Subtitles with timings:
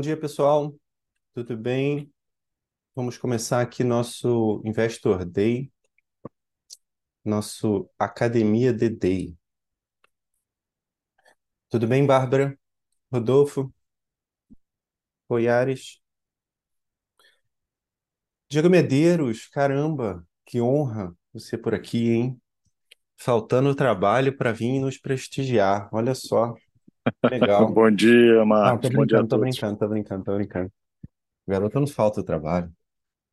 [0.00, 0.74] Bom dia, pessoal.
[1.34, 2.10] Tudo bem?
[2.96, 5.70] Vamos começar aqui nosso Investor Day,
[7.22, 9.36] nosso Academia The Day.
[11.68, 12.58] Tudo bem, Bárbara?
[13.12, 13.70] Rodolfo?
[15.28, 16.00] Poiares?
[18.48, 22.40] Diego Medeiros, caramba, que honra você por aqui, hein?
[23.18, 25.90] Faltando trabalho para vir nos prestigiar.
[25.92, 26.54] Olha só,
[27.30, 27.74] legal.
[27.74, 28.80] Bom dia, Não, Marcos.
[28.80, 29.38] tô Bom dia a brincando, tô todos.
[29.38, 30.72] brincando, tô brincando, tô brincando.
[31.46, 32.72] Garota não falta o trabalho.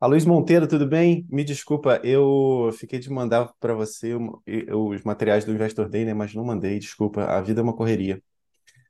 [0.00, 1.26] A Luiz Monteiro, tudo bem?
[1.30, 4.14] Me desculpa, eu fiquei de mandar para você
[4.46, 6.14] e- os materiais do Investor Day, né?
[6.14, 7.24] Mas não mandei, desculpa.
[7.24, 8.22] A vida é uma correria.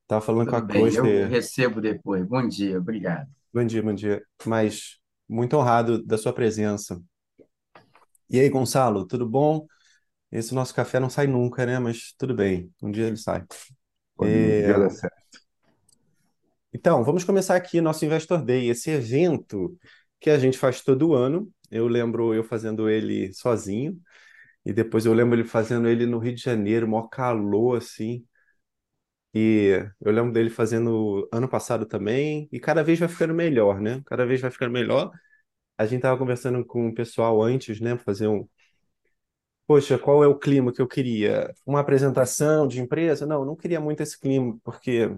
[0.09, 1.29] Tava falando com a Tudo bem, eu Cluster.
[1.29, 2.27] recebo depois.
[2.27, 3.31] Bom dia, obrigado.
[3.53, 4.23] Bom dia, bom dia.
[4.47, 7.03] Mas muito honrado da sua presença.
[8.31, 9.67] E aí, Gonçalo, tudo bom?
[10.33, 11.79] Esse nosso café não sai nunca, né?
[11.79, 13.45] Mas tudo bem, um dia ele sai.
[14.19, 15.39] Um É, dia certo.
[16.73, 19.77] Então, vamos começar aqui nosso Investor Day, esse evento
[20.21, 21.51] que a gente faz todo ano.
[21.71, 23.99] Eu lembro eu fazendo ele sozinho,
[24.65, 28.27] e depois eu lembro ele fazendo ele no Rio de Janeiro, mó calor assim.
[29.35, 34.03] E eu lembro dele fazendo ano passado também, e cada vez vai ficando melhor, né?
[34.07, 35.11] Cada vez vai ficando melhor.
[35.79, 38.49] A gente tava conversando com o pessoal antes, né, fazer um.
[39.69, 41.53] Poxa, qual é o clima que eu queria?
[41.67, 43.27] Uma apresentação de empresa?
[43.27, 45.11] Não, não queria muito esse clima, porque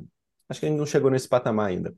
[0.49, 1.95] acho que a gente não chegou nesse patamar ainda.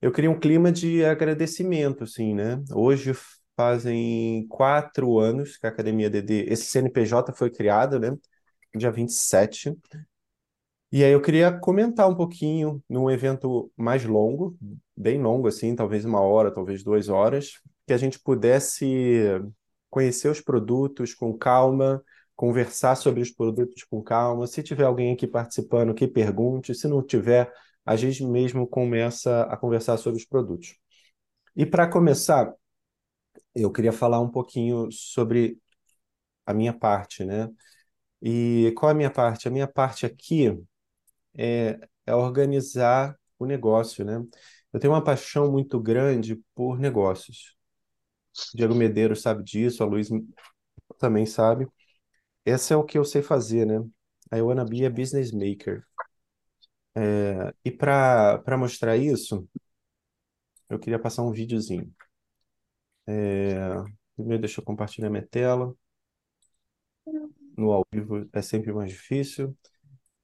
[0.00, 2.60] Eu queria um clima de agradecimento, assim, né?
[2.72, 3.12] Hoje
[3.56, 8.16] fazem quatro anos que a Academia DD, esse CNPJ foi criado, né?
[8.76, 9.72] Dia 27.
[10.90, 14.58] E aí eu queria comentar um pouquinho num evento mais longo,
[14.96, 19.40] bem longo, assim, talvez uma hora, talvez duas horas, que a gente pudesse
[19.92, 22.02] conhecer os produtos com calma,
[22.34, 24.46] conversar sobre os produtos com calma.
[24.46, 26.74] Se tiver alguém aqui participando, que pergunte.
[26.74, 27.52] Se não tiver,
[27.84, 30.78] a gente mesmo começa a conversar sobre os produtos.
[31.54, 32.54] E para começar,
[33.54, 35.58] eu queria falar um pouquinho sobre
[36.46, 37.50] a minha parte, né?
[38.22, 39.46] E qual é a minha parte?
[39.46, 40.58] A minha parte aqui
[41.36, 44.24] é, é organizar o negócio, né?
[44.72, 47.54] Eu tenho uma paixão muito grande por negócios.
[48.54, 50.08] Diego Medeiros sabe disso, a Luiz
[50.98, 51.66] também sabe.
[52.44, 53.78] Esse é o que eu sei fazer, né?
[54.34, 55.84] I wanna be a business maker.
[56.94, 59.46] É, e para mostrar isso,
[60.68, 61.92] eu queria passar um videozinho.
[63.06, 63.54] É,
[64.16, 65.74] primeiro, deixa eu compartilhar minha tela.
[67.56, 69.56] No ao vivo é sempre mais difícil.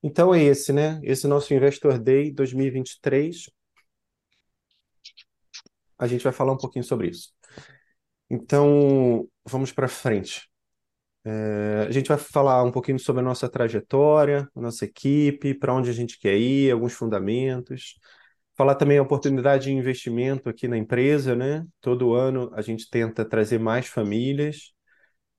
[0.02, 1.00] Então é esse, né?
[1.02, 3.46] Esse nosso Investor Day 2023.
[5.98, 7.32] A gente vai falar um pouquinho sobre isso.
[8.30, 10.48] Então, vamos para frente.
[11.24, 15.74] É, a gente vai falar um pouquinho sobre a nossa trajetória, a nossa equipe, para
[15.74, 17.98] onde a gente quer ir, alguns fundamentos.
[18.56, 21.64] Falar também a oportunidade de investimento aqui na empresa, né?
[21.80, 24.72] Todo ano a gente tenta trazer mais famílias.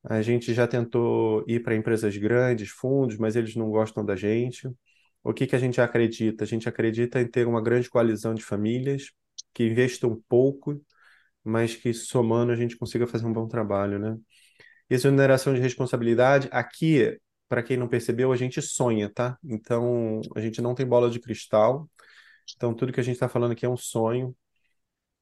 [0.04, 4.70] A gente já tentou ir para empresas grandes, fundos, mas eles não gostam da gente.
[5.24, 6.44] O que que a gente acredita?
[6.44, 9.12] A gente acredita em ter uma grande coalizão de famílias
[9.54, 10.82] que investam pouco,
[11.44, 14.18] mas que somando a gente consiga fazer um bom trabalho, né?
[14.90, 17.20] Exoneração de responsabilidade, aqui,
[17.50, 19.38] para quem não percebeu, a gente sonha, tá?
[19.44, 21.90] Então, a gente não tem bola de cristal.
[22.56, 24.36] Então, tudo que a gente está falando aqui é um sonho.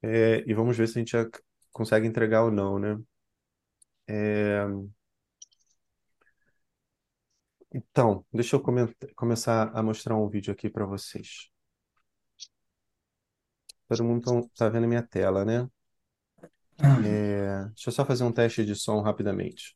[0.03, 1.15] É, e vamos ver se a gente
[1.71, 2.97] consegue entregar ou não, né?
[4.07, 4.65] É,
[7.73, 11.49] então, deixa eu coment- começar a mostrar um vídeo aqui para vocês.
[13.89, 15.69] Todo mundo tão- tá vendo a minha tela, né?
[16.79, 19.75] É, deixa eu só fazer um teste de som rapidamente.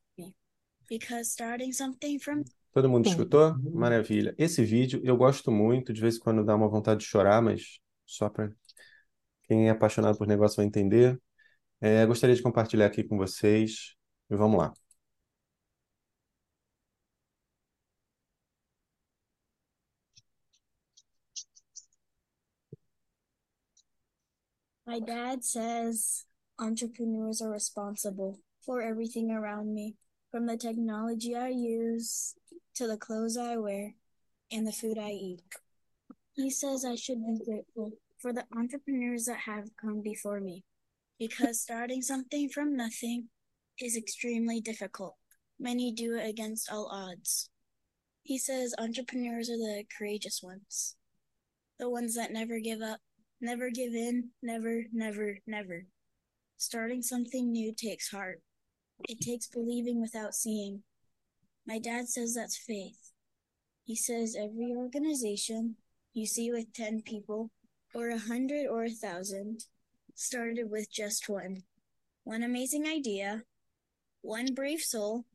[0.90, 2.44] because starting something from
[2.74, 3.58] Todo mundo escutou?
[3.74, 4.34] Maravilha.
[4.38, 7.80] Esse vídeo eu gosto muito, de vez em quando dá uma vontade de chorar, mas
[8.06, 8.52] só para
[9.44, 11.20] quem é apaixonado por negócio vai entender.
[11.82, 13.96] É, gostaria de compartilhar aqui com vocês.
[14.30, 14.74] E vamos lá.
[24.86, 26.26] my dad says
[26.62, 29.96] entrepreneurs are responsible for everything around me,
[30.30, 32.36] from the technology I use
[32.76, 33.96] to the clothes I wear
[34.52, 35.42] and the food I eat.
[36.34, 40.64] He says I should be grateful for the entrepreneurs that have come before me
[41.20, 43.30] because starting something from nothing
[43.82, 45.16] is extremely difficult.
[45.60, 47.50] Many do it against all odds.
[48.24, 50.96] He says entrepreneurs are the courageous ones,
[51.80, 53.00] the ones that never give up,
[53.42, 55.86] never give in, never, never, never.
[56.62, 58.40] Starting something new takes heart.
[59.10, 60.84] It takes believing without seeing.
[61.66, 63.14] My dad says that's faith.
[63.84, 65.78] He says every organization
[66.14, 67.50] you see with 10 people
[67.96, 69.66] or a hundred or a thousand,
[70.14, 71.64] started with just one.
[72.26, 73.42] One amazing idea,
[74.22, 75.26] one brave soul,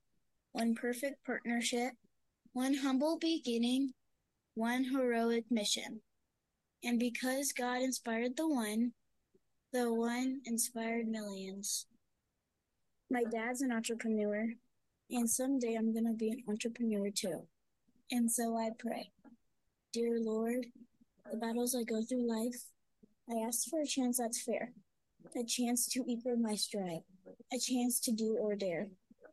[0.52, 1.94] one perfect partnership,
[2.52, 3.94] one humble beginning,
[4.55, 6.02] one heroic mission.
[6.84, 8.93] And because God inspired the one,
[9.72, 11.86] the one inspired millions.
[13.10, 14.46] My dad's an entrepreneur,
[15.10, 17.46] and someday I'm going to be an entrepreneur too.
[18.10, 19.10] And so I pray,
[19.92, 20.66] Dear Lord,
[21.30, 22.62] the battles I go through life,
[23.28, 24.72] I ask for a chance that's fair,
[25.36, 27.02] a chance to equal my stride,
[27.52, 28.88] a chance to do or dare.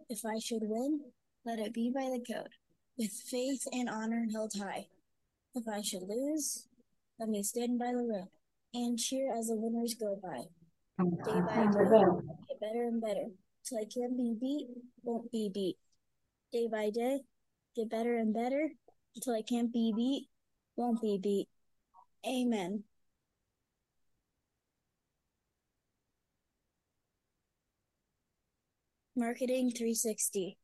[0.09, 1.01] If I should win,
[1.45, 2.49] let it be by the code,
[2.97, 4.87] with faith and honor held high.
[5.53, 6.67] If I should lose,
[7.19, 8.29] let me stand by the road
[8.73, 10.41] and cheer as the winners go by.
[10.99, 12.05] Day by day,
[12.49, 13.27] get better and better,
[13.65, 14.67] till I can't be beat,
[15.03, 15.77] won't be beat.
[16.51, 17.21] Day by day,
[17.75, 18.69] get better and better,
[19.15, 20.27] until I can't be beat,
[20.75, 21.47] won't be beat.
[22.25, 22.83] Amen.
[29.15, 30.57] Marketing 360.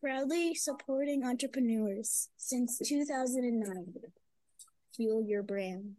[0.00, 3.94] Proudly supporting entrepreneurs since 2009.
[4.94, 5.96] Fuel your brand.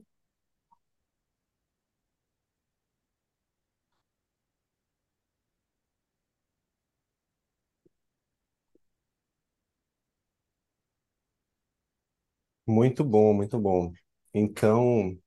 [12.69, 13.91] Muito bom, muito bom.
[14.31, 15.17] Então,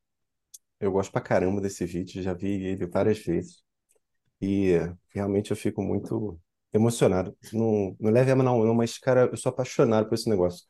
[0.81, 3.65] eu gosto pra caramba desse vídeo, já vi ele várias vezes.
[4.41, 4.75] E
[5.11, 6.39] realmente eu fico muito
[6.73, 7.37] emocionado.
[7.53, 10.67] Não, não leve a mão, não, mas, cara, eu sou apaixonado por esse negócio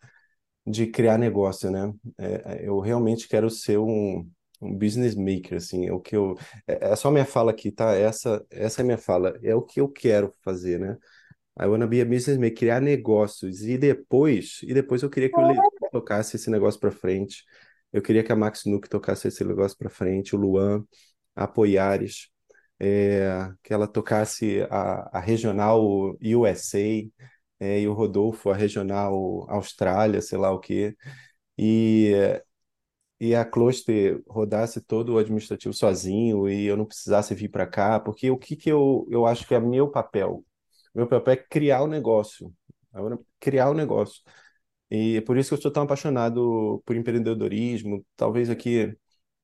[0.66, 1.92] de criar negócio, né?
[2.18, 4.26] É, eu realmente quero ser um,
[4.60, 6.36] um business maker, assim, é o que eu...
[6.66, 7.94] É, é só minha fala aqui, tá?
[7.94, 10.96] Essa, essa é minha fala, é o que eu quero fazer, né?
[11.60, 13.62] I wanna be a business maker, criar negócios.
[13.62, 15.60] E depois, e depois eu queria que o Levi
[15.92, 17.44] tocasse esse negócio para frente.
[17.92, 20.84] Eu queria que a Max Nuke tocasse esse negócio para frente, o Luan,
[21.36, 22.28] a Apoiares,
[22.80, 26.78] é, que ela tocasse a, a regional USA,
[27.60, 30.96] é, e o Rodolfo, a regional Austrália, sei lá o quê.
[31.58, 32.12] E,
[33.20, 38.00] e a Closter rodasse todo o administrativo sozinho e eu não precisasse vir para cá,
[38.00, 40.44] porque o que, que eu, eu acho que é meu papel?
[40.94, 42.52] Meu papel é criar o negócio,
[43.40, 44.22] criar o negócio.
[44.94, 48.04] E é por isso que eu sou tão apaixonado por empreendedorismo.
[48.14, 48.94] Talvez aqui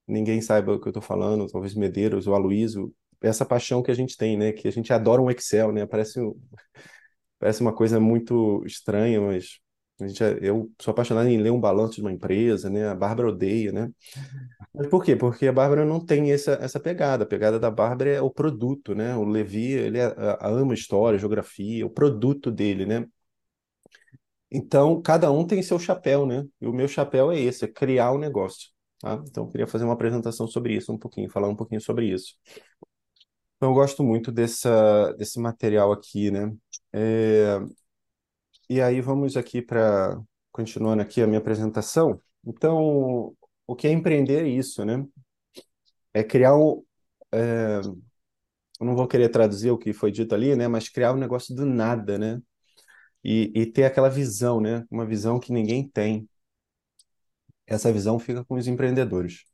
[0.07, 3.95] ninguém saiba o que eu estou falando, talvez Medeiros ou Aloysio, essa paixão que a
[3.95, 4.53] gente tem, né?
[4.53, 5.87] Que a gente adora um Excel, né?
[5.87, 6.21] Parece,
[7.41, 9.59] parece uma coisa muito estranha, mas
[9.99, 12.87] a gente, eu sou apaixonado em ler um balanço de uma empresa, né?
[12.87, 13.91] A Bárbara odeia, né?
[14.75, 15.17] Mas por quê?
[15.17, 17.25] Porque a Bárbara não tem essa, essa pegada.
[17.25, 19.17] A pegada da Bárbara é o produto, né?
[19.17, 23.07] O Levi, ele é, ama história, geografia, o produto dele, né?
[24.51, 26.45] Então, cada um tem seu chapéu, né?
[26.61, 28.71] E o meu chapéu é esse, é criar o um negócio.
[29.01, 29.23] Tá?
[29.27, 32.35] Então, eu queria fazer uma apresentação sobre isso um pouquinho, falar um pouquinho sobre isso.
[33.57, 36.53] Então, eu gosto muito dessa, desse material aqui, né?
[36.93, 37.59] É...
[38.69, 40.19] E aí, vamos aqui para...
[40.53, 42.21] Continuando aqui a minha apresentação.
[42.45, 43.35] Então,
[43.67, 45.05] o que é empreender é isso, né?
[46.15, 46.83] É criar um...
[47.33, 47.81] É...
[48.81, 50.69] Eu não vou querer traduzir o que foi dito ali, né?
[50.69, 52.41] Mas criar um negócio do nada, né?
[53.25, 54.85] E, e ter aquela visão, né?
[54.91, 56.29] Uma visão que ninguém tem.
[57.67, 59.45] Essa visão fica com os empreendedores.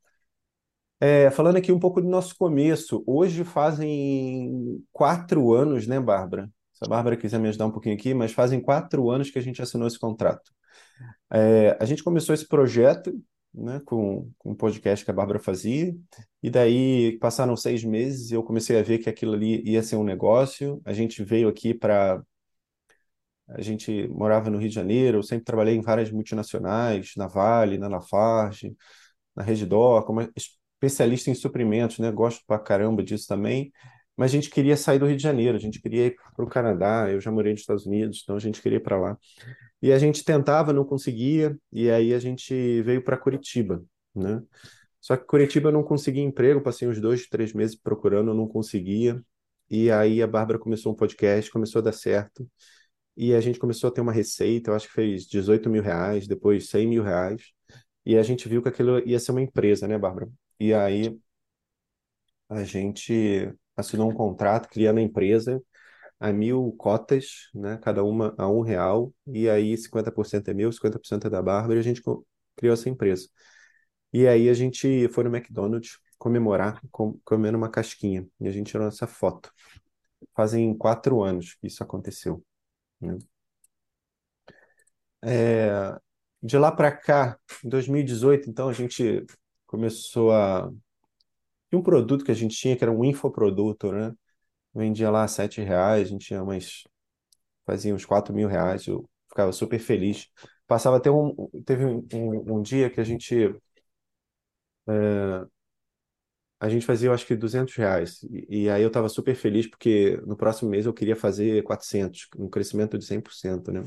[1.00, 6.50] É, falando aqui um pouco do nosso começo, hoje fazem quatro anos, né, Bárbara?
[6.73, 9.42] Se a Bárbara quiser me ajudar um pouquinho aqui, mas fazem quatro anos que a
[9.42, 10.50] gente assinou esse contrato.
[11.33, 13.12] É, a gente começou esse projeto
[13.52, 15.94] né, com, com um podcast que a Bárbara fazia,
[16.42, 19.97] e daí passaram seis meses e eu comecei a ver que aquilo ali ia ser
[19.97, 20.80] um negócio.
[20.85, 22.23] A gente veio aqui para
[23.48, 27.78] a gente morava no Rio de Janeiro, eu sempre trabalhei em várias multinacionais, na Vale,
[27.78, 28.74] na Lafarge,
[29.36, 30.20] na Redditor, como
[30.80, 32.10] especialista em suprimentos, né?
[32.10, 33.72] Gosto pra caramba disso também.
[34.16, 36.48] Mas a gente queria sair do Rio de Janeiro, a gente queria ir para o
[36.48, 39.18] Canadá, eu já morei nos Estados Unidos, então a gente queria ir para lá.
[39.82, 43.84] E a gente tentava, não conseguia, e aí a gente veio para Curitiba,
[44.14, 44.40] né?
[45.00, 49.20] Só que Curitiba eu não conseguia emprego, passei uns dois, três meses procurando, não conseguia.
[49.68, 52.48] E aí a Bárbara começou um podcast, começou a dar certo
[53.16, 56.26] e a gente começou a ter uma receita, eu acho que fez 18 mil reais,
[56.26, 57.52] depois 100 mil reais,
[58.04, 60.28] e a gente viu que aquilo ia ser uma empresa, né, Bárbara?
[60.61, 61.18] E aí
[62.49, 65.62] a gente assinou um contrato criando a empresa
[66.21, 71.26] a mil cotas, né, cada uma a um real, e aí 50% é meu, 50%
[71.26, 72.02] é da Bárbara, e a gente
[72.56, 73.28] criou essa empresa.
[74.12, 78.68] E aí a gente foi no McDonald's comemorar, com, comendo uma casquinha, e a gente
[78.71, 79.50] tirou essa foto.
[80.35, 82.44] Fazem quatro anos que isso aconteceu.
[83.04, 83.18] Né?
[85.23, 85.96] É,
[86.42, 89.25] de lá para cá, em 2018, então, a gente
[89.66, 90.70] começou a,
[91.73, 94.12] E um produto que a gente tinha, que era um infoproduto, né?
[94.75, 96.84] Vendia lá sete reais, a gente tinha umas,
[97.66, 100.28] fazia uns quatro mil reais, eu ficava super feliz.
[100.66, 101.34] Passava até um,
[101.66, 103.34] teve um, um, um dia que a gente,
[104.88, 105.46] é,
[106.64, 108.23] a gente fazia, eu acho que 200 reais.
[108.25, 112.26] E, e aí eu estava super feliz porque no próximo mês eu queria fazer 400,
[112.38, 113.83] um crescimento de 100%, né?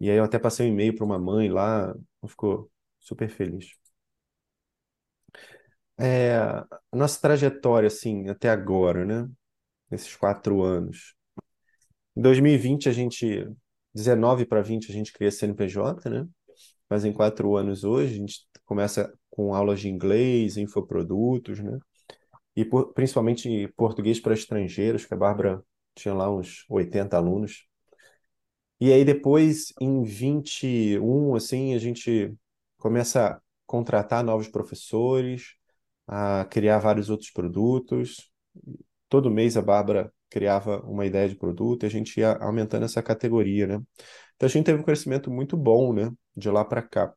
[0.00, 1.94] E aí eu até passei um e-mail para uma mãe lá,
[2.28, 3.66] ficou super feliz.
[5.98, 6.36] É,
[6.92, 9.28] nossa trajetória, assim, até agora, né?
[9.90, 11.14] Nesses quatro anos.
[12.16, 13.48] Em 2020, a gente,
[13.94, 16.28] 19 para 20, a gente cria CNPJ, né?
[16.88, 21.76] Fazem quatro anos hoje, a gente começa com aulas de inglês, infoprodutos, né?
[22.54, 25.60] E por, principalmente português para estrangeiros, que a Bárbara
[25.92, 27.66] tinha lá uns 80 alunos.
[28.80, 32.32] E aí depois, em 21, assim, a gente
[32.78, 35.56] começa a contratar novos professores,
[36.06, 38.30] a criar vários outros produtos.
[39.08, 43.02] Todo mês a Bárbara criava uma ideia de produto e a gente ia aumentando essa
[43.02, 43.82] categoria, né?
[44.36, 46.12] Então a gente teve um crescimento muito bom, né?
[46.36, 47.12] De lá para cá.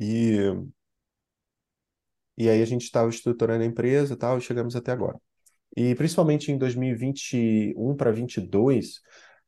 [0.00, 0.38] E,
[2.36, 5.18] e aí a gente estava estruturando a empresa e tal, e chegamos até agora.
[5.76, 9.00] E principalmente em 2021 para 2022,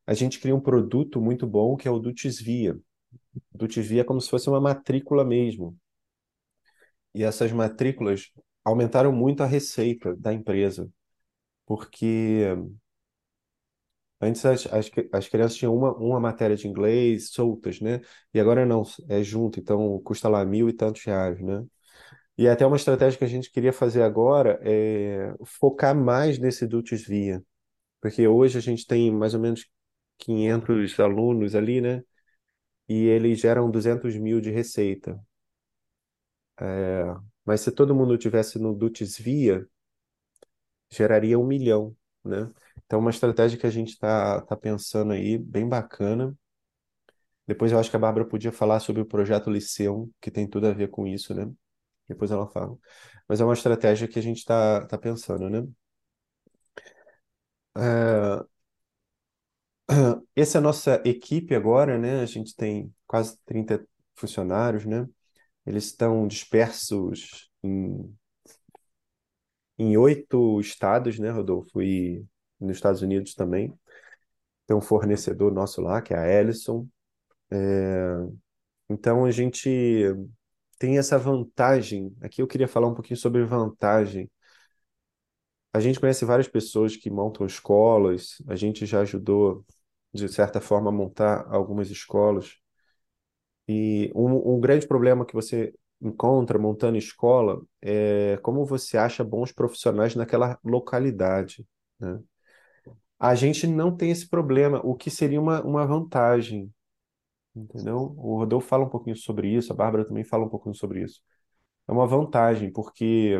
[0.07, 2.77] a gente cria um produto muito bom que é o Dutisvia.
[3.51, 5.77] Dutisvia é como se fosse uma matrícula mesmo.
[7.13, 8.31] E essas matrículas
[8.63, 10.89] aumentaram muito a receita da empresa,
[11.65, 12.45] porque
[14.23, 18.01] antes as, as, as crianças tinham uma, uma matéria de inglês soltas, né?
[18.33, 21.65] E agora não, é junto, então custa lá mil e tantos reais, né?
[22.37, 27.05] E até uma estratégia que a gente queria fazer agora é focar mais nesse Dutis
[27.05, 27.43] Via,
[28.01, 29.67] porque hoje a gente tem mais ou menos
[30.19, 32.03] 500 alunos ali, né?
[32.89, 35.19] E eles geram 200 mil de receita.
[36.59, 37.03] É,
[37.45, 39.67] mas se todo mundo tivesse no Dutis Via,
[40.89, 42.51] geraria um milhão, né?
[42.93, 46.37] Então, uma estratégia que a gente está tá pensando aí, bem bacana.
[47.47, 50.67] Depois eu acho que a Bárbara podia falar sobre o projeto Liceum, que tem tudo
[50.67, 51.51] a ver com isso, né?
[52.07, 52.77] Depois ela fala.
[53.27, 55.67] Mas é uma estratégia que a gente está tá pensando, né?
[57.75, 58.43] É...
[60.35, 62.21] Essa é a nossa equipe agora, né?
[62.21, 63.85] A gente tem quase 30
[64.15, 65.07] funcionários, né?
[65.65, 68.15] Eles estão dispersos em,
[69.77, 71.81] em oito estados, né, Rodolfo?
[71.81, 72.25] E
[72.63, 73.73] nos Estados Unidos também.
[74.67, 76.87] Tem um fornecedor nosso lá, que é a Ellison.
[77.51, 78.15] É...
[78.89, 79.69] Então a gente
[80.79, 82.15] tem essa vantagem.
[82.21, 84.29] Aqui eu queria falar um pouquinho sobre vantagem.
[85.73, 89.65] A gente conhece várias pessoas que montam escolas, a gente já ajudou,
[90.13, 92.57] de certa forma, a montar algumas escolas.
[93.67, 99.51] E um, um grande problema que você encontra montando escola é como você acha bons
[99.51, 101.65] profissionais naquela localidade,
[101.99, 102.19] né?
[103.19, 106.71] A gente não tem esse problema, o que seria uma, uma vantagem,
[107.55, 108.13] entendeu?
[108.17, 111.21] O Rodolfo fala um pouquinho sobre isso, a Bárbara também fala um pouquinho sobre isso.
[111.87, 113.39] É uma vantagem, porque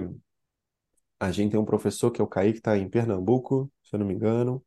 [1.19, 3.99] a gente tem um professor que é o Kaique, que está em Pernambuco, se eu
[3.99, 4.63] não me engano,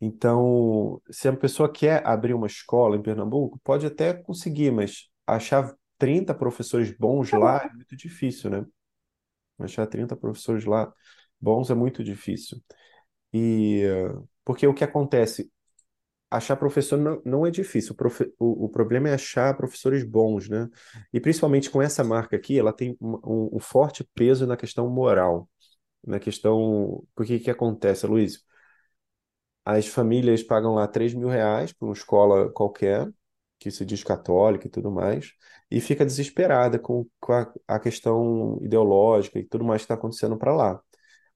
[0.00, 5.74] então, se a pessoa quer abrir uma escola em Pernambuco, pode até conseguir, mas achar
[5.98, 8.66] 30 professores bons lá é muito difícil, né?
[9.58, 10.92] Achar 30 professores lá
[11.40, 12.62] bons é muito difícil.
[13.32, 13.82] E
[14.44, 15.50] porque o que acontece?
[16.30, 20.48] Achar professor não, não é difícil, o, profe, o, o, problema é achar professores bons,
[20.48, 20.68] né?
[21.12, 25.48] E principalmente com essa marca aqui, ela tem um, um, forte peso na questão moral,
[26.06, 27.04] na questão.
[27.14, 28.44] Porque que acontece, Luiz?
[29.66, 33.10] as famílias pagam lá 3 mil reais para uma escola qualquer,
[33.58, 35.32] que se diz católica e tudo mais,
[35.70, 40.36] e fica desesperada com, com a, a questão ideológica e tudo mais que está acontecendo
[40.38, 40.80] para lá.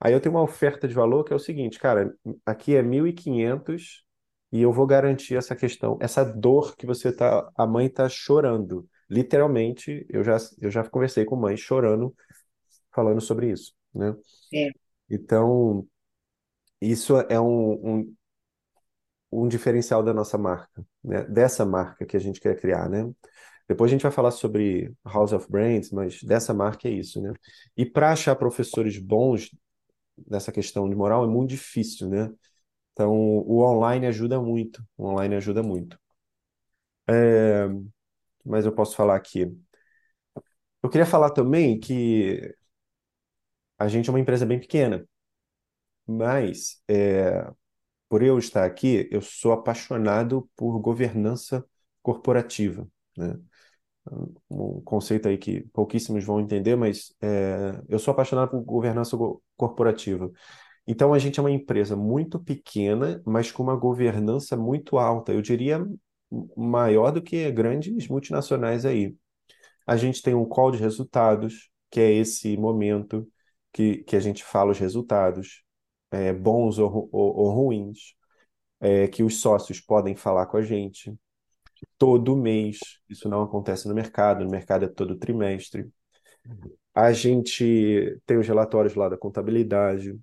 [0.01, 2.15] Aí eu tenho uma oferta de valor que é o seguinte, cara,
[2.47, 4.05] aqui é 1.500
[4.51, 8.89] e eu vou garantir essa questão, essa dor que você tá, a mãe tá chorando.
[9.09, 12.15] Literalmente, eu já, eu já conversei com mães chorando,
[12.93, 14.15] falando sobre isso, né?
[14.53, 14.69] É.
[15.09, 15.87] Então,
[16.81, 18.15] isso é um, um,
[19.33, 21.25] um diferencial da nossa marca, né?
[21.25, 23.09] Dessa marca que a gente quer criar, né?
[23.69, 27.33] Depois a gente vai falar sobre House of Brands, mas dessa marca é isso, né?
[27.77, 29.51] E para achar professores bons
[30.29, 32.31] nessa questão de moral é muito difícil, né?
[32.93, 35.99] Então o online ajuda muito, o online ajuda muito.
[37.09, 37.67] É...
[38.45, 39.47] Mas eu posso falar aqui.
[40.83, 42.55] Eu queria falar também que
[43.79, 45.05] a gente é uma empresa bem pequena,
[46.07, 47.51] mas é,
[48.09, 51.65] por eu estar aqui, eu sou apaixonado por governança
[52.03, 53.39] corporativa, né?
[54.51, 59.17] Um conceito aí que pouquíssimos vão entender, mas é, eu sou apaixonado por governança
[59.57, 60.31] corporativa.
[60.87, 65.33] Então, a gente é uma empresa muito pequena, mas com uma governança muito alta.
[65.33, 65.87] Eu diria
[66.57, 69.15] maior do que grandes multinacionais aí.
[69.87, 73.29] A gente tem um call de resultados, que é esse momento
[73.73, 75.63] que, que a gente fala os resultados,
[76.11, 78.15] é, bons ou, ou, ou ruins,
[78.81, 81.15] é, que os sócios podem falar com a gente
[81.99, 82.79] todo mês.
[83.09, 85.91] Isso não acontece no mercado, no mercado é todo trimestre.
[86.95, 90.19] A gente tem os relatórios lá da contabilidade.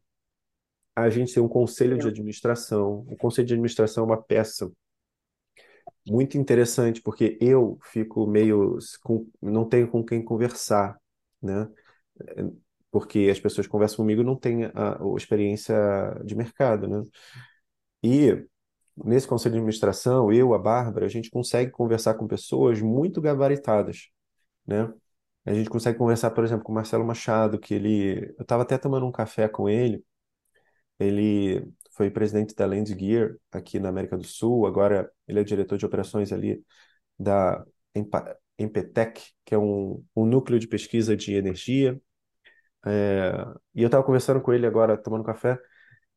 [0.95, 3.05] A gente tem um conselho de administração.
[3.07, 4.71] O conselho de administração é uma peça
[6.07, 10.97] muito interessante, porque eu fico meio com, não tenho com quem conversar,
[11.41, 11.67] né?
[12.91, 15.75] Porque as pessoas conversam comigo e não têm a, a experiência
[16.23, 17.03] de mercado, né?
[18.03, 18.45] E
[19.05, 24.09] nesse conselho de administração, eu, a Bárbara, a gente consegue conversar com pessoas muito gabaritadas,
[24.65, 24.91] né?
[25.45, 28.77] A gente consegue conversar, por exemplo, com o Marcelo Machado, que ele, eu estava até
[28.77, 30.03] tomando um café com ele.
[30.99, 35.77] Ele foi presidente da Land Gear aqui na América do Sul, agora ele é diretor
[35.77, 36.63] de operações ali
[37.17, 37.65] da
[38.59, 41.99] Empetec, que é um, um núcleo de pesquisa de energia.
[42.85, 43.31] É,
[43.75, 45.59] e eu estava conversando com ele agora, tomando café,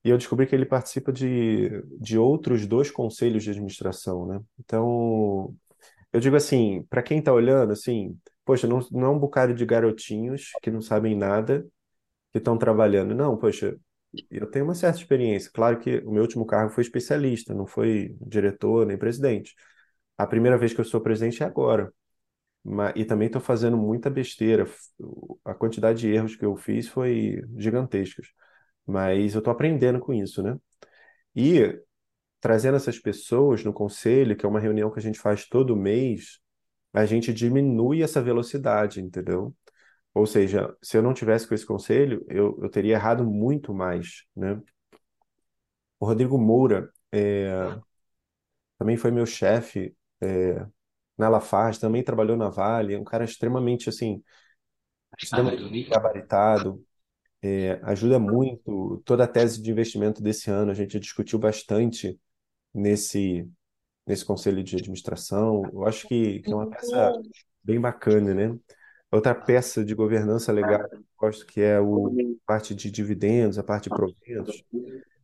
[0.04, 4.40] e eu descobri que ele participa de, de outros dois conselhos de administração, né?
[4.58, 5.54] Então,
[6.12, 9.66] eu digo assim, para quem está olhando, assim, poxa, não, não é um bocado de
[9.66, 11.66] garotinhos que não sabem nada,
[12.32, 13.14] que estão trabalhando.
[13.14, 13.76] Não, poxa,
[14.30, 15.50] eu tenho uma certa experiência.
[15.52, 19.54] Claro que o meu último cargo foi especialista, não foi diretor nem presidente.
[20.18, 21.92] A primeira vez que eu sou presidente é agora.
[22.94, 24.66] E também estou fazendo muita besteira.
[25.44, 28.22] A quantidade de erros que eu fiz foi gigantesca.
[28.90, 30.58] Mas eu estou aprendendo com isso, né?
[31.34, 31.80] E
[32.40, 36.40] trazendo essas pessoas no conselho, que é uma reunião que a gente faz todo mês,
[36.92, 39.54] a gente diminui essa velocidade, entendeu?
[40.14, 44.24] Ou seja, se eu não tivesse com esse conselho, eu, eu teria errado muito mais,
[44.34, 44.60] né?
[46.00, 47.78] O Rodrigo Moura é,
[48.78, 50.66] também foi meu chefe é,
[51.16, 54.22] na Lafarge, também trabalhou na Vale, é um cara extremamente, assim,
[55.22, 56.82] extremamente gabaritado,
[57.42, 59.02] é, ajuda muito.
[59.04, 62.18] Toda a tese de investimento desse ano a gente discutiu bastante
[62.72, 63.48] nesse,
[64.06, 65.62] nesse conselho de administração.
[65.72, 67.12] Eu acho que, que é uma peça
[67.62, 68.58] bem bacana, né?
[69.10, 73.58] Outra peça de governança legal que eu gosto que é o a parte de dividendos,
[73.58, 74.62] a parte de proventos,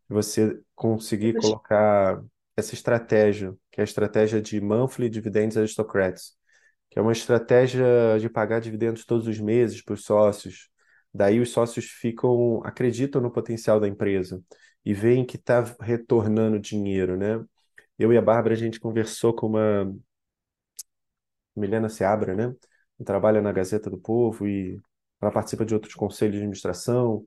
[0.08, 2.20] você conseguir colocar
[2.56, 6.34] essa estratégia, que é a estratégia de monthly dividends aristocrats,
[6.90, 7.84] que é uma estratégia
[8.18, 10.68] de pagar dividendos todos os meses para os sócios,
[11.16, 14.42] Daí os sócios ficam, acreditam no potencial da empresa
[14.84, 17.42] e veem que está retornando dinheiro, né?
[17.98, 19.96] Eu e a Bárbara, a gente conversou com uma
[21.54, 22.54] Milena Seabra, né?
[22.98, 24.78] Que trabalha na Gazeta do Povo e
[25.20, 27.24] ela participa de outros conselhos de administração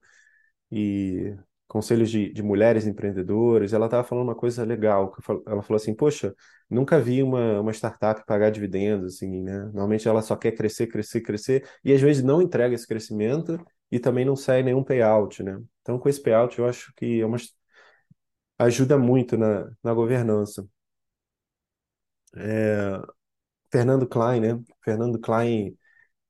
[0.72, 1.36] e
[1.68, 3.74] conselhos de, de mulheres empreendedoras.
[3.74, 5.16] Ela estava falando uma coisa legal.
[5.48, 6.36] Ela falou assim: Poxa,
[6.70, 9.60] nunca vi uma, uma startup pagar dividendos, assim, né?
[9.66, 13.60] Normalmente ela só quer crescer, crescer, crescer e às vezes não entrega esse crescimento
[13.92, 15.62] e também não sai nenhum payout, né?
[15.82, 17.38] Então, com esse payout, eu acho que é uma,
[18.60, 20.68] ajuda muito na, na governança.
[22.36, 23.00] É,
[23.72, 24.64] Fernando Klein, né?
[24.84, 25.78] Fernando Klein,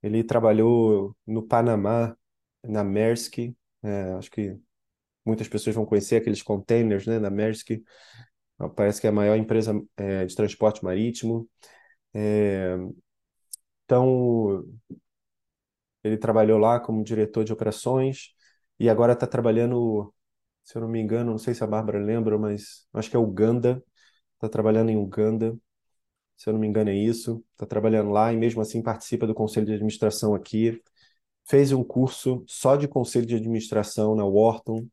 [0.04, 2.15] ele trabalhou no Panamá,
[2.63, 3.39] na Maersk,
[3.84, 4.58] é, acho que
[5.26, 7.69] muitas pessoas vão conhecer aqueles containers, né, na Maersk,
[8.76, 11.50] parece que é a maior empresa é, de transporte marítimo.
[12.13, 12.76] É,
[13.86, 14.65] então,
[16.10, 18.34] ele trabalhou lá como diretor de operações
[18.80, 20.13] e agora está trabalhando,
[20.63, 23.19] se eu não me engano, não sei se a Bárbara lembra, mas acho que é
[23.19, 23.84] Uganda.
[24.36, 25.58] Está trabalhando em Uganda,
[26.38, 27.43] se eu não me engano é isso.
[27.54, 30.82] Está trabalhando lá e mesmo assim participa do conselho de administração aqui.
[31.45, 34.88] Fez um curso só de conselho de administração na Wharton.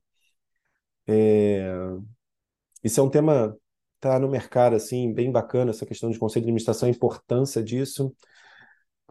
[1.06, 1.66] É...
[2.82, 3.56] Isso é um tema
[4.00, 8.14] tá no mercado assim bem bacana essa questão de conselho de administração, a importância disso.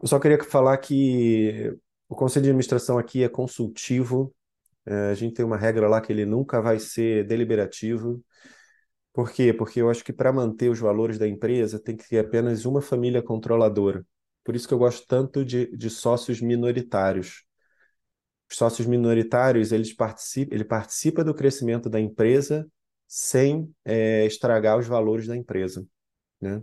[0.02, 1.74] Eu só queria falar que
[2.08, 4.34] o conselho de administração aqui é consultivo.
[4.86, 8.24] É, a gente tem uma regra lá que ele nunca vai ser deliberativo.
[9.14, 9.54] Por quê?
[9.54, 12.82] Porque eu acho que para manter os valores da empresa tem que ter apenas uma
[12.82, 14.06] família controladora.
[14.44, 17.46] Por isso que eu gosto tanto de, de sócios minoritários.
[18.50, 22.68] Os sócios minoritários, eles participam, ele participa do crescimento da empresa
[23.08, 25.86] sem é, estragar os valores da empresa,
[26.40, 26.62] né?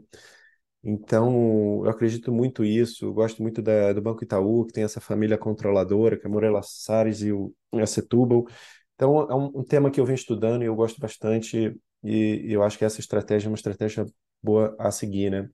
[0.84, 3.06] Então, eu acredito muito isso.
[3.06, 6.60] Eu gosto muito da, do Banco Itaú, que tem essa família controladora, que é Moreira
[6.62, 8.46] Salles e o a Setúbal.
[8.94, 11.76] Então, é um, um, tema que eu venho estudando e eu gosto bastante.
[12.02, 14.06] E, e eu acho que essa estratégia é uma estratégia
[14.42, 15.48] boa a seguir, né?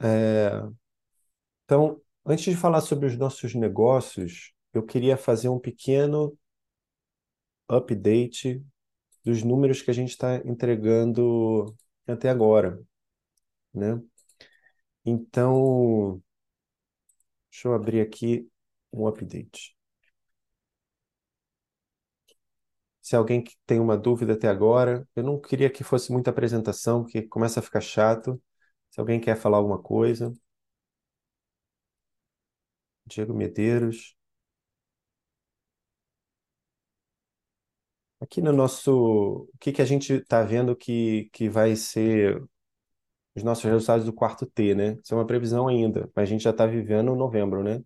[0.00, 0.62] É,
[1.64, 6.36] Então, antes de falar sobre os nossos negócios, eu queria fazer um pequeno
[7.68, 8.62] update
[9.24, 11.74] dos números que a gente está entregando
[12.06, 12.80] até agora,
[13.78, 14.00] né?
[15.04, 16.22] Então,
[17.50, 18.48] deixa eu abrir aqui
[18.92, 19.76] um update.
[23.00, 27.02] Se alguém que tem uma dúvida até agora, eu não queria que fosse muita apresentação,
[27.02, 28.40] porque começa a ficar chato.
[28.90, 30.32] Se alguém quer falar alguma coisa.
[33.06, 34.16] Diego Medeiros.
[38.20, 39.48] Aqui no nosso.
[39.54, 42.42] O que que a gente está vendo que, que vai ser
[43.38, 44.98] os nossos resultados do quarto T, né?
[45.02, 47.82] Isso é uma previsão ainda, mas a gente já está vivendo novembro, né?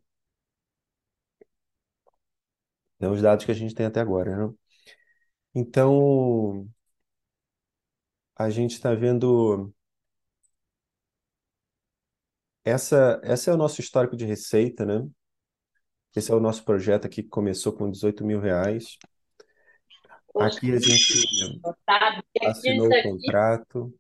[3.00, 4.54] É os dados que a gente tem até agora, né?
[5.54, 6.68] Então,
[8.36, 9.72] a gente está vendo.
[12.64, 15.06] Essa, essa é o nosso histórico de receita, né?
[16.14, 18.98] Esse é o nosso projeto aqui que começou com 18 mil reais.
[20.38, 21.60] Aqui a gente
[22.42, 23.94] assinou o contrato.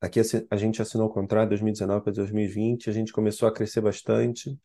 [0.00, 2.90] Aqui a gente assinou o contrato de 2019 para 2020.
[2.90, 4.58] A gente começou a crescer bastante.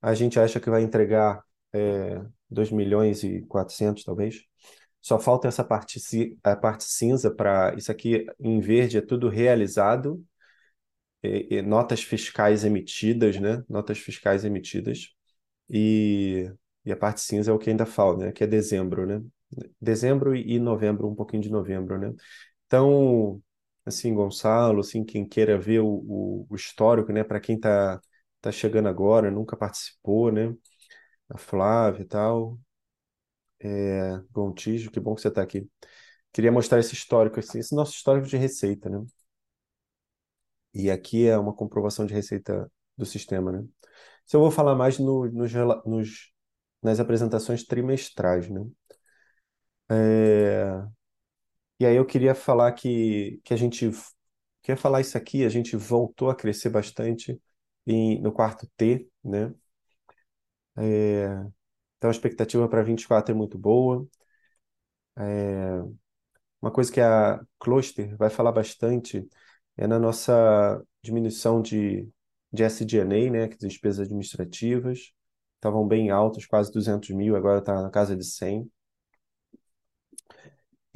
[0.00, 1.42] A gente acha que vai entregar
[1.72, 4.42] é, 2 milhões e 400, talvez.
[5.00, 6.00] Só falta essa parte,
[6.42, 10.24] a parte cinza para isso aqui em verde é tudo realizado,
[11.64, 13.62] notas fiscais emitidas, né?
[13.68, 15.08] Notas fiscais emitidas.
[15.68, 16.50] E,
[16.84, 18.32] e a parte cinza é o que ainda falta, né?
[18.32, 19.22] Que é dezembro, né?
[19.80, 22.12] Dezembro e novembro, um pouquinho de novembro, né?
[22.66, 23.40] Então,
[23.86, 27.24] assim, Gonçalo, assim, quem queira ver o, o, o histórico, né?
[27.24, 28.00] Para quem está
[28.40, 30.54] tá chegando agora, nunca participou, né?
[31.30, 32.58] A Flávia e tal.
[33.60, 35.68] É, Gontijo, que bom que você está aqui.
[36.32, 39.04] Queria mostrar esse histórico, assim, esse nosso histórico de receita, né?
[40.74, 43.60] E aqui é uma comprovação de receita do sistema, né?
[44.26, 45.52] Isso eu vou falar mais no, nos,
[45.86, 46.32] nos,
[46.82, 48.60] nas apresentações trimestrais, né?
[49.88, 50.86] É...
[51.78, 53.90] E aí eu queria falar que, que a gente
[54.62, 57.40] quer falar isso aqui, a gente voltou a crescer bastante
[57.86, 59.54] em, no quarto T, né?
[60.76, 61.26] É...
[61.98, 64.06] Então a expectativa para 24 é muito boa.
[65.16, 65.80] É...
[66.62, 69.28] Uma coisa que a Cluster vai falar bastante
[69.76, 72.08] é na nossa diminuição de,
[72.52, 75.12] de SG&A, né, que despesas administrativas,
[75.56, 78.70] estavam bem altos, quase 200 mil, agora está na casa de 100.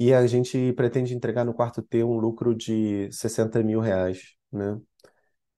[0.01, 4.81] E a gente pretende entregar no quarto T um lucro de 60 mil reais, né?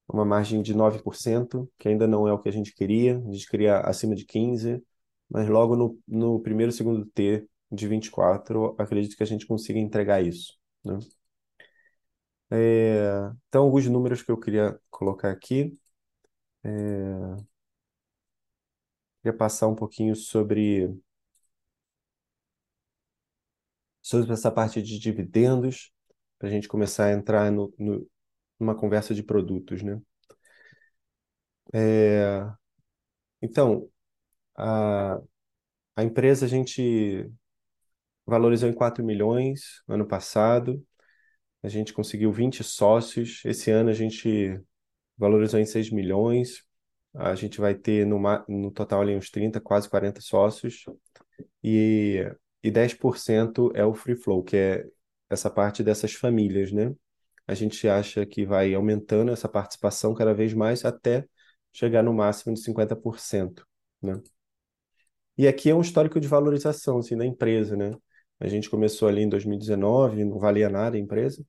[0.08, 3.47] Uma margem de 9%, que ainda não é o que a gente queria, a gente
[3.49, 4.86] queria acima de 15%,
[5.29, 10.21] mas logo no, no primeiro segundo T de 24, acredito que a gente consiga entregar
[10.21, 10.53] isso,
[10.84, 10.99] né?
[12.51, 15.77] É, então, alguns números que eu queria colocar aqui.
[16.63, 16.69] É,
[19.21, 20.93] queria passar um pouquinho sobre,
[24.03, 25.91] sobre essa parte de dividendos,
[26.37, 28.07] para a gente começar a entrar no, no,
[28.59, 29.99] numa conversa de produtos, né?
[31.73, 32.45] É,
[33.41, 33.89] então,
[34.57, 35.19] a,
[35.95, 37.29] a empresa a gente
[38.25, 40.85] valorizou em 4 milhões ano passado,
[41.63, 43.41] a gente conseguiu 20 sócios.
[43.45, 44.59] Esse ano a gente
[45.17, 46.63] valorizou em 6 milhões.
[47.15, 50.85] A gente vai ter no, no total ali uns 30, quase 40 sócios.
[51.63, 52.29] E,
[52.63, 54.86] e 10% é o free flow, que é
[55.30, 56.93] essa parte dessas famílias, né?
[57.47, 61.28] A gente acha que vai aumentando essa participação cada vez mais até
[61.73, 63.65] chegar no máximo de 50%,
[64.02, 64.21] né?
[65.38, 67.91] E aqui é um histórico de valorização assim, da empresa, né?
[68.39, 71.43] A gente começou ali em 2019, não valia nada a empresa.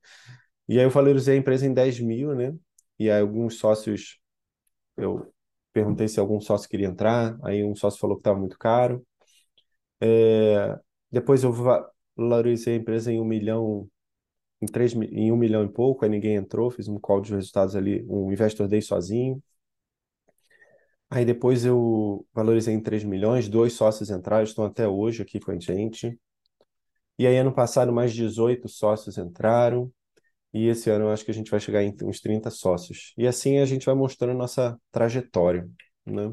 [0.68, 2.54] E aí eu valorizei a empresa em 10 mil, né?
[2.98, 4.18] E aí alguns sócios,
[4.96, 5.32] eu
[5.72, 9.06] perguntei se algum sócio queria entrar, aí um sócio falou que estava muito caro.
[10.00, 10.78] É,
[11.14, 11.52] depois eu
[12.16, 13.88] valorizei a empresa em um milhão,
[14.62, 17.76] em, três, em um milhão e pouco, aí ninguém entrou, fiz um call de resultados
[17.76, 19.42] ali, um investor day sozinho.
[21.10, 25.52] Aí depois eu valorizei em 3 milhões, dois sócios entraram, estão até hoje aqui com
[25.52, 26.18] a gente.
[27.18, 29.92] E aí, ano passado, mais 18 sócios entraram.
[30.52, 33.14] E esse ano eu acho que a gente vai chegar em uns 30 sócios.
[33.18, 35.68] E assim a gente vai mostrando nossa trajetória,
[36.06, 36.32] né?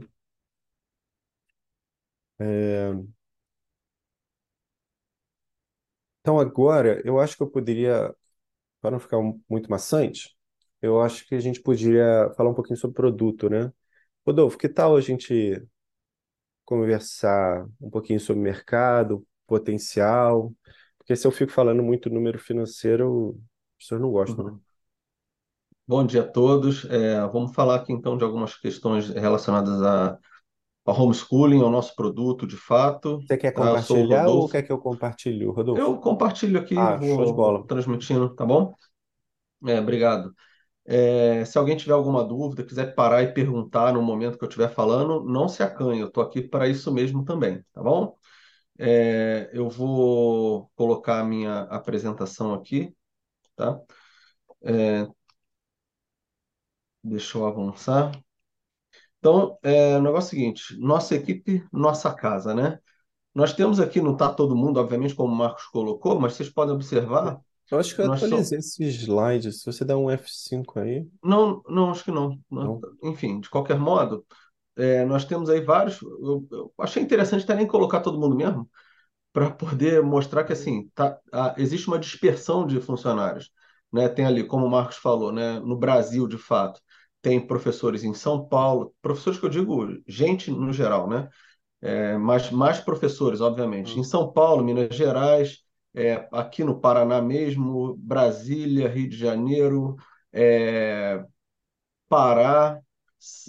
[2.39, 2.93] É...
[6.21, 8.13] Então agora, eu acho que eu poderia,
[8.81, 10.37] para não ficar muito maçante,
[10.81, 13.71] eu acho que a gente poderia falar um pouquinho sobre produto, né?
[14.25, 15.61] Rodolfo, que tal a gente
[16.65, 20.53] conversar um pouquinho sobre mercado, potencial,
[20.97, 23.39] porque se eu fico falando muito número financeiro,
[23.79, 24.59] as pessoas não gostam, né?
[25.87, 26.85] Bom dia a todos.
[26.85, 30.17] É, vamos falar aqui então de algumas questões relacionadas a,
[30.85, 33.19] ao homeschooling, ao nosso produto de fato.
[33.25, 35.83] Você quer o compartilhar ou quer que eu compartilhe, Rodolfo?
[35.83, 37.67] Eu compartilho aqui, Ah, show de vou bola.
[37.67, 38.73] transmitindo, tá bom?
[39.67, 40.33] É, obrigado.
[40.85, 44.69] É, se alguém tiver alguma dúvida, quiser parar e perguntar no momento que eu estiver
[44.73, 48.17] falando, não se acanhe, eu estou aqui para isso mesmo também, tá bom?
[48.79, 52.95] É, eu vou colocar a minha apresentação aqui,
[53.55, 53.79] tá?
[54.63, 55.07] É,
[57.03, 58.11] deixa eu avançar.
[59.21, 62.79] Então, é, o negócio é o seguinte: nossa equipe, nossa casa, né?
[63.35, 66.75] Nós temos aqui, não está todo mundo, obviamente, como o Marcos colocou, mas vocês podem
[66.75, 67.39] observar,
[67.71, 68.51] Eu acho que eu nós somos.
[68.51, 69.51] atualizei esse slide.
[69.51, 71.07] Se você der um F5 aí.
[71.23, 72.39] Não, não, acho que não.
[72.49, 72.81] Não-.
[73.03, 74.25] Enfim, de qualquer modo,
[74.75, 76.01] é, nós temos aí vários.
[76.01, 78.69] Eu, eu achei interessante até nem colocar todo mundo mesmo,
[79.33, 83.51] para poder mostrar que assim tá, ah, existe uma dispersão de funcionários,
[83.93, 84.09] né?
[84.09, 85.59] Tem ali, como o Marcos falou, né?
[85.61, 86.81] No Brasil, de fato,
[87.21, 91.29] tem professores em São Paulo, professores que eu digo, gente no geral, né?
[91.81, 95.63] É, mas mais professores, obviamente, em São Paulo, Minas Gerais,
[95.95, 99.95] é, aqui no Paraná mesmo, Brasília, Rio de Janeiro,
[100.31, 101.23] é,
[102.09, 102.79] Pará,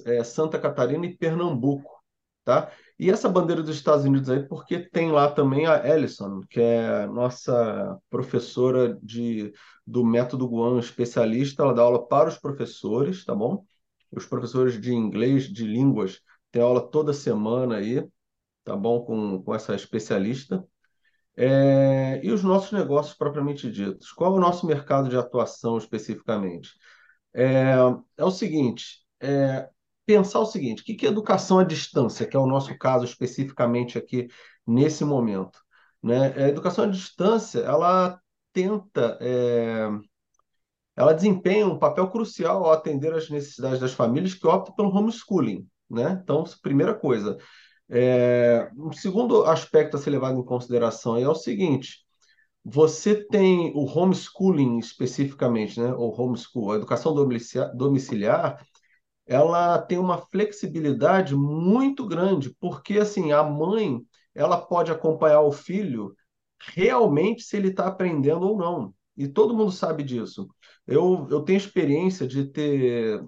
[0.06, 1.90] é, Santa Catarina e Pernambuco,
[2.44, 2.70] tá?
[3.03, 7.05] E essa bandeira dos Estados Unidos aí, porque tem lá também a Ellison, que é
[7.09, 9.53] nossa professora de,
[9.85, 13.65] do método Guan, especialista, ela dá aula para os professores, tá bom?
[14.12, 16.21] Os professores de inglês, de línguas,
[16.53, 18.07] tem aula toda semana aí,
[18.62, 19.05] tá bom?
[19.05, 20.65] Com, com essa especialista.
[21.37, 24.12] É, e os nossos negócios propriamente ditos.
[24.12, 26.71] Qual é o nosso mercado de atuação especificamente?
[27.35, 27.75] É,
[28.17, 29.69] é o seguinte, é,
[30.12, 33.05] pensar o seguinte, o que que é educação à distância, que é o nosso caso
[33.05, 34.29] especificamente aqui
[34.66, 35.59] nesse momento,
[36.03, 36.35] né?
[36.37, 38.20] A educação à distância, ela
[38.53, 39.88] tenta, é,
[40.96, 45.66] ela desempenha um papel crucial ao atender às necessidades das famílias que optam pelo homeschooling,
[45.90, 46.20] né?
[46.22, 47.38] Então, primeira coisa.
[47.90, 51.98] É, um segundo aspecto a ser levado em consideração é o seguinte,
[52.64, 55.92] você tem o homeschooling especificamente, né?
[55.94, 58.64] Ou homeschool, a educação domicilia- domiciliar,
[59.26, 64.00] ela tem uma flexibilidade muito grande, porque assim, a mãe,
[64.35, 66.14] ela pode acompanhar o filho
[66.61, 68.94] realmente se ele está aprendendo ou não.
[69.16, 70.48] E todo mundo sabe disso.
[70.87, 73.22] Eu, eu tenho experiência de ter,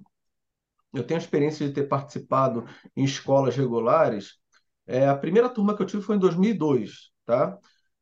[0.93, 2.65] eu tenho experiência de ter participado
[2.97, 4.35] em escolas regulares.
[4.87, 7.59] É, a primeira turma que eu tive foi em 2002, tá?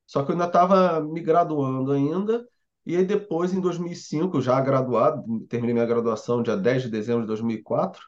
[0.07, 2.46] Só que eu ainda estava me graduando ainda,
[2.87, 7.27] e aí depois, em 2005, já graduado, terminei minha graduação dia 10 de dezembro de
[7.29, 8.03] 2004,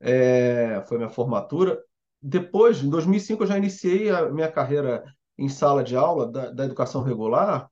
[0.00, 1.80] é, foi minha formatura.
[2.22, 5.04] Depois, em 2005, eu já iniciei a minha carreira
[5.38, 7.68] em sala de aula da, da educação regular,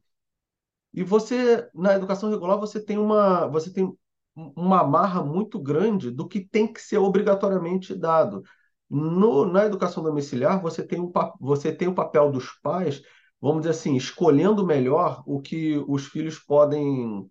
[0.93, 3.93] e você, na educação regular, você tem uma, você tem
[4.35, 8.43] uma amarra muito grande do que tem que ser obrigatoriamente dado.
[8.89, 13.03] No, na educação domiciliar, você tem pa- você tem o papel dos pais,
[13.47, 17.31] vamos dizer assim, escolhendo melhor o que os filhos podem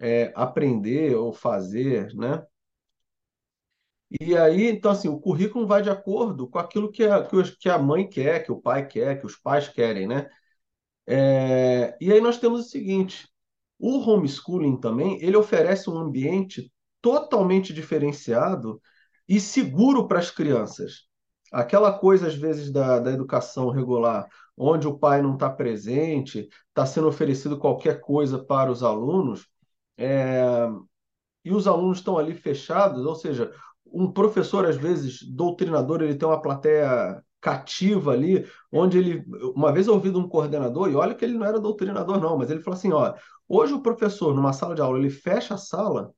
[0.00, 2.46] é, aprender ou fazer, né?
[4.20, 7.26] E aí, então, assim, o currículo vai de acordo com aquilo que a,
[7.60, 10.28] que a mãe quer, que o pai quer, que os pais querem, né?
[11.06, 13.28] É, e aí nós temos o seguinte,
[13.78, 18.80] o homeschooling também, ele oferece um ambiente totalmente diferenciado
[19.28, 21.07] e seguro para as crianças.
[21.52, 26.84] Aquela coisa, às vezes, da, da educação regular, onde o pai não está presente, está
[26.84, 29.48] sendo oferecido qualquer coisa para os alunos,
[29.96, 30.68] é,
[31.44, 33.52] e os alunos estão ali fechados, ou seja,
[33.86, 39.24] um professor, às vezes, doutrinador, ele tem uma plateia cativa ali, onde ele.
[39.54, 42.50] Uma vez eu ouvi um coordenador, e olha que ele não era doutrinador, não, mas
[42.50, 43.14] ele falou assim: ó,
[43.48, 46.12] hoje o professor, numa sala de aula, ele fecha a sala,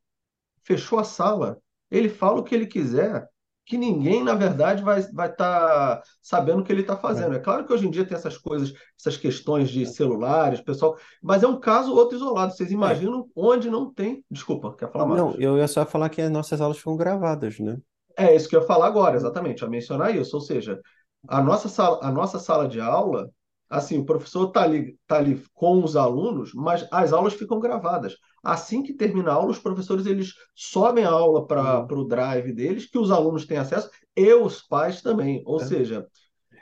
[0.64, 1.58] fechou a sala,
[1.90, 3.28] ele fala o que ele quiser.
[3.70, 7.36] Que ninguém, na verdade, vai estar vai tá sabendo o que ele está fazendo.
[7.36, 11.44] É claro que hoje em dia tem essas coisas, essas questões de celulares, pessoal, mas
[11.44, 12.52] é um caso outro isolado.
[12.52, 14.24] Vocês imaginam onde não tem.
[14.28, 15.40] Desculpa, quer falar, Não, Marcos?
[15.40, 17.78] eu ia só falar que as nossas aulas foram gravadas, né?
[18.18, 20.34] É isso que eu ia falar agora, exatamente, a mencionar isso.
[20.34, 20.80] Ou seja,
[21.28, 23.30] a nossa sala, a nossa sala de aula,
[23.70, 28.16] assim, o professor está ali, tá ali com os alunos, mas as aulas ficam gravadas.
[28.42, 31.90] Assim que termina a aula, os professores eles sobem a aula para Hum.
[31.90, 35.42] o drive deles, que os alunos têm acesso, e os pais também.
[35.46, 35.60] Ou É.
[35.60, 36.06] seja,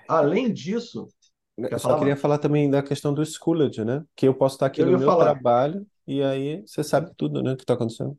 [0.08, 1.08] além disso,
[1.56, 4.04] Eu quer só falar, queria falar também da questão do Schoolage, né?
[4.16, 5.16] Que eu posso estar aqui Eu no meu falar.
[5.16, 7.52] trabalho e aí você sabe tudo, né?
[7.52, 8.16] O que está acontecendo.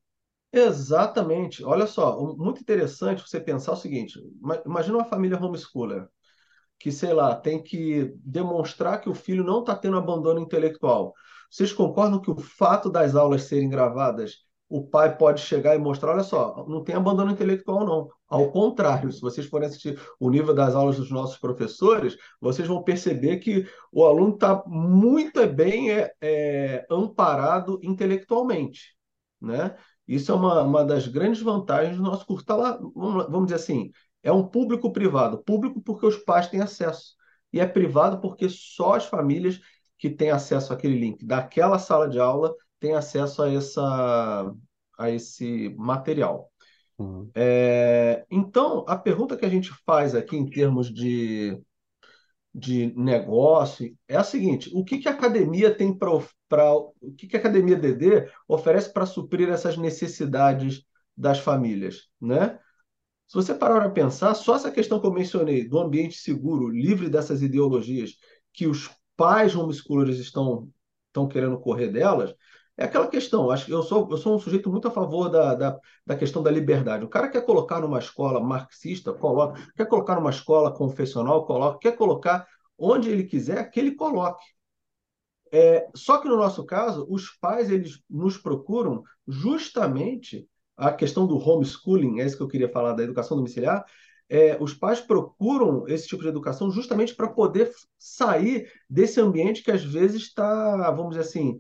[0.52, 1.64] Exatamente.
[1.64, 6.08] Olha só, muito interessante você pensar o seguinte: ima- imagina uma família homeschooler.
[6.80, 11.14] Que, sei lá, tem que demonstrar que o filho não está tendo abandono intelectual.
[11.52, 16.12] Vocês concordam que o fato das aulas serem gravadas o pai pode chegar e mostrar,
[16.12, 18.08] olha só, não tem abandono intelectual, não.
[18.28, 22.84] Ao contrário, se vocês forem assistir o nível das aulas dos nossos professores, vocês vão
[22.84, 28.96] perceber que o aluno está muito bem é, é, amparado intelectualmente,
[29.42, 29.76] né?
[30.08, 32.46] Isso é uma, uma das grandes vantagens do nosso curso.
[32.46, 33.92] Tá lá, vamos, vamos dizer assim,
[34.24, 35.44] é um público privado.
[35.44, 37.16] Público porque os pais têm acesso.
[37.52, 39.60] E é privado porque só as famílias
[39.98, 44.54] que têm acesso àquele link daquela sala de aula têm acesso a, essa,
[44.98, 46.50] a esse material.
[46.98, 47.30] Uhum.
[47.34, 51.62] É, então, a pergunta que a gente faz aqui em termos de,
[52.54, 56.12] de negócio é a seguinte: o que, que a academia tem para.
[56.12, 60.84] O que, que a academia DD oferece para suprir essas necessidades
[61.16, 62.10] das famílias?
[62.20, 62.60] Né?
[63.30, 67.10] Se você parar para pensar, só essa questão que eu mencionei do ambiente seguro, livre
[67.10, 68.16] dessas ideologias
[68.52, 70.68] que os pais homeschoolers estão,
[71.10, 72.34] estão querendo correr delas,
[72.76, 73.52] é aquela questão.
[73.52, 76.42] Acho que eu sou, eu sou um sujeito muito a favor da, da, da questão
[76.42, 77.06] da liberdade.
[77.06, 79.62] O cara quer colocar numa escola marxista, coloca.
[79.76, 81.78] Quer colocar numa escola confessional, coloca.
[81.78, 82.48] Quer colocar
[82.80, 84.44] onde ele quiser, que ele coloque.
[85.52, 91.38] É, só que no nosso caso, os pais eles nos procuram justamente a questão do
[91.38, 93.86] homeschooling, é isso que eu queria falar, da educação domiciliar,
[94.30, 99.72] é, os pais procuram esse tipo de educação justamente para poder sair desse ambiente que
[99.72, 101.58] às vezes está, vamos dizer assim,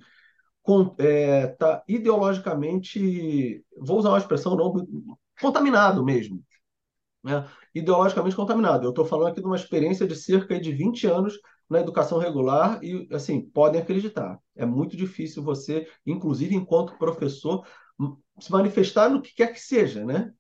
[0.62, 4.88] com, é, tá ideologicamente, vou usar uma expressão não,
[5.42, 6.42] contaminado mesmo.
[7.24, 7.46] Né?
[7.76, 8.86] Ideologicamente contaminado.
[8.86, 11.34] Eu estou falando aqui de uma experiência de cerca de 20 anos
[11.70, 14.40] na educação regular e, assim, podem acreditar.
[14.56, 17.66] É muito difícil você, inclusive enquanto professor,
[18.40, 20.32] se manifestar no que quer que seja, né?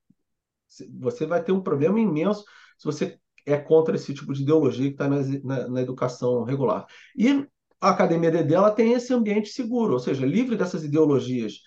[0.99, 2.43] Você vai ter um problema imenso
[2.77, 6.85] se você é contra esse tipo de ideologia que está na, na, na, educação regular.
[7.17, 7.45] E
[7.81, 11.61] a Academia DD ela tem esse ambiente seguro, ou seja, livre dessas ideologias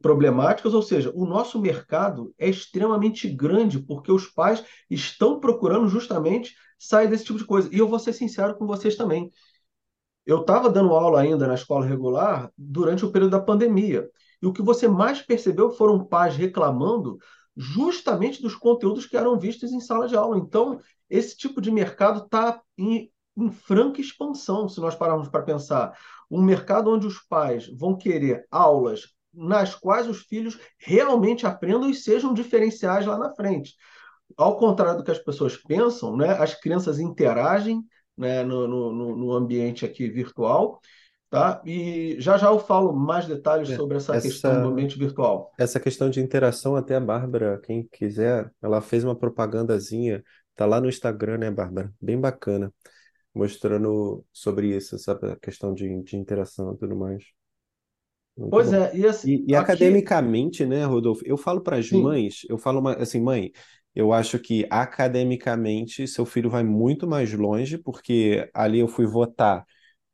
[0.00, 6.54] problemáticas, ou seja, o nosso mercado é extremamente grande porque os pais estão procurando justamente
[6.78, 7.68] sair desse tipo de coisa.
[7.72, 9.30] E eu vou ser sincero com vocês também.
[10.26, 14.08] Eu estava dando aula ainda na escola regular durante o período da pandemia.
[14.42, 17.18] E o que você mais percebeu foram pais reclamando
[17.56, 20.36] justamente dos conteúdos que eram vistos em sala de aula.
[20.36, 25.96] Então, esse tipo de mercado está em, em franca expansão, se nós pararmos para pensar.
[26.30, 31.94] Um mercado onde os pais vão querer aulas nas quais os filhos realmente aprendam e
[31.94, 33.76] sejam diferenciais lá na frente.
[34.36, 37.82] Ao contrário do que as pessoas pensam, né, as crianças interagem
[38.16, 40.80] né, no, no, no ambiente aqui virtual
[41.32, 41.62] Tá?
[41.66, 45.52] E já já eu falo mais detalhes É, sobre essa questão do Essa, ambiente virtual.
[45.58, 50.24] essa questão de interação, até a Bárbara, quem quiser, ela fez uma propagandazinha,
[50.56, 51.92] tá lá no Instagram, né, Bárbara?
[52.00, 52.72] Bem bacana,
[53.34, 57.24] mostrando sobre isso, essa questão de, de interação e tudo mais.
[58.36, 58.80] Muito Pois bom.
[58.82, 61.22] é, e assim, E, e aqui, academicamente, né, Rodolfo?
[61.26, 63.52] Eu falo para as mães, eu falo uma- assim, mãe,
[63.94, 69.64] eu acho que academicamente seu filho vai muito mais longe, porque ali eu fui votar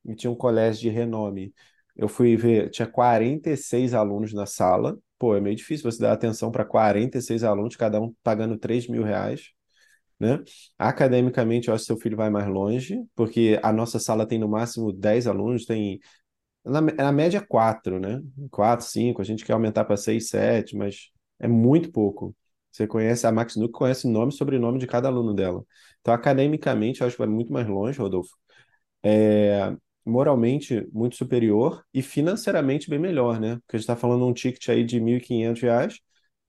[0.09, 1.55] e tinha um colégio de renome.
[1.97, 4.99] Eu fui ver, tinha 46 alunos na sala.
[5.19, 9.03] Pô, é meio difícil você dar atenção para 46 alunos, cada um pagando 3 mil
[9.03, 9.51] reais,
[10.21, 10.41] né?
[10.79, 14.49] Academicamente, eu acho que seu filho vai mais longe, porque a nossa sala tem no
[14.49, 16.01] máximo 10 alunos, tem
[16.65, 18.21] na, na média, quatro, né?
[18.51, 19.23] Quatro, cinco.
[19.23, 22.35] A gente quer aumentar para seis, sete, mas é muito pouco.
[22.71, 25.65] Você conhece, a Max Nuke conhece nome e sobrenome de cada aluno dela.
[26.01, 28.37] Então, academicamente, eu acho que vai muito mais longe, Rodolfo.
[29.03, 29.75] É,
[30.09, 33.57] moralmente, muito superior e financeiramente bem melhor, né?
[33.57, 36.01] Porque a gente está falando um ticket aí de 1.500 reais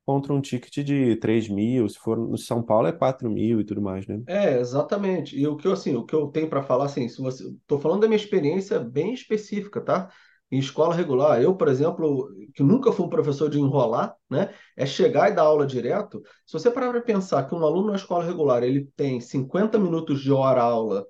[0.05, 1.87] contra um ticket de 3 mil.
[1.87, 4.21] Se for no São Paulo, é 4 mil e tudo mais, né?
[4.25, 5.37] é exatamente.
[5.37, 7.79] E o que eu assim, o que eu tenho para falar assim, se você, estou
[7.79, 10.09] falando da minha experiência bem específica, tá?
[10.51, 14.51] Em escola regular, eu, por exemplo, que nunca fui um professor de enrolar, né?
[14.75, 16.23] É chegar e dar aula direto.
[16.43, 20.21] Se você parar para pensar que um aluno na escola regular, ele tem 50 minutos
[20.21, 21.05] de hora aula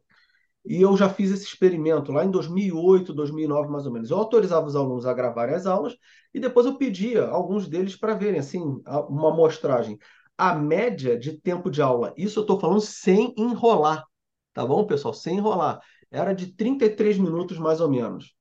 [0.70, 4.12] E eu já fiz esse experimento lá em 2008, 2009, mais ou menos.
[4.12, 5.98] Eu autorizava os alunos a gravarem as aulas
[6.32, 8.62] e depois eu pedia alguns deles para verem assim
[9.10, 9.98] uma amostragem.
[10.38, 14.06] A média de tempo de aula, isso eu estou falando sem enrolar,
[14.54, 15.12] tá bom, pessoal?
[15.12, 15.82] Sem enrolar.
[16.12, 18.36] Era de 33 minutos mais ou menos.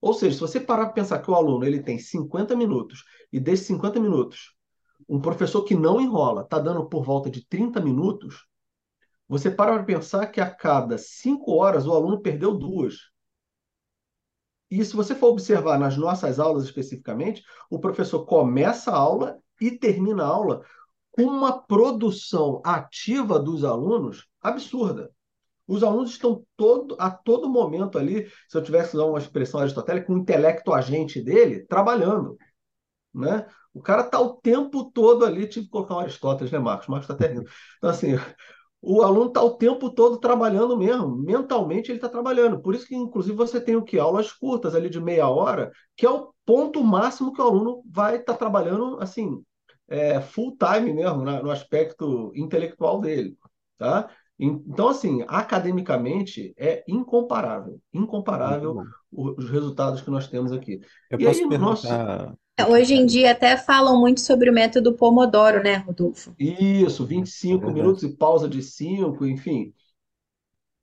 [0.00, 3.38] Ou seja, se você parar para pensar que o aluno ele tem 50 minutos e
[3.38, 4.54] desses 50 minutos,
[5.06, 8.46] um professor que não enrola está dando por volta de 30 minutos,
[9.34, 12.94] você para para pensar que a cada cinco horas o aluno perdeu duas.
[14.70, 19.72] E se você for observar nas nossas aulas especificamente, o professor começa a aula e
[19.72, 20.64] termina a aula
[21.10, 25.10] com uma produção ativa dos alunos absurda.
[25.66, 30.12] Os alunos estão todo, a todo momento ali, se eu tivesse usar uma expressão aristotélica,
[30.12, 32.36] o intelecto agente dele trabalhando.
[33.12, 33.44] Né?
[33.72, 36.86] O cara está o tempo todo ali, tive que colocar um Aristóteles, né, Marcos?
[36.86, 37.50] Marcos está até rindo.
[37.78, 38.12] Então, assim,
[38.86, 42.60] o aluno está o tempo todo trabalhando mesmo, mentalmente ele está trabalhando.
[42.60, 43.98] Por isso que, inclusive, você tem o que?
[43.98, 48.16] Aulas curtas ali de meia hora, que é o ponto máximo que o aluno vai
[48.16, 49.42] estar tá trabalhando, assim,
[49.88, 53.36] é, full time mesmo, né, no aspecto intelectual dele,
[53.78, 54.10] tá?
[54.38, 60.80] Então, assim, academicamente é incomparável, incomparável os resultados que nós temos aqui.
[61.08, 61.70] Eu e posso aí, perguntar.
[61.70, 62.38] nosso...
[62.56, 66.36] É, hoje em dia até falam muito sobre o método Pomodoro, né, Rodolfo?
[66.38, 69.74] Isso, 25 É minutos e pausa de 5, enfim.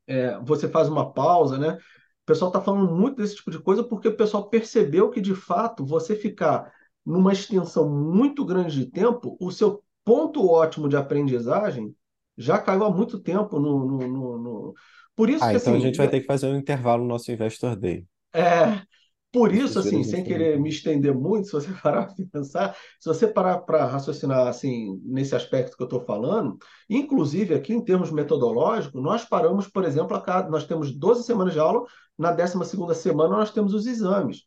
[0.08, 1.74] É, você faz uma pausa, né?
[1.76, 1.80] O
[2.26, 5.86] pessoal está falando muito desse tipo de coisa porque o pessoal percebeu que, de fato,
[5.86, 6.72] você ficar
[7.06, 11.96] numa extensão muito grande de tempo, o seu ponto ótimo de aprendizagem
[12.38, 14.74] já caiu há muito tempo no, no, no, no...
[15.16, 17.10] Por isso Ah, que, então a assim, gente vai ter que fazer um intervalo no
[17.10, 18.08] nosso Investor Day.
[18.34, 18.86] é,
[19.32, 23.28] por isso, assim, sem querer me estender muito, se você parar para pensar, se você
[23.28, 26.58] parar para raciocinar assim nesse aspecto que eu estou falando,
[26.90, 31.54] inclusive aqui em termos metodológicos, nós paramos, por exemplo, a cada, nós temos 12 semanas
[31.54, 31.86] de aula,
[32.18, 34.42] na 12ª semana nós temos os exames.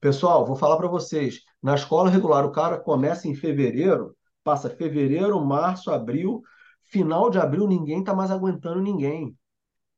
[0.00, 4.14] Pessoal, vou falar para vocês, na escola regular o cara começa em fevereiro,
[4.44, 6.42] passa fevereiro, março, abril,
[6.82, 9.34] final de abril ninguém está mais aguentando ninguém,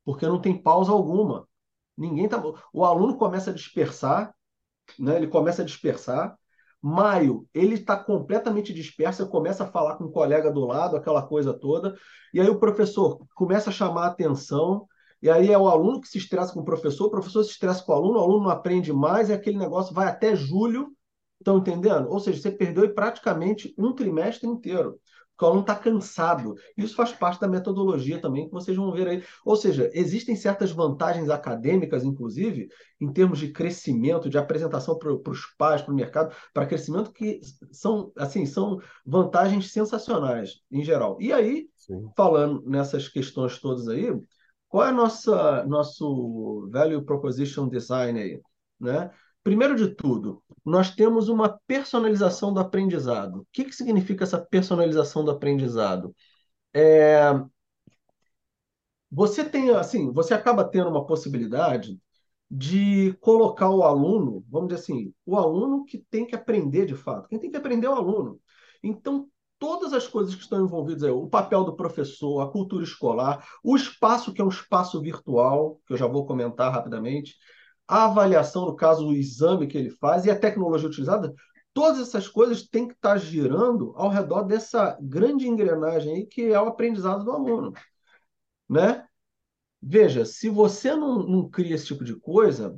[0.05, 1.48] porque não tem pausa alguma.
[1.99, 2.41] Ninguém tá.
[2.73, 4.33] O aluno começa a dispersar,
[4.99, 5.17] né?
[5.17, 6.39] Ele começa a dispersar.
[6.81, 11.21] Maio, ele está completamente disperso, ele começa a falar com o colega do lado, aquela
[11.21, 11.97] coisa toda,
[12.33, 14.87] e aí o professor começa a chamar a atenção,
[15.21, 17.83] e aí é o aluno que se estressa com o professor, o professor se estressa
[17.83, 20.93] com o aluno, o aluno não aprende mais, e aquele negócio vai até julho,
[21.41, 22.09] estão entendendo?
[22.11, 25.01] Ou seja, você perdeu praticamente um trimestre inteiro
[25.45, 26.55] o aluno está cansado.
[26.77, 29.25] Isso faz parte da metodologia também, que vocês vão ver aí.
[29.45, 32.69] Ou seja, existem certas vantagens acadêmicas, inclusive,
[33.01, 37.41] em termos de crescimento, de apresentação para os pais, para o mercado, para crescimento, que
[37.71, 41.17] são, assim, são vantagens sensacionais, em geral.
[41.21, 42.11] E aí, Sim.
[42.17, 44.13] falando nessas questões todas aí,
[44.69, 48.41] qual é a nossa nosso value proposition design aí,
[48.79, 49.11] né?
[49.49, 53.37] Primeiro de tudo, nós temos uma personalização do aprendizado.
[53.37, 56.15] O que, que significa essa personalização do aprendizado?
[56.75, 57.33] É...
[59.11, 61.99] Você tem, assim, você acaba tendo uma possibilidade
[62.51, 67.27] de colocar o aluno, vamos dizer assim, o aluno que tem que aprender de fato.
[67.27, 68.39] Quem tem que aprender é o aluno.
[68.83, 73.43] Então, todas as coisas que estão envolvidas aí, o papel do professor, a cultura escolar,
[73.65, 77.35] o espaço que é um espaço virtual, que eu já vou comentar rapidamente,
[77.89, 81.35] a avaliação, no caso, o exame que ele faz e a tecnologia utilizada,
[81.73, 86.61] todas essas coisas têm que estar girando ao redor dessa grande engrenagem aí que é
[86.61, 87.73] o aprendizado do aluno,
[88.69, 89.07] né?
[89.81, 92.75] Veja, se você não, não cria esse tipo de coisa,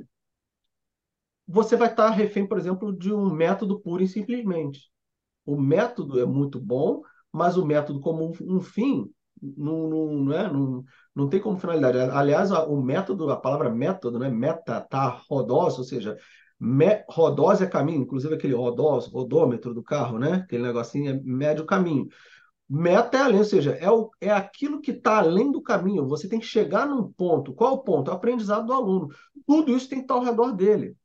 [1.47, 4.89] você vai estar refém, por exemplo, de um método puro e simplesmente.
[5.45, 7.01] O método é muito bom,
[7.31, 10.83] mas o método como um, um fim não, não, não, é, não,
[11.15, 11.97] não tem como finalidade.
[11.97, 14.29] Aliás, o método, a palavra método, né?
[14.29, 16.17] Meta, tá, rodós, ou seja,
[16.59, 20.43] me, rodós é caminho, inclusive aquele rodós, rodômetro do carro, né?
[20.45, 22.07] Aquele negocinho é médio caminho.
[22.69, 26.07] Meta é além, ou seja, é, o, é aquilo que está além do caminho.
[26.07, 27.53] Você tem que chegar num ponto.
[27.53, 28.09] Qual o ponto?
[28.09, 29.09] É o aprendizado do aluno.
[29.45, 30.95] Tudo isso tem que estar ao redor dele.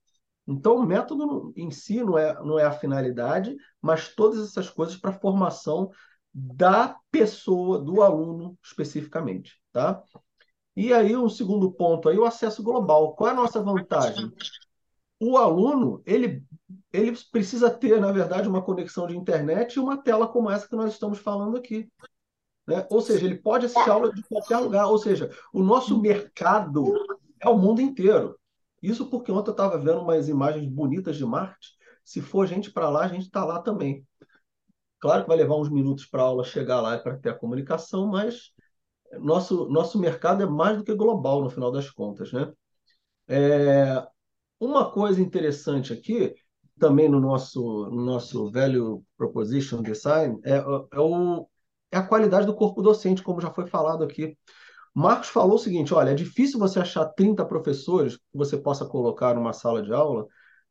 [0.47, 4.97] Então, o método em si não é, não é a finalidade, mas todas essas coisas
[4.97, 5.91] para a formação
[6.39, 10.03] da pessoa, do aluno especificamente, tá?
[10.76, 13.14] E aí, um segundo ponto aí, o acesso global.
[13.14, 14.30] Qual é a nossa vantagem?
[15.18, 16.45] O aluno, ele,
[16.93, 20.76] ele precisa ter, na verdade, uma conexão de internet e uma tela como essa que
[20.76, 21.91] nós estamos falando aqui.
[22.66, 22.87] Né?
[22.91, 24.89] Ou seja, ele pode assistir aula de qualquer lugar.
[24.89, 26.93] Ou seja, o nosso mercado
[27.41, 28.39] é o mundo inteiro.
[28.82, 31.70] Isso porque ontem eu estava vendo umas imagens bonitas de Marte.
[32.05, 34.07] Se for gente para lá, a gente está lá também.
[35.07, 38.09] Claro que vai levar uns minutos para a aula chegar lá para ter a comunicação,
[38.09, 38.51] mas
[39.21, 42.33] nosso, nosso mercado é mais do que global, no final das contas.
[42.33, 42.53] Né?
[43.29, 44.05] É,
[44.59, 46.35] uma coisa interessante aqui,
[46.77, 51.49] também no nosso, no nosso Value Proposition Design, é, é, o,
[51.93, 54.37] é a qualidade do corpo docente, como já foi falado aqui.
[54.93, 59.37] Marcos falou o seguinte: olha, é difícil você achar 30 professores que você possa colocar
[59.37, 60.27] numa sala de aula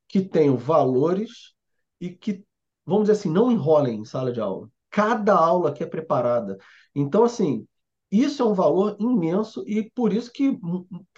[0.09, 1.53] que tenham valores
[2.01, 2.43] e que,
[2.85, 4.69] vamos dizer assim, não enrolem em sala de aula.
[4.89, 6.57] Cada aula que é preparada.
[6.93, 7.67] Então, assim,
[8.11, 10.57] isso é um valor imenso e por isso que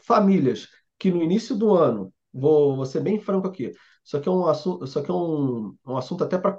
[0.03, 3.71] famílias que no início do ano, vou, vou ser bem franco aqui,
[4.03, 6.57] isso aqui é um assunto, isso aqui é um, um assunto até para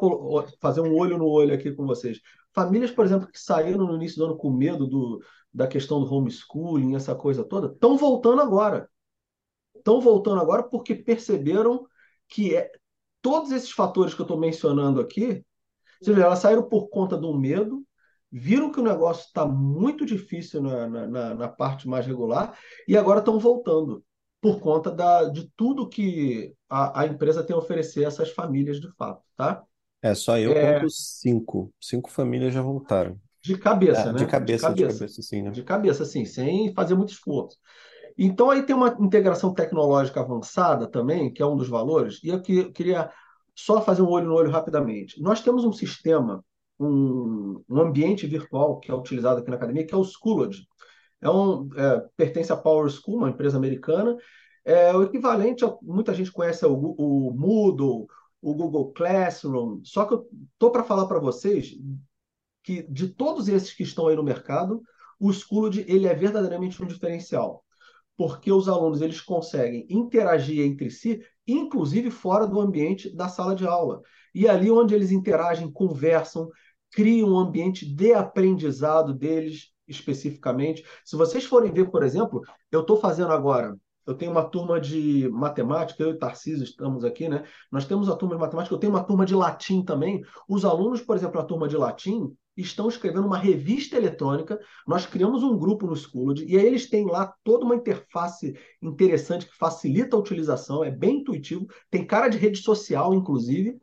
[0.61, 2.21] fazer um olho no olho aqui com vocês.
[2.53, 5.21] Famílias, por exemplo, que saíram no início do ano com medo do,
[5.53, 8.89] da questão do homeschooling, essa coisa toda, estão voltando agora.
[9.75, 11.87] Estão voltando agora porque perceberam
[12.29, 12.71] que é,
[13.21, 15.45] todos esses fatores que eu estou mencionando aqui
[16.01, 17.85] Você vê, elas saíram por conta do medo,
[18.31, 22.57] viram que o negócio está muito difícil na, na, na, parte mais regular
[22.87, 24.05] e agora estão voltando
[24.41, 28.81] por conta da, de tudo que a, a empresa tem a oferecer a essas famílias
[28.81, 29.65] de fato, tá?
[30.01, 30.75] É, só eu é...
[30.75, 31.73] conto cinco.
[31.81, 33.19] Cinco famílias já voltaram.
[33.43, 34.19] De cabeça, ah, né?
[34.19, 35.51] De cabeça, de cabeça, de cabeça, sim, né?
[35.51, 37.57] De cabeça, sim, sem fazer muito esforço.
[38.19, 42.43] Então aí tem uma integração tecnológica avançada também, que é um dos valores, e eu
[42.43, 43.11] queria
[43.55, 45.23] só fazer um olho no olho rapidamente.
[45.23, 46.45] Nós temos um sistema,
[46.79, 50.67] um, um ambiente virtual que é utilizado aqui na academia, que é o Schoology.
[51.21, 54.17] É um, é, pertence à Power School, uma empresa americana.
[54.65, 58.07] É o equivalente, a, muita gente conhece o, o Moodle,
[58.41, 59.81] o Google Classroom.
[59.85, 61.77] Só que eu estou para falar para vocês
[62.63, 64.83] que de todos esses que estão aí no mercado,
[65.19, 67.65] o Schoology ele é verdadeiramente um diferencial,
[68.19, 73.65] porque os alunos eles conseguem interagir entre si, inclusive fora do ambiente da sala de
[73.65, 74.03] aula.
[74.35, 76.51] E ali onde eles interagem, conversam,
[76.93, 80.85] criam um ambiente de aprendizado deles especificamente.
[81.05, 82.43] Se vocês forem ver, por exemplo,
[82.73, 83.75] eu estou fazendo agora
[84.09, 87.45] eu tenho uma turma de matemática, eu e Tarcísio estamos aqui, né?
[87.71, 90.23] Nós temos a turma de matemática, eu tenho uma turma de latim também.
[90.49, 94.59] Os alunos, por exemplo, a turma de latim, estão escrevendo uma revista eletrônica.
[94.87, 99.47] Nós criamos um grupo no Schoology e aí eles têm lá toda uma interface interessante
[99.47, 103.81] que facilita a utilização, é bem intuitivo, tem cara de rede social, inclusive.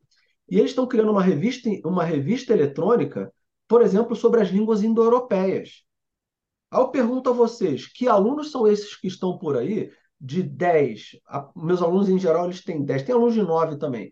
[0.50, 3.32] E eles estão criando uma revista, uma revista eletrônica,
[3.68, 5.84] por exemplo, sobre as línguas indo-europeias.
[6.70, 11.20] Aí eu pergunto a vocês, que alunos são esses que estão por aí de 10,
[11.28, 14.12] a, meus alunos em geral eles têm 10, tem alunos de 9 também,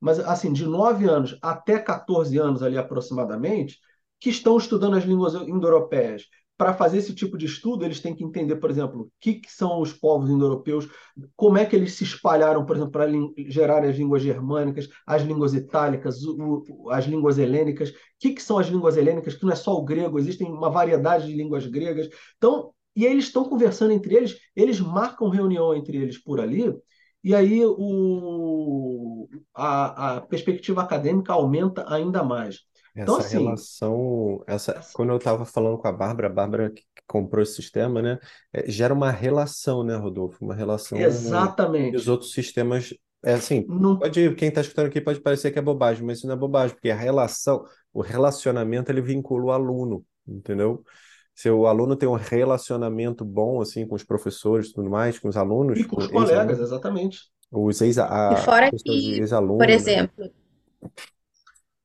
[0.00, 3.78] mas assim, de 9 anos até 14 anos ali aproximadamente,
[4.22, 6.26] que estão estudando as línguas indo-europeias.
[6.56, 9.50] Para fazer esse tipo de estudo, eles têm que entender, por exemplo, o que, que
[9.50, 10.88] são os povos indo-europeus,
[11.34, 13.10] como é que eles se espalharam, por exemplo, para
[13.48, 17.90] gerar as línguas germânicas, as línguas itálicas, o, as línguas helênicas.
[17.90, 19.34] O que, que são as línguas helênicas?
[19.34, 22.08] Que não é só o grego, existem uma variedade de línguas gregas.
[22.36, 26.72] Então, e eles estão conversando entre eles, eles marcam reunião entre eles por ali,
[27.24, 32.60] e aí o, a, a perspectiva acadêmica aumenta ainda mais.
[32.94, 36.82] Então, Essa assim, relação, essa, quando eu estava falando com a Bárbara, a Bárbara que
[37.06, 38.18] comprou esse sistema, né,
[38.52, 40.44] é, gera uma relação, né, Rodolfo?
[40.44, 42.10] Uma relação que os exatamente.
[42.10, 46.04] outros sistemas, é assim, Não, pode, quem está escutando aqui pode parecer que é bobagem,
[46.04, 47.64] mas isso não é bobagem, porque a relação,
[47.94, 50.84] o relacionamento, ele vincula o aluno, entendeu?
[51.34, 55.28] Se o aluno tem um relacionamento bom, assim, com os professores e tudo mais, com
[55.28, 57.20] os alunos, e com os colegas, ex-alunos, exatamente.
[57.50, 57.96] os ex,
[58.28, 59.16] E a fora questão de que,
[59.56, 59.74] por ex-aluno, né?
[59.74, 60.30] exemplo,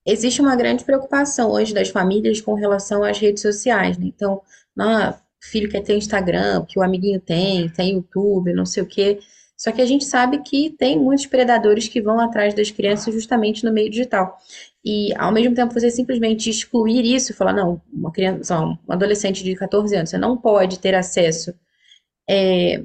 [0.08, 4.06] existe uma grande preocupação hoje das famílias com relação às redes sociais, né?
[4.08, 4.42] Então,
[4.80, 9.20] ah, filho quer ter Instagram, que o amiguinho tem, tem YouTube, não sei o quê.
[9.58, 13.66] Só que a gente sabe que tem muitos predadores que vão atrás das crianças justamente
[13.66, 14.38] no meio digital.
[14.86, 19.44] E ao mesmo tempo você simplesmente excluir isso e falar, não, uma criança, um adolescente
[19.44, 21.54] de 14 anos, você não pode ter acesso.
[22.30, 22.84] É,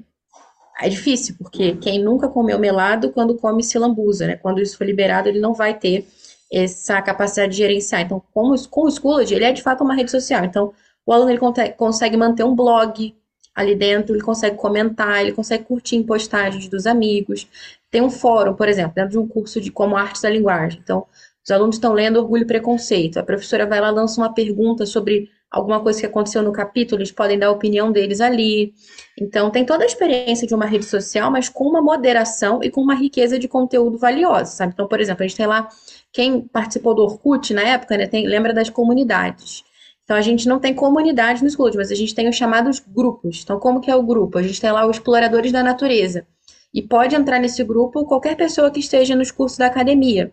[0.80, 4.36] é difícil, porque quem nunca comeu melado, quando come se lambuza, né?
[4.36, 6.06] Quando isso for liberado, ele não vai ter
[6.52, 8.02] essa capacidade de gerenciar.
[8.02, 10.44] Então, com, com o Schoology, ele é de fato uma rede social.
[10.44, 10.72] Então,
[11.06, 11.40] o aluno ele
[11.76, 13.14] consegue manter um blog
[13.54, 17.48] ali dentro, ele consegue comentar, ele consegue curtir em postagens dos amigos.
[17.90, 20.80] Tem um fórum, por exemplo, dentro de um curso de como artes da linguagem.
[20.82, 21.06] Então,
[21.44, 23.18] os alunos estão lendo Orgulho e Preconceito.
[23.18, 27.12] A professora vai lá, lança uma pergunta sobre alguma coisa que aconteceu no capítulo, eles
[27.12, 28.72] podem dar a opinião deles ali.
[29.20, 32.80] Então, tem toda a experiência de uma rede social, mas com uma moderação e com
[32.80, 34.72] uma riqueza de conteúdo valiosa, sabe?
[34.72, 35.68] Então, por exemplo, a gente tem lá,
[36.12, 39.64] quem participou do Orkut na época, né, tem, lembra das comunidades.
[40.04, 43.40] Então, a gente não tem comunidade no School, mas a gente tem os chamados grupos.
[43.42, 44.36] Então, como que é o grupo?
[44.36, 46.26] A gente tem lá os exploradores da natureza.
[46.74, 50.32] E pode entrar nesse grupo qualquer pessoa que esteja nos cursos da academia.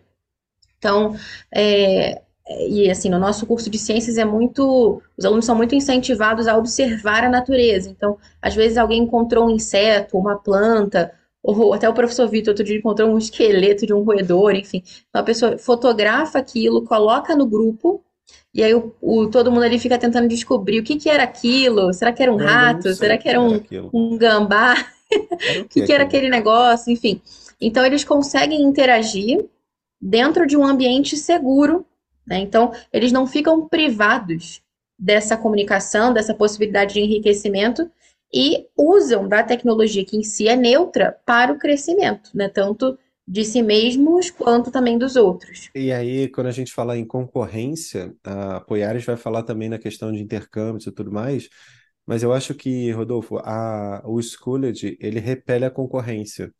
[0.78, 1.14] Então,
[1.54, 2.20] é,
[2.68, 5.00] e assim, no nosso curso de ciências é muito.
[5.16, 7.88] Os alunos são muito incentivados a observar a natureza.
[7.88, 11.12] Então, às vezes alguém encontrou um inseto, uma planta,
[11.42, 14.82] ou até o professor Vitor outro dia encontrou um esqueleto de um roedor, enfim.
[15.08, 18.04] Então, a pessoa fotografa aquilo, coloca no grupo,
[18.52, 21.92] e aí o, o todo mundo ali fica tentando descobrir o que, que era aquilo.
[21.92, 22.92] Será que era um rato?
[22.94, 23.60] Será que era um,
[23.92, 24.74] um gambá?
[25.60, 26.92] o que, que era aquele negócio?
[26.92, 27.20] Enfim.
[27.60, 29.44] Então, eles conseguem interagir
[30.00, 31.86] dentro de um ambiente seguro.
[32.26, 32.38] Né?
[32.40, 34.62] Então, eles não ficam privados
[34.98, 37.90] dessa comunicação, dessa possibilidade de enriquecimento
[38.32, 42.48] e usam da tecnologia que em si é neutra para o crescimento, né?
[42.48, 45.70] tanto de si mesmos quanto também dos outros.
[45.74, 50.10] E aí, quando a gente fala em concorrência, a Poiares vai falar também na questão
[50.10, 51.48] de intercâmbios e tudo mais,
[52.04, 56.52] mas eu acho que, Rodolfo, a, o Schooled, ele repele a concorrência.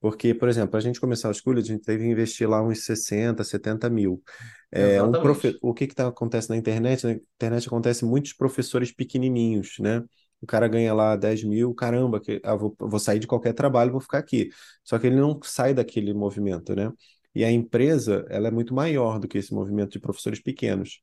[0.00, 2.62] Porque, por exemplo, para a gente começar o School, a gente teve que investir lá
[2.62, 4.22] uns 60, 70 mil.
[4.70, 5.48] É, um profe...
[5.48, 5.58] Exatamente.
[5.62, 7.04] O que que tá, acontece na internet?
[7.04, 10.04] Na internet acontece muitos professores pequenininhos, né?
[10.40, 13.92] O cara ganha lá 10 mil, caramba, que, ah, vou, vou sair de qualquer trabalho,
[13.92, 14.50] vou ficar aqui.
[14.84, 16.92] Só que ele não sai daquele movimento, né?
[17.34, 21.00] E a empresa, ela é muito maior do que esse movimento de professores pequenos.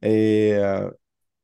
[0.00, 0.90] É,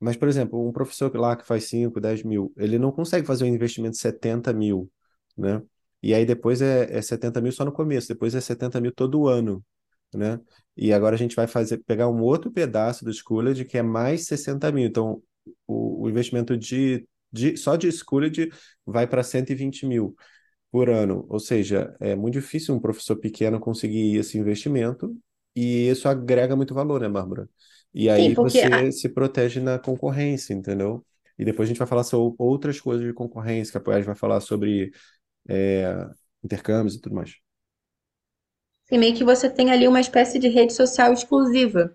[0.00, 3.44] mas, por exemplo, um professor lá que faz 5, 10 mil, ele não consegue fazer
[3.44, 4.90] um investimento de 70 mil,
[5.36, 5.62] né?
[6.02, 9.26] E aí depois é, é 70 mil só no começo, depois é 70 mil todo
[9.26, 9.64] ano,
[10.14, 10.40] né?
[10.76, 14.26] E agora a gente vai fazer, pegar um outro pedaço do Schooled que é mais
[14.26, 14.86] 60 mil.
[14.86, 15.22] Então,
[15.66, 18.50] o, o investimento de, de, só de Schooled
[18.86, 20.16] vai para 120 mil
[20.70, 21.26] por ano.
[21.28, 25.16] Ou seja, é muito difícil um professor pequeno conseguir esse investimento
[25.56, 27.48] e isso agrega muito valor, né, Bárbara?
[27.94, 31.04] E Sim, aí a- você se protege na concorrência, entendeu?
[31.38, 34.14] E depois a gente vai falar sobre outras coisas de concorrência, que a Poiás vai
[34.16, 34.92] falar sobre
[35.48, 35.86] é,
[36.44, 37.34] intercâmbios e tudo mais.
[38.86, 41.94] assim, meio que você tem ali uma espécie de rede social exclusiva.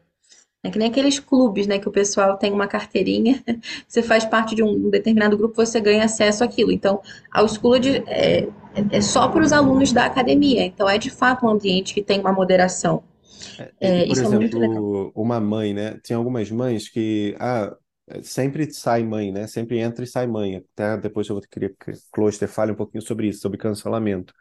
[0.63, 3.41] É que nem aqueles clubes, né, que o pessoal tem uma carteirinha,
[3.87, 6.71] você faz parte de um determinado grupo, você ganha acesso àquilo.
[6.71, 7.01] Então,
[7.31, 8.49] a Schooled é, é
[8.91, 10.63] é só para os alunos da academia.
[10.65, 13.03] Então, é de fato um ambiente que tem uma moderação.
[13.81, 15.99] E, É, por é exemplo, uma mãe, né?
[16.03, 17.75] Tem algumas mães que, ah,
[18.23, 19.47] sempre sai mãe, né?
[19.47, 20.57] Sempre entra e sai mãe.
[20.57, 24.33] Até depois eu vou querer que Closter fale um pouquinho sobre isso, sobre cancelamento.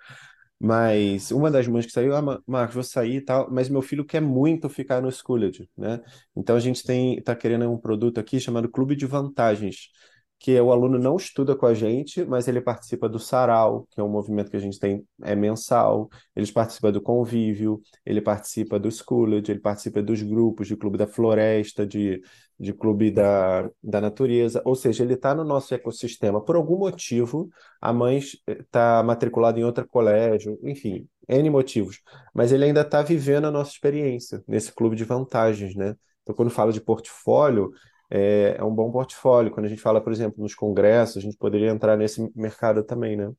[0.61, 3.81] Mas uma das mães que saiu, ah, Ma- Marcos, vou sair e tal, mas meu
[3.81, 6.01] filho quer muito ficar no Schooled, né?
[6.37, 9.91] Então a gente tem, tá querendo um produto aqui chamado Clube de Vantagens,
[10.39, 14.05] que o aluno não estuda com a gente, mas ele participa do Sarau, que é
[14.05, 18.91] um movimento que a gente tem, é mensal, ele participa do Convívio, ele participa do
[18.91, 22.23] Schooled, ele participa dos grupos de Clube da Floresta, de,
[22.59, 26.41] de Clube da, da Natureza, ou seja, ele está no nosso ecossistema.
[26.41, 27.49] Por algum motivo,
[27.81, 32.01] a mãe está matriculada em outro colégio, enfim, N motivos,
[32.33, 35.97] mas ele ainda está vivendo a nossa experiência nesse clube de vantagens, né?
[36.23, 37.71] Então, quando fala de portfólio,
[38.11, 39.51] é, é um bom portfólio.
[39.51, 43.17] Quando a gente fala, por exemplo, nos congressos, a gente poderia entrar nesse mercado também,
[43.17, 43.33] né?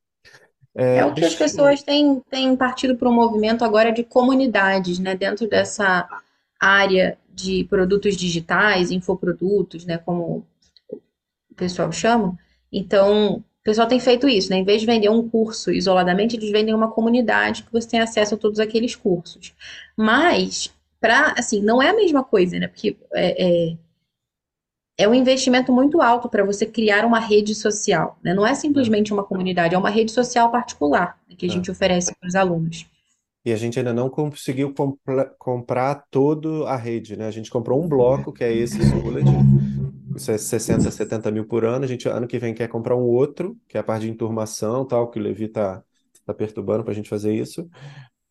[0.75, 4.99] É É, o que as pessoas têm, têm partido para um movimento agora de comunidades,
[4.99, 5.15] né?
[5.15, 6.07] Dentro dessa
[6.59, 9.97] área de produtos digitais, infoprodutos, né?
[9.97, 10.45] Como
[11.51, 12.37] o pessoal chama.
[12.71, 14.57] Então, o pessoal tem feito isso, né?
[14.57, 18.35] Em vez de vender um curso isoladamente, eles vendem uma comunidade que você tem acesso
[18.35, 19.53] a todos aqueles cursos.
[19.97, 22.67] Mas, para, assim, não é a mesma coisa, né?
[22.67, 23.77] Porque é, é,
[24.99, 28.33] é um investimento muito alto para você criar uma rede social, né?
[28.33, 31.51] Não é simplesmente uma comunidade, é uma rede social particular, né, que a é.
[31.53, 32.85] gente oferece para os alunos.
[33.45, 37.27] E a gente ainda não conseguiu compra- comprar toda a rede, né?
[37.27, 38.77] A gente comprou um bloco, que é esse
[40.29, 41.85] é 60, 70 mil por ano.
[41.85, 44.85] A gente, ano que vem, quer comprar um outro, que é a parte de enturmação,
[44.85, 45.81] tal, que o Levi tá,
[46.25, 47.69] tá perturbando para a gente fazer isso.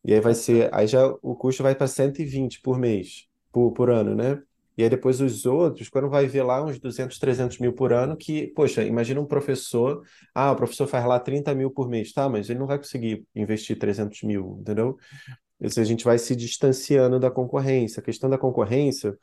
[0.05, 3.89] E aí vai ser, aí já o custo vai para 120 por mês, por, por
[3.89, 4.39] ano, né?
[4.79, 8.15] E aí depois os outros, quando vai ver lá uns 200, 300 mil por ano,
[8.15, 10.01] que, poxa, imagina um professor,
[10.33, 13.25] ah, o professor faz lá 30 mil por mês, tá, mas ele não vai conseguir
[13.35, 14.97] investir 300 mil, entendeu?
[15.59, 17.99] Isso a gente vai se distanciando da concorrência.
[17.99, 19.17] A questão da concorrência,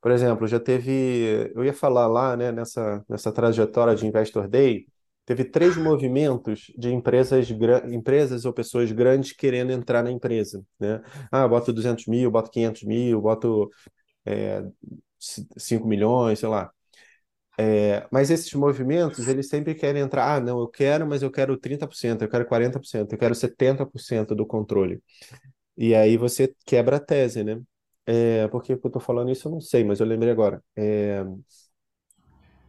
[0.00, 4.86] por exemplo, já teve, eu ia falar lá, né, nessa, nessa trajetória de Investor Day,
[5.26, 7.48] teve três movimentos de empresas,
[7.90, 11.02] empresas ou pessoas grandes querendo entrar na empresa, né?
[11.30, 13.68] Ah, boto 200 mil, boto 500 mil, boto
[14.26, 14.62] é,
[15.58, 16.72] 5 milhões, sei lá.
[17.58, 21.56] É, mas esses movimentos, eles sempre querem entrar, ah, não, eu quero, mas eu quero
[21.58, 25.02] 30%, eu quero 40%, eu quero 70% do controle.
[25.76, 27.60] E aí você quebra a tese, né?
[28.06, 29.48] É, por que eu tô falando isso?
[29.48, 30.62] Eu não sei, mas eu lembrei agora.
[30.76, 31.24] É,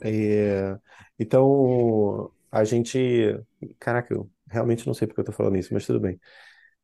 [0.04, 0.78] é,
[1.20, 2.98] então, a gente.
[3.80, 6.20] Caraca, eu realmente não sei porque eu tô falando isso, mas tudo bem.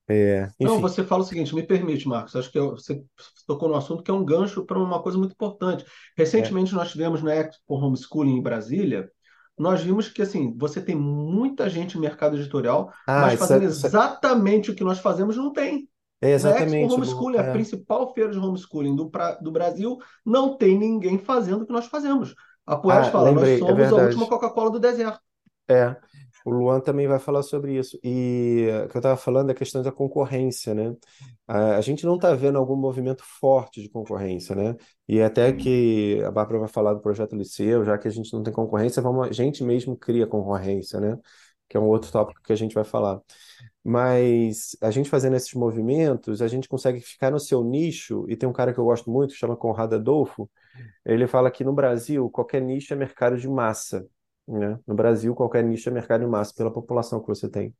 [0.09, 3.03] É, Não, enfim, você fala o seguinte, me permite, Marcos, acho que eu- você
[3.47, 5.85] tocou no assunto que é um gancho para uma coisa muito importante.
[5.85, 6.17] é.
[6.17, 9.09] Recentemente nós tivemos na Expo Homeschooling em Brasília,
[9.57, 13.63] nós vimos que assim, você tem muita gente no mercado editorial, Ah, mas isso, fazendo
[13.63, 15.89] é- isso é exatamente o que nós fazemos não tem.
[16.21, 16.95] é Na Expo exatamente, Lu.
[16.95, 21.63] Homeschooling, a É, principal feira de homeschooling do, pra- do Brasil, não tem ninguém fazendo
[21.63, 22.33] o que nós fazemos.
[22.65, 24.29] A Poeras Ah, fala, nós lembrei, é somos a última verdade.
[24.29, 25.19] Coca-Cola do deserto.
[25.67, 25.95] É,
[26.45, 27.99] o Luan também vai falar sobre isso.
[28.03, 30.95] E o que eu estava falando é a questão da concorrência, né?
[31.47, 34.75] A, a gente não está vendo algum movimento forte de concorrência, né?
[35.07, 38.43] E até que a Bárbara vai falar do projeto Liceu, já que a gente não
[38.43, 41.17] tem concorrência, vamos, a gente mesmo cria concorrência, né?
[41.67, 43.21] Que é um outro tópico que a gente vai falar.
[43.83, 48.47] Mas a gente fazendo esses movimentos, a gente consegue ficar no seu nicho, e tem
[48.47, 50.49] um cara que eu gosto muito, que chama Conrado Adolfo,
[51.05, 54.05] ele fala que no Brasil, qualquer nicho é mercado de massa,
[54.49, 54.79] né?
[54.87, 57.73] No Brasil, qualquer nicho é mercado de massa pela população que você tem.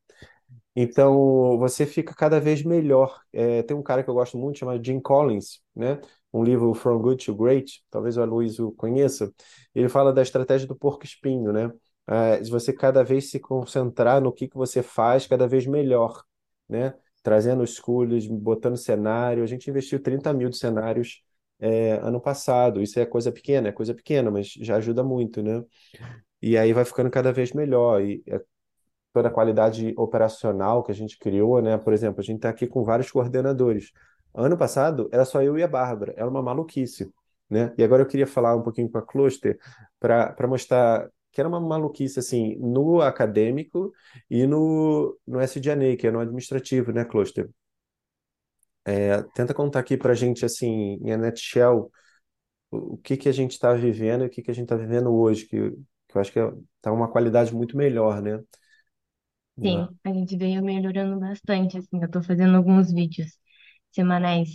[0.76, 3.22] Então, você fica cada vez melhor.
[3.34, 5.99] É, tem um cara que eu gosto muito, chamado Jim Collins, né?
[6.34, 9.34] Um livro From Good to Great, talvez o Aloysio conheça.
[9.76, 11.72] Ele fala da estratégia do porco-espinho, né?
[12.07, 16.24] É, você cada vez se concentrar no que, que você faz cada vez melhor,
[16.67, 16.93] né?
[17.24, 19.43] Trazendo escolhas, botando cenário.
[19.43, 21.22] A gente investiu 30 mil de cenários
[21.59, 22.82] é, ano passado.
[22.82, 25.63] Isso é coisa pequena, é coisa pequena, mas já ajuda muito, né?
[26.42, 28.02] E aí vai ficando cada vez melhor.
[28.02, 28.42] E é
[29.14, 31.78] toda a qualidade operacional que a gente criou, né?
[31.78, 33.92] Por exemplo, a gente está aqui com vários coordenadores.
[34.34, 37.12] Ano passado era só eu e a Bárbara, era uma maluquice,
[37.50, 37.74] né?
[37.78, 39.60] E agora eu queria falar um pouquinho com a Cluster
[40.00, 43.94] para mostrar que era uma maluquice assim no acadêmico
[44.30, 47.50] e no, no SDNA, que é no administrativo, né, Cluster?
[48.86, 51.92] É, tenta contar aqui para a gente, assim, em nutshell,
[52.72, 55.14] o que que a gente está vivendo e o que que a gente está vivendo
[55.14, 55.74] hoje, que,
[56.10, 56.39] que eu acho que
[56.78, 58.43] está uma qualidade muito melhor, né?
[59.64, 63.38] Sim, Na- a gente veio melhorando bastante, assim, eu tô fazendo alguns vídeos
[63.91, 64.49] semanais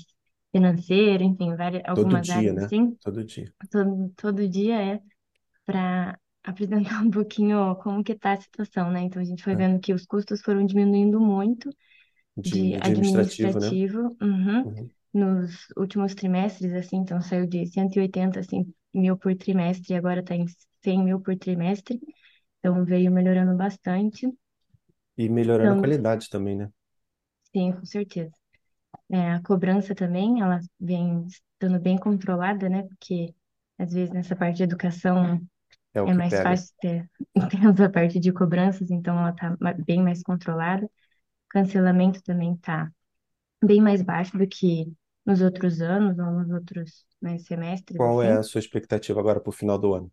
[0.53, 2.73] financeiro, enfim, várias, todo algumas dia, áreas né?
[2.73, 3.53] assim, Todo dia.
[3.71, 5.01] todo, todo dia é
[5.67, 9.03] para apresentar um pouquinho como que tá a situação, né?
[9.03, 11.71] Então a gente foi É, vendo que os custos foram diminuindo muito
[12.37, 13.77] de de administrativo, né?
[13.77, 14.91] administrativo, uhum, Uhum.
[15.15, 20.47] nos últimos trimestres, assim, então saiu de 180 assim, mil por trimestre agora está em
[20.85, 22.01] 100 mil por trimestre,
[22.61, 24.29] então veio melhorando bastante.
[25.19, 26.71] E melhorando a Então, qualidade também, né?
[27.55, 28.33] sim, com certeza.
[29.11, 32.85] É, a cobrança também, ela vem estando bem controlada, né?
[32.85, 33.35] Porque
[33.79, 35.41] às vezes nessa parte de educação
[35.95, 36.41] É é mais pega.
[36.41, 37.11] fácil ter,
[37.51, 40.91] ter essa parte de cobranças, então ela está bem mais controlada.
[41.51, 42.91] Cancelamento também está
[43.65, 44.93] bem mais baixo do que
[45.27, 48.37] nos outros anos ou nos outros, né, semestres, Qual é assim.
[48.37, 50.13] a sua expectativa agora para o final do ano?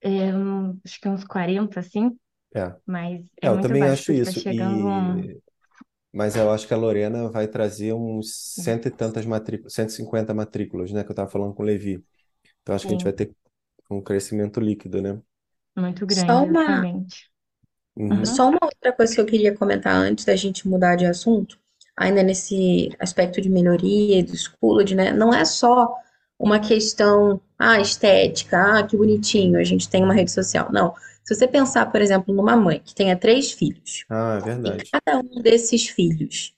[0.00, 2.16] É, um- acho que uns 40, assim,
[2.54, 4.40] É, mas é, é eu muito também baixo, acho está isso.
[4.42, 5.26] chegando um...
[5.26, 5.40] E
[6.12, 10.92] mas eu acho que a Lorena vai trazer uns cento e tantas matrículas, 150 matrículas,
[10.92, 11.04] né?
[11.04, 12.04] Que eu estava falando com o Levi.
[12.62, 13.34] Então acho que a gente vai Sim, ter
[13.90, 15.22] um crescimento líquido, né?
[15.76, 17.30] muito Só grande, uma, exatamente.
[17.96, 18.24] Uhum.
[18.24, 18.26] Uhum.
[18.26, 21.58] só uma outra coisa que eu queria comentar antes da gente mudar de assunto,
[21.98, 25.12] ainda nesse aspecto de melhoria do Schoology, né?
[25.12, 25.92] Não é só
[26.38, 30.68] uma questão, ah, estética, ah, que bonitinho, a gente tem uma rede social.
[30.72, 30.94] Não.
[31.24, 34.84] Se você pensar, por exemplo, numa mãe que tenha três filhos, Ah, é e verdade.
[34.92, 36.54] cada um desses filhos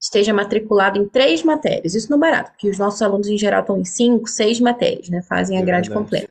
[0.00, 3.62] esteja matriculado em três matérias, isso não é barato, porque os nossos alunos em geral
[3.62, 5.22] estão em cinco, seis matérias, né?
[5.22, 6.28] Fazem a É grade completa.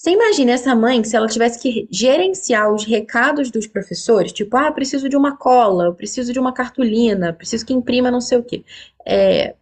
[0.00, 4.72] Você imagina essa mãe, se ela tivesse que gerenciar os recados dos professores, tipo, ah,
[4.72, 8.64] preciso de uma cola, preciso de uma cartolina, preciso que imprima não sei o quê.
[9.06, 9.54] É,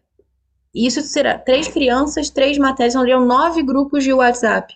[0.72, 4.72] isso será três crianças, três matérias, seriam nove grupos de WhatsApp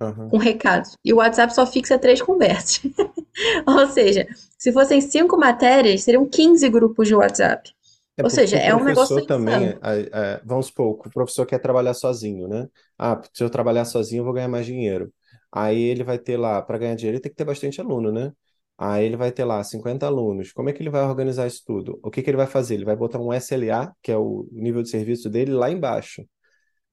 [0.00, 0.30] Aham.
[0.30, 0.96] com recados.
[1.04, 2.80] E o WhatsApp só fixa três conversas.
[3.68, 4.26] Ou seja,
[4.56, 7.70] se fossem cinco matérias, seriam 15 grupos de WhatsApp.
[8.16, 11.58] É Ou seja, é um negócio professor também, a- a- vamos supor, o professor quer
[11.58, 12.66] trabalhar sozinho, né?
[12.98, 15.12] Ah, se eu trabalhar sozinho, eu vou ganhar mais dinheiro.
[15.52, 18.32] Aí ele vai ter lá, para ganhar dinheiro, ele tem que ter bastante aluno, né?
[18.78, 20.52] Aí ele vai ter lá 50 alunos.
[20.52, 21.98] Como é que ele vai organizar isso tudo?
[22.02, 22.74] O que que ele vai fazer?
[22.74, 26.22] Ele vai botar um SLA, que é o nível de serviço dele, lá embaixo,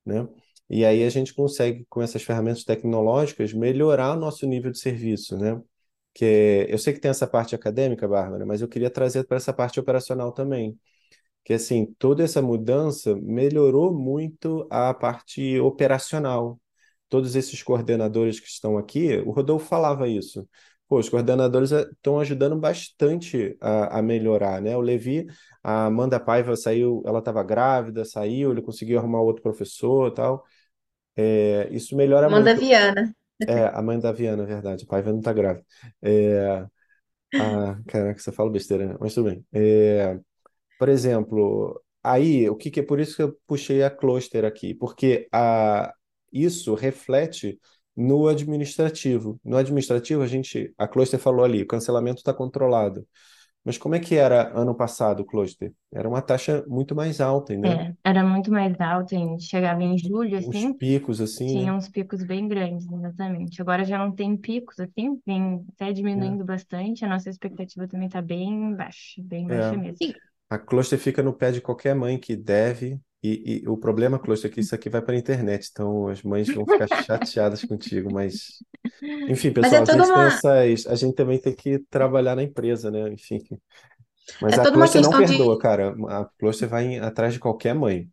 [0.06, 0.28] né?
[0.70, 5.38] E aí a gente consegue, com essas ferramentas tecnológicas, melhorar o nosso nível de serviço,
[5.38, 5.62] né?
[6.14, 9.54] Que eu sei que tem essa parte acadêmica, Bárbara, mas eu queria trazer para essa
[9.54, 10.78] parte operacional também
[11.44, 16.60] que assim, toda essa mudança melhorou muito a parte operacional.
[17.10, 20.48] Todos esses coordenadores que estão aqui, o Rodolfo falava isso.
[20.88, 24.76] Pô, os coordenadores eh, estão ajudando bastante a, a melhorar, né?
[24.76, 25.28] O Levi,
[25.64, 30.44] a Amanda Paiva saiu, ela estava grávida, saiu, ele conseguiu arrumar outro professor e tal.
[31.16, 32.66] É, isso melhora Amanda muito.
[32.66, 33.16] Viana.
[33.48, 34.84] É, a mãe da Viana, verdade.
[34.86, 35.66] A Paiva não está grávida.
[36.02, 36.66] É,
[37.36, 38.98] ah, caraca, você fala besteira, né?
[39.00, 39.46] Mas tudo bem.
[39.52, 40.20] É,
[40.84, 44.74] por exemplo, aí, o que que é por isso que eu puxei a cluster aqui,
[44.76, 45.94] porque a,
[46.32, 47.58] isso reflete
[47.96, 49.40] no administrativo.
[49.46, 53.08] No administrativo, a gente, a cluster falou ali, o cancelamento está controlado.
[53.64, 55.74] Mas como é que era ano passado o cluster?
[55.94, 57.80] Era uma taxa muito mais alta, né?
[57.80, 61.74] É, era muito mais alto, a gente chegava em julho, Uns assim, picos assim, tinha
[61.74, 61.74] né?
[61.74, 63.62] uns picos bem grandes, exatamente.
[63.62, 68.10] Agora já não tem picos, assim, vem até É, diminuindo bastante, a nossa expectativa também
[68.10, 69.78] tá bem baixa, bem baixa é.
[69.78, 69.98] mesmo.
[69.98, 70.16] Sim,
[70.54, 74.52] A cluster fica no pé de qualquer mãe que deve, e, e o problema, cluster,
[74.52, 78.14] é que isso aqui vai para a internet, então as mães vão ficar chateadas contigo,
[78.14, 78.60] mas
[79.28, 82.44] enfim, mas é pessoal, a gente uma, essas, a gente também tem que trabalhar na
[82.44, 83.10] empresa, né?
[83.12, 83.40] Enfim,
[84.40, 85.96] mas é a cluster não questão de perdoa, cara.
[86.10, 88.08] A cluster vai atrás de qualquer mãe.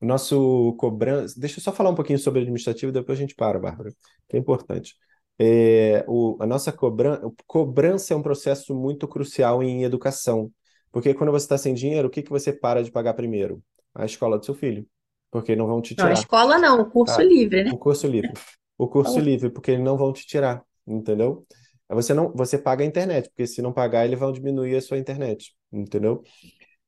[0.00, 3.58] O nosso cobrança, deixa eu só falar um pouquinho sobre administrativo, depois a gente para,
[3.58, 3.92] Bárbara,
[4.28, 4.94] que é importante.
[5.38, 10.52] É, o, a nossa cobrança, cobrança é um processo muito crucial em educação,
[10.92, 13.62] porque quando você está sem dinheiro, o que que você para de pagar primeiro?
[13.94, 14.86] A escola do seu filho,
[15.30, 17.22] porque não vão te Não, a tirar, escola não, o curso tá?
[17.22, 17.70] livre, né?
[17.70, 18.34] O curso livre.
[18.78, 21.46] O curso livre, porque eles não vão te tirar, entendeu?
[21.90, 24.98] Você não, você paga a internet, porque se não pagar, eles vão diminuir a sua
[24.98, 26.22] internet, entendeu?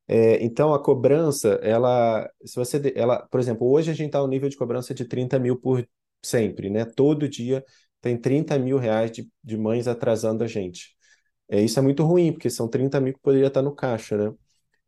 [0.08, 4.26] É, então, a cobrança, ela, se você, ela, por exemplo, hoje a gente está no
[4.28, 5.86] nível de cobrança de 30 mil por
[6.22, 6.84] sempre, né?
[6.84, 7.64] Todo dia
[8.00, 10.96] tem 30 mil reais de, de mães atrasando a gente.
[11.52, 14.36] É, isso é muito ruim, porque são 30 mil que poderia estar no caixa, né?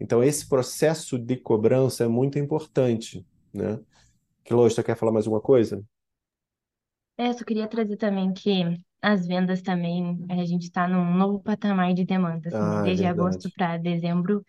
[0.01, 3.81] Então, esse processo de cobrança é muito importante, né?
[4.45, 5.85] Quilô, você quer falar mais alguma coisa?
[7.17, 8.63] É, só queria trazer também que
[9.01, 12.71] as vendas também, a gente está num novo patamar de demanda, assim?
[12.71, 13.53] Ah, é Desde agosto verdade.
[13.53, 14.45] para dezembro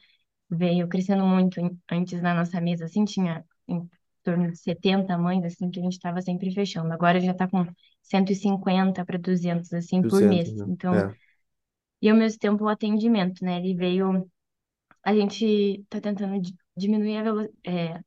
[0.50, 1.60] veio crescendo muito.
[1.92, 3.88] Antes na nossa mesa, assim, tinha em
[4.24, 6.94] torno de 70 mães, assim, que a gente estava sempre fechando.
[6.94, 7.66] Agora já está com
[8.04, 10.56] 150 para 200, assim, por 200, mês.
[10.56, 10.66] né?
[10.66, 11.16] Então, É,
[12.06, 13.58] e ao mesmo tempo o atendimento, né?
[13.60, 14.30] Ele veio,
[15.04, 18.06] a gente está tentando di- diminuir a velocidade,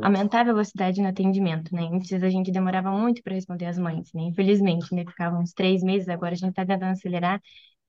[0.00, 1.82] aumentar a velocidade no atendimento, né?
[1.92, 4.22] Antes a gente demorava muito para responder as mães, né?
[4.24, 5.04] Infelizmente, né?
[5.06, 7.40] Ficava uns três meses, agora a gente está tentando acelerar,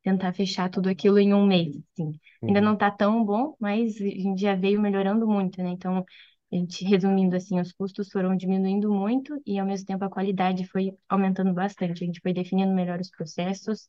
[0.04, 2.14] tentar fechar tudo aquilo em um mês, assim.
[2.48, 2.76] Ainda não uhum.
[2.76, 5.70] está tão bom, mas a gente já veio melhorando muito, né?
[5.72, 6.06] Então,
[6.52, 10.68] a gente, resumindo assim, os custos foram diminuindo muito e, ao mesmo tempo, a qualidade
[10.68, 12.04] foi aumentando bastante.
[12.04, 13.88] A gente foi definindo melhor os processos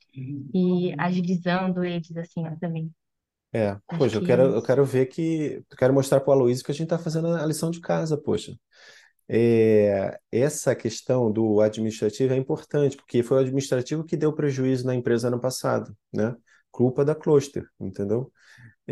[0.54, 2.92] e agilizando eles, assim, ó, também.
[3.54, 6.30] É, Acho poxa, eu que é quero, eu quero ver que, eu quero mostrar para
[6.30, 8.56] o Aloysio que a gente está fazendo a lição de casa, poxa.
[9.28, 14.94] É, essa questão do administrativo é importante, porque foi o administrativo que deu prejuízo na
[14.94, 16.34] empresa ano passado, né?
[16.70, 18.32] Culpa da Cluster, entendeu?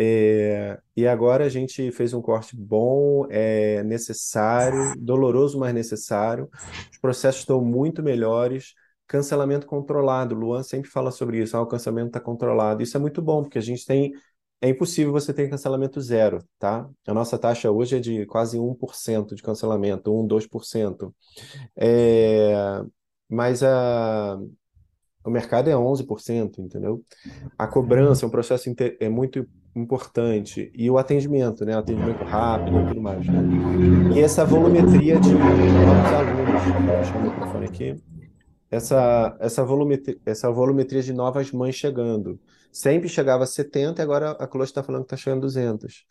[0.03, 6.49] É, e agora a gente fez um corte bom, é necessário, doloroso, mas necessário.
[6.91, 8.73] Os processos estão muito melhores.
[9.07, 10.35] Cancelamento controlado.
[10.35, 11.55] Luan sempre fala sobre isso.
[11.55, 12.83] Ah, o cancelamento está controlado.
[12.83, 14.13] Isso é muito bom, porque a gente tem.
[14.63, 16.89] É impossível você ter cancelamento zero, tá?
[17.07, 21.15] A nossa taxa hoje é de quase 1% de cancelamento, 1, 2%.
[21.77, 22.55] É,
[23.29, 24.39] mas a,
[25.25, 27.03] o mercado é 11%, entendeu?
[27.59, 30.71] A cobrança é um processo inte- é muito importante.
[30.75, 31.77] E o atendimento, né?
[31.77, 33.43] O atendimento rápido e tudo mais, né?
[34.15, 36.63] E essa volumetria de novos alunos.
[36.87, 37.97] Vou fechar o microfone aqui.
[38.71, 42.41] Essa, essa, volumetria, essa volumetria de novas mães chegando.
[42.73, 46.05] Sempre chegava a 70 e agora a Close está falando que está chegando a 200.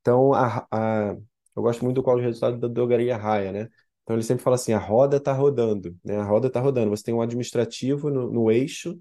[0.00, 1.16] Então, a, a,
[1.56, 3.68] eu gosto muito do qual o resultado da drogaria Raia, né?
[4.02, 6.16] Então, ele sempre fala assim, a roda está rodando, né?
[6.16, 6.90] A roda está rodando.
[6.90, 8.98] Você tem um administrativo no, no eixo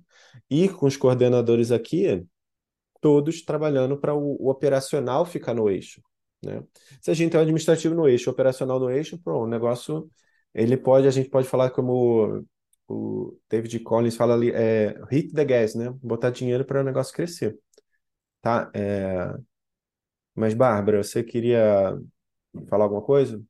[0.50, 2.24] e com os coordenadores aqui,
[3.02, 6.02] todos trabalhando para o, o operacional ficar no eixo,
[6.44, 6.64] né?
[7.02, 10.10] Se a gente tem o administrativo no eixo, o operacional no eixo, pronto, o negócio,
[10.54, 12.46] ele pode, a gente pode falar como
[12.88, 15.94] o David Collins fala ali, é hit the gas, né?
[16.02, 17.58] Botar dinheiro para o negócio crescer,
[18.42, 18.70] tá?
[18.74, 19.34] É,
[20.36, 21.98] mas, Bárbara, você queria
[22.70, 23.42] falar alguma coisa?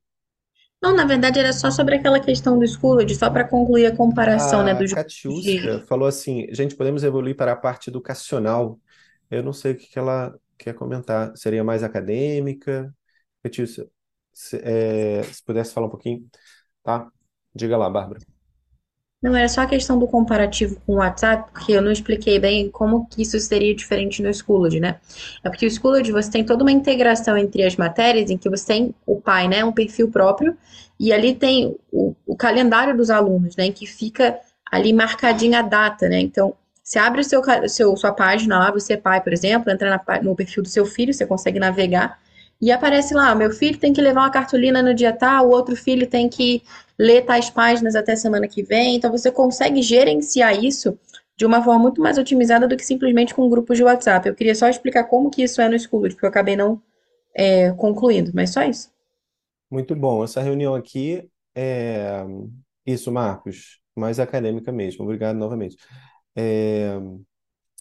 [0.82, 4.64] Não, na verdade era só sobre aquela questão do Schoology, só para concluir a comparação,
[4.64, 5.86] né, A dos grupos Katiuska de...
[5.86, 8.78] falou assim, gente, podemos evoluir para a parte educacional.
[9.30, 11.36] Eu não sei o que que ela quer comentar.
[11.36, 12.94] Seria mais acadêmica?
[13.42, 13.88] Katiuska,
[14.32, 16.28] se, é, se pudesse falar um pouquinho,
[16.82, 17.10] tá?
[17.54, 18.20] Diga lá, Bárbara.
[19.22, 22.70] Não, era só a questão do comparativo com o WhatsApp, porque eu não expliquei bem
[22.70, 24.98] como que isso seria diferente no Schoology, né?
[25.44, 28.66] É porque o Schoology você tem toda uma integração entre as matérias, em que você
[28.66, 30.56] tem o pai, né, um perfil próprio,
[30.98, 34.38] e ali tem o, o calendário dos alunos, né, em que fica
[34.70, 36.18] ali marcadinha a data, né?
[36.20, 36.54] Então,
[36.90, 40.22] você abre o seu, seu, sua página lá, você é pai, por exemplo, entra na
[40.22, 42.18] no perfil do seu filho, você consegue navegar,
[42.60, 45.76] e aparece lá, meu filho tem que levar uma cartolina no dia tal, o outro
[45.76, 46.64] filho tem que
[46.98, 48.96] ler tais páginas até semana que vem.
[48.96, 50.98] Então você consegue gerenciar isso
[51.36, 54.28] de uma forma muito mais otimizada do que simplesmente com grupos de WhatsApp.
[54.28, 56.82] Eu queria só explicar como que isso é no Schoology, porque eu acabei não
[57.36, 58.90] é, concluindo, mas só isso.
[59.70, 60.24] Muito bom.
[60.24, 62.24] Essa reunião aqui é
[62.84, 65.04] isso, Marcos, mais acadêmica mesmo.
[65.04, 65.76] Obrigado novamente.
[66.36, 66.98] É,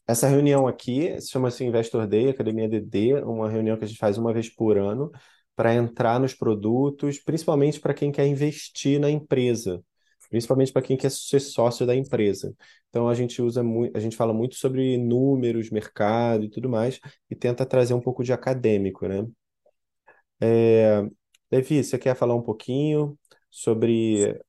[0.08, 4.18] Essa reunião aqui se chama-se Investor Day, Academia DD, uma reunião que a gente faz
[4.18, 5.12] uma vez por ano
[5.56, 9.84] para entrar nos produtos, principalmente para quem quer investir na empresa,
[10.30, 12.56] principalmente para quem quer ser sócio da empresa.
[12.90, 17.00] Então a gente usa muito, a gente fala muito sobre números, mercado e tudo mais,
[17.30, 19.28] e tenta trazer um pouco de acadêmico, né?
[20.42, 21.02] É,
[21.52, 23.18] Levi, você quer falar um pouquinho
[23.50, 24.40] sobre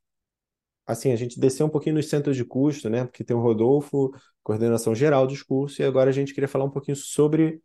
[0.90, 3.04] assim, a gente desceu um pouquinho nos centros de custo, né?
[3.04, 4.12] Porque tem o Rodolfo,
[4.42, 7.62] coordenação geral dos cursos, e agora a gente queria falar um pouquinho sobre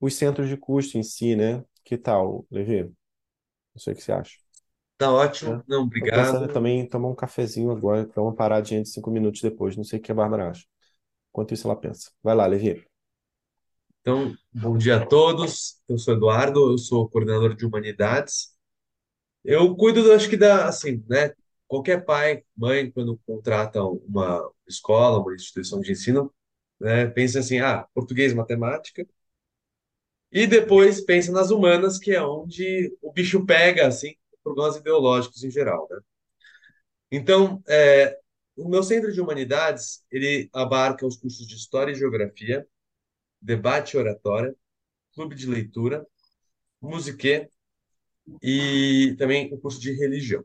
[0.00, 1.64] os centros de custo em si, né?
[1.84, 2.84] Que tal, Levi?
[2.84, 2.92] Não
[3.78, 4.38] sei o que você acha.
[4.98, 5.56] Tá ótimo.
[5.56, 5.62] né?
[5.68, 6.52] Não, Tô pensando em obrigado.
[6.52, 9.76] também tomar um cafezinho agora, dar uma paradinha de cinco minutos depois.
[9.76, 10.64] Não sei o que a Bárbara acha.
[11.30, 12.10] Enquanto isso, ela pensa.
[12.22, 12.84] Vai lá, Levi.
[14.00, 15.80] Então, bom dia a todos.
[15.88, 18.52] Eu sou Eduardo, eu sou coordenador de humanidades.
[19.44, 21.32] Eu cuido, acho que da, assim, né?
[21.72, 26.30] Qualquer pai, mãe, quando contratam uma escola, uma instituição de ensino,
[26.78, 29.06] né, pensa assim, ah, português, matemática,
[30.30, 34.14] e depois pensa nas humanas, que é onde o bicho pega, assim,
[34.44, 35.98] problemas ideológicos em geral, né?
[37.10, 38.18] Então, é,
[38.54, 42.68] o meu centro de humanidades, ele abarca os cursos de História e Geografia,
[43.40, 44.54] Debate e Oratória,
[45.14, 46.06] Clube de Leitura,
[46.82, 47.48] Musiquê
[48.42, 50.44] e também o curso de Religião.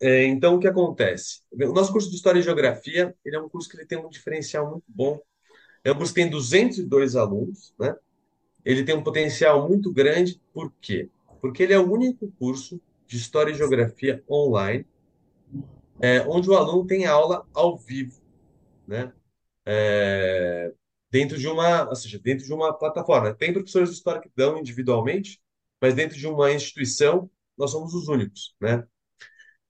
[0.00, 1.40] É, então, o que acontece?
[1.52, 4.08] O nosso curso de História e Geografia, ele é um curso que ele tem um
[4.08, 5.20] diferencial muito bom.
[5.82, 7.94] É um curso que tem 202 alunos, né?
[8.64, 11.10] Ele tem um potencial muito grande, por quê?
[11.40, 14.86] Porque ele é o único curso de História e Geografia online,
[16.00, 18.20] é, onde o aluno tem aula ao vivo,
[18.86, 19.12] né?
[19.66, 20.72] É,
[21.10, 23.34] dentro de uma, ou seja, dentro de uma plataforma.
[23.34, 25.40] Tem professores de história que dão individualmente,
[25.80, 28.84] mas dentro de uma instituição, nós somos os únicos, né?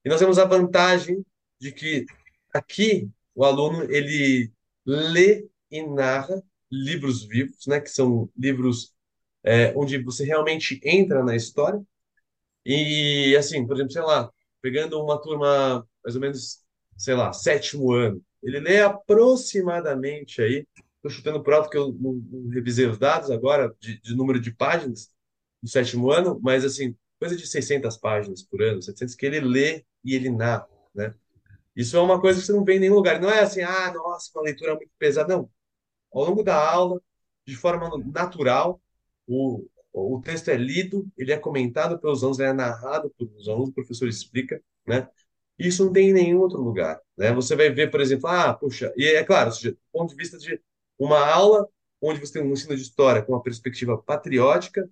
[0.03, 1.25] E nós temos a vantagem
[1.59, 2.05] de que
[2.53, 4.51] aqui o aluno ele
[4.85, 7.79] lê e narra livros vivos, né?
[7.79, 8.93] Que são livros
[9.43, 11.81] é, onde você realmente entra na história.
[12.65, 14.31] E assim, por exemplo, sei lá,
[14.61, 16.61] pegando uma turma mais ou menos,
[16.97, 22.13] sei lá, sétimo ano, ele lê aproximadamente aí, estou chutando por alto que eu não,
[22.13, 25.11] não revisei os dados agora de, de número de páginas
[25.61, 26.95] do sétimo ano, mas assim,
[27.25, 31.13] coisa de 600 páginas por ano, 700 que ele lê e ele narra, né?
[31.75, 33.19] Isso é uma coisa que você não vê em nenhum lugar.
[33.19, 35.35] Não é assim, ah, nossa, uma leitura muito pesada.
[35.35, 35.49] Não.
[36.13, 37.01] Ao longo da aula,
[37.45, 38.81] de forma natural,
[39.27, 43.69] o, o texto é lido, ele é comentado pelos alunos, ele é narrado pelos alunos,
[43.69, 45.07] o professor explica, né?
[45.57, 47.33] Isso não tem em nenhum outro lugar, né?
[47.33, 50.61] Você vai ver, por exemplo, ah, puxa, e é claro, do ponto de vista de
[50.99, 51.67] uma aula
[52.01, 54.89] onde você tem um ensino de história com uma perspectiva patriótica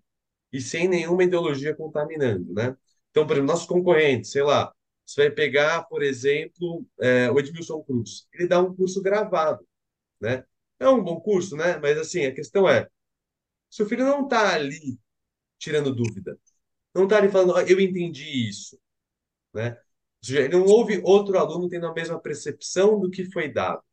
[0.53, 2.77] e sem nenhuma ideologia contaminando, né?
[3.11, 4.73] Então, por exemplo, nossos concorrentes, sei lá,
[5.05, 9.67] você vai pegar, por exemplo, é, o Edmilson Cruz, ele dá um curso gravado,
[10.21, 10.45] né?
[10.79, 11.77] É um bom curso, né?
[11.79, 12.87] Mas assim, a questão é,
[13.69, 14.99] seu filho não está ali
[15.59, 16.39] tirando dúvida,
[16.93, 18.79] não está ali falando, "Ah, eu entendi isso,
[19.53, 19.71] né?
[19.71, 23.83] Ou seja, não houve outro aluno tendo a mesma percepção do que foi dado,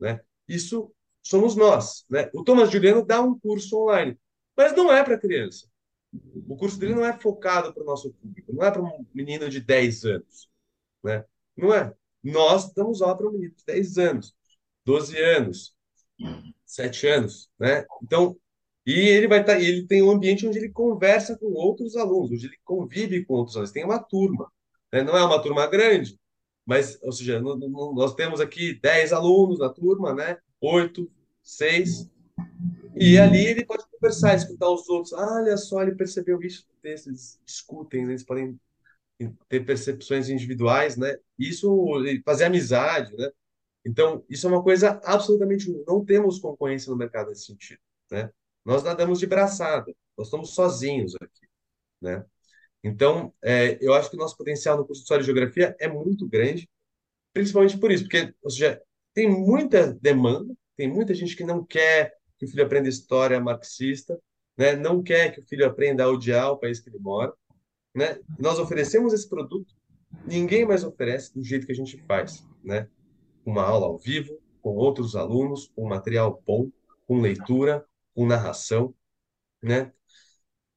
[0.00, 0.20] né?
[0.48, 0.92] Isso
[1.22, 2.30] somos nós, né?
[2.34, 4.18] O Thomas Juliano dá um curso online,
[4.56, 5.68] mas não é para criança.
[6.48, 9.48] O curso dele não é focado para o nosso público, não é para um menino
[9.48, 10.48] de 10 anos,
[11.04, 11.24] né?
[11.56, 11.94] Não é.
[12.22, 14.34] Nós damos aula para um menino de 10 anos,
[14.84, 15.74] 12 anos,
[16.64, 17.84] 7 anos, né?
[18.02, 18.36] Então,
[18.86, 22.46] e ele vai estar, ele tem um ambiente onde ele conversa com outros alunos, onde
[22.46, 24.50] ele convive com outros alunos, tem uma turma,
[24.92, 25.02] né?
[25.02, 26.18] Não é uma turma grande,
[26.64, 30.38] mas, ou seja, no- no- nós temos aqui 10 alunos na turma, né?
[30.60, 31.10] 8,
[31.42, 32.08] 6,
[32.96, 35.12] e ali ele pode conversar, escutar os outros.
[35.12, 38.12] Ah, olha só, ele percebeu isso eles discutem, né?
[38.12, 38.58] eles podem
[39.48, 41.16] ter percepções individuais, né?
[41.38, 41.68] Isso,
[42.24, 43.30] fazer amizade, né?
[43.84, 45.70] Então, isso é uma coisa absolutamente.
[45.86, 47.80] Não temos concorrência no mercado nesse sentido,
[48.10, 48.30] né?
[48.64, 51.46] Nós nadamos de braçada, nós estamos sozinhos aqui,
[52.00, 52.24] né?
[52.84, 55.88] Então, é, eu acho que o nosso potencial no curso de História e Geografia é
[55.88, 56.68] muito grande,
[57.32, 58.80] principalmente por isso, porque, ou seja,
[59.14, 64.18] tem muita demanda, tem muita gente que não quer que o filho aprenda história marxista,
[64.56, 64.74] né?
[64.74, 67.32] Não quer que o filho aprenda a odiar o país que ele mora,
[67.94, 68.18] né?
[68.38, 69.74] Nós oferecemos esse produto,
[70.26, 72.88] ninguém mais oferece do jeito que a gente faz, né?
[73.44, 76.70] Uma aula ao vivo, com outros alunos, com material bom,
[77.06, 77.84] com leitura,
[78.14, 78.94] com narração,
[79.62, 79.92] né?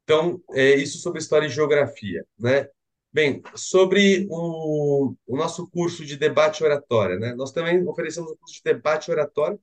[0.03, 2.68] Então, é isso sobre história e geografia, né?
[3.12, 7.34] Bem, sobre o, o nosso curso de debate oratória, né?
[7.34, 9.60] Nós também oferecemos o curso de debate oratória,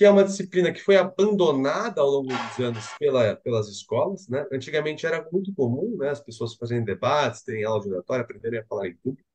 [0.00, 4.46] que é uma disciplina que foi abandonada ao longo dos anos pela, pelas escolas, né?
[4.50, 6.08] Antigamente era muito comum, né?
[6.08, 9.28] As pessoas fazerem debates, terem aula de oratória, aprenderem a falar em público.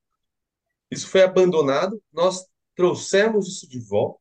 [0.89, 4.20] Isso foi abandonado, nós trouxemos isso de volta,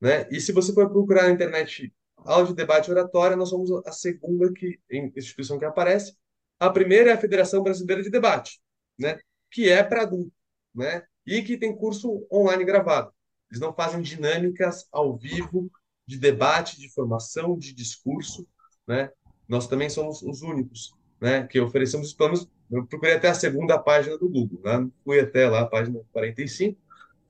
[0.00, 0.28] né?
[0.30, 4.52] E se você for procurar na internet aula de debate oratória, nós somos a segunda
[4.52, 6.16] que, instituição que aparece.
[6.60, 8.60] A primeira é a Federação Brasileira de Debate,
[8.96, 9.18] né?
[9.50, 10.32] Que é para adulto,
[10.72, 11.04] né?
[11.26, 13.12] E que tem curso online gravado.
[13.52, 15.70] Eles não fazem dinâmicas ao vivo
[16.06, 18.46] de debate, de formação, de discurso,
[18.88, 19.10] né?
[19.46, 21.46] Nós também somos os únicos, né?
[21.46, 22.48] Que oferecemos os planos.
[22.70, 24.88] Eu procurei até a segunda página do Google, né?
[25.04, 26.80] Fui até lá, a página 45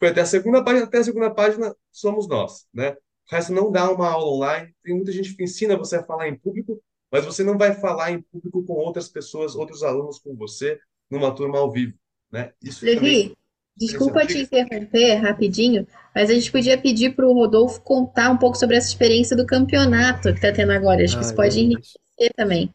[0.02, 2.90] foi até a segunda página, até a segunda página somos nós, né?
[2.90, 2.96] O
[3.34, 4.74] resto não dá uma aula online.
[4.82, 8.10] Tem muita gente que ensina você a falar em público, mas você não vai falar
[8.10, 11.96] em público com outras pessoas, outros alunos com você, numa turma ao vivo,
[12.32, 12.52] né?
[12.60, 13.36] Isso também Levi,
[13.76, 18.56] desculpa te interromper rapidinho, mas a gente podia pedir para o Rodolfo contar um pouco
[18.56, 21.04] sobre essa experiência do campeonato que está tendo agora.
[21.04, 22.72] Acho que Ah, isso é pode enriquecer também.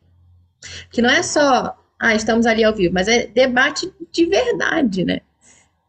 [0.92, 5.22] Que não é só, ah, estamos ali ao vivo, mas é debate de verdade, né?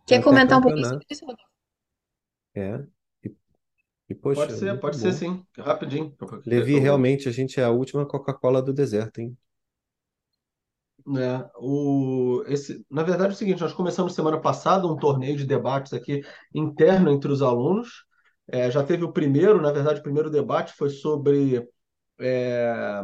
[0.07, 1.45] Quer Até comentar um pouquinho sobre isso, Rodolfo?
[2.55, 2.85] É.
[3.25, 3.37] E,
[4.11, 5.13] e, poxa, Pode ser, pode ser bom.
[5.13, 5.45] sim.
[5.59, 6.17] Rapidinho.
[6.47, 9.37] Levi, realmente, a gente é a última Coca-Cola do deserto, hein?
[11.09, 15.47] Né, o, esse, na verdade é o seguinte, nós começamos semana passada um torneio de
[15.47, 16.23] debates aqui
[16.55, 18.05] interno entre os alunos.
[18.47, 21.67] É, já teve o primeiro, na verdade, o primeiro debate foi sobre
[22.21, 23.03] é,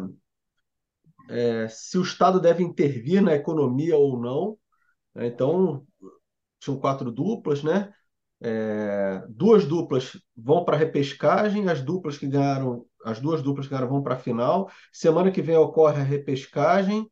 [1.29, 4.59] é, se o Estado deve intervir na economia ou não.
[5.17, 5.87] Então,
[6.59, 7.93] tinham quatro duplas, né?
[8.41, 13.71] É, duas duplas vão para a repescagem, as duplas que ganharam, as duas duplas que
[13.71, 14.71] ganharam vão para a final.
[14.93, 17.09] Semana que vem ocorre a repescagem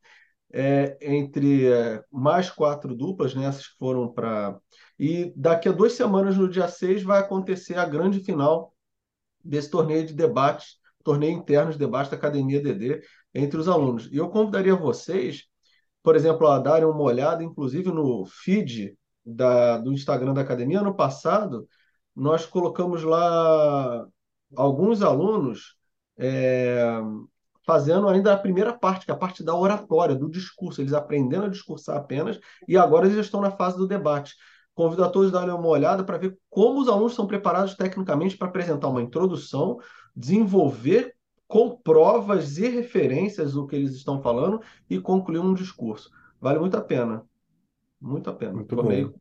[0.53, 3.45] é, entre é, mais quatro duplas, né?
[3.45, 4.57] Essas que foram para.
[4.99, 8.71] E daqui a duas semanas, no dia 6, vai acontecer a grande final
[9.43, 13.01] desse torneio de debate, torneio interno de debate da Academia DD
[13.33, 14.07] entre os alunos.
[14.11, 15.45] E eu convidaria vocês,
[16.03, 18.95] por exemplo, a darem uma olhada, inclusive no feed
[19.25, 20.81] da, do Instagram da academia.
[20.81, 21.67] Ano passado,
[22.15, 24.05] nós colocamos lá
[24.55, 25.75] alguns alunos
[26.17, 27.01] é,
[27.65, 31.45] fazendo ainda a primeira parte, que é a parte da oratória, do discurso, eles aprendendo
[31.45, 34.35] a discursar apenas, e agora eles já estão na fase do debate.
[34.73, 38.37] Convido a todos a darem uma olhada para ver como os alunos são preparados tecnicamente
[38.37, 39.77] para apresentar uma introdução,
[40.15, 41.15] desenvolver
[41.47, 44.59] com provas e referências o que eles estão falando
[44.89, 46.09] e concluir um discurso.
[46.41, 47.23] Vale muito a pena.
[48.01, 48.53] Muito a pena.
[48.53, 49.13] Muito Torneio,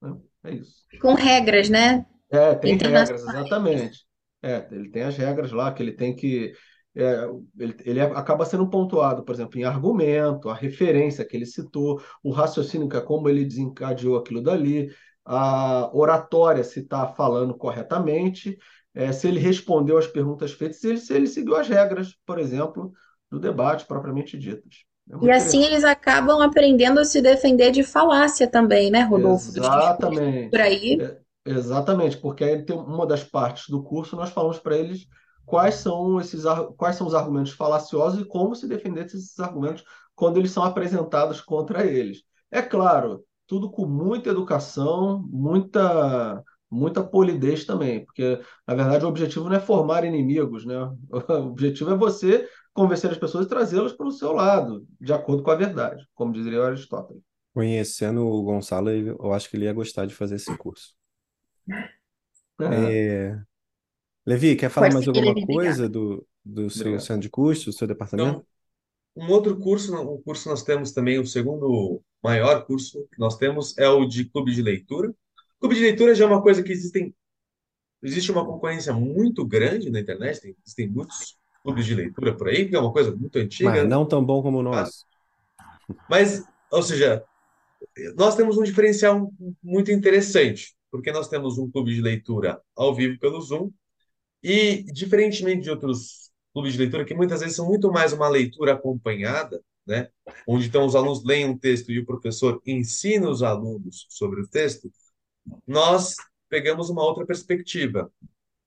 [0.00, 0.16] né?
[0.44, 0.84] É isso.
[1.02, 2.06] Com regras, né?
[2.30, 4.06] É, tem regras, exatamente.
[4.42, 6.52] É, ele tem as regras lá que ele tem que.
[6.96, 7.28] É,
[7.58, 12.30] ele, ele acaba sendo pontuado, por exemplo, em argumento, a referência que ele citou, o
[12.30, 14.88] raciocínio, que é como ele desencadeou aquilo dali,
[15.24, 18.58] a oratória, se está falando corretamente,
[18.94, 22.38] é, se ele respondeu às perguntas feitas, se ele, se ele seguiu as regras, por
[22.38, 22.92] exemplo,
[23.30, 24.84] do debate propriamente ditas.
[25.08, 29.50] É E assim eles acabam aprendendo a se defender de falácia também, né, Rodolfo?
[29.50, 30.50] Exatamente.
[30.50, 30.98] por aí.
[31.00, 35.06] É, exatamente, porque aí tem uma das partes do curso, nós falamos para eles
[35.50, 36.44] quais são esses,
[36.76, 39.84] quais são os argumentos falaciosos e como se defender desses argumentos
[40.14, 42.22] quando eles são apresentados contra eles.
[42.52, 46.40] É claro, tudo com muita educação, muita,
[46.70, 50.76] muita polidez também, porque, na verdade, o objetivo não é formar inimigos, né?
[51.10, 55.42] O objetivo é você convencer as pessoas e trazê-las para o seu lado, de acordo
[55.42, 57.24] com a verdade, como diria Aristóteles.
[57.52, 60.94] Conhecendo o Gonçalo, eu acho que ele ia gostar de fazer esse curso.
[62.62, 62.92] É.
[62.92, 63.42] É,
[64.26, 67.00] Levi, quer falar mais alguma coisa do, do seu Obrigado.
[67.00, 68.28] centro de custos, do seu departamento?
[68.28, 68.44] Então,
[69.16, 73.76] um outro curso, um curso nós temos também, o segundo maior curso que nós temos
[73.76, 75.12] é o de clube de leitura.
[75.58, 77.14] Clube de leitura já é uma coisa que existem,
[78.02, 82.68] existe uma concorrência muito grande na internet, tem, existem muitos clubes de leitura por aí,
[82.68, 85.04] que é uma coisa muito antiga, Mas não tão bom como o nosso.
[86.08, 87.24] Mas, ou seja,
[88.16, 89.30] nós temos um diferencial
[89.62, 93.70] muito interessante, porque nós temos um clube de leitura ao vivo pelo Zoom,
[94.42, 98.74] e diferentemente de outros clubes de leitura, que muitas vezes são muito mais uma leitura
[98.74, 100.08] acompanhada, né?
[100.46, 104.48] Onde então os alunos leem um texto e o professor ensina os alunos sobre o
[104.48, 104.90] texto,
[105.66, 106.16] nós
[106.48, 108.12] pegamos uma outra perspectiva.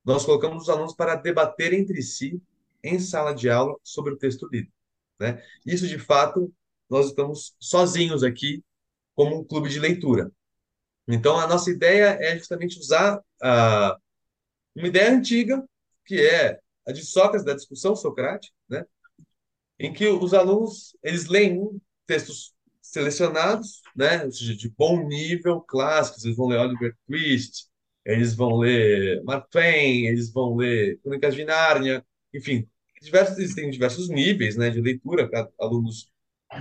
[0.03, 2.41] Nós colocamos os alunos para debater entre si
[2.83, 4.71] em sala de aula sobre o texto lido,
[5.19, 5.41] né?
[5.65, 6.53] Isso, de fato,
[6.89, 8.63] nós estamos sozinhos aqui
[9.15, 10.31] como um clube de leitura.
[11.07, 13.97] Então, a nossa ideia é justamente usar ah,
[14.75, 15.63] uma ideia antiga,
[16.05, 18.85] que é a de Sócrates, da discussão socrática, né?
[19.79, 24.25] em que os alunos eles leem textos selecionados, né?
[24.25, 27.67] ou seja, de bom nível, clássicos, eles vão ler Oliver Twist,
[28.05, 32.67] eles vão ler Mark Twain, eles vão ler Crônicas de Nárnia, enfim,
[33.01, 36.11] diversos, existem diversos níveis né, de leitura, para alunos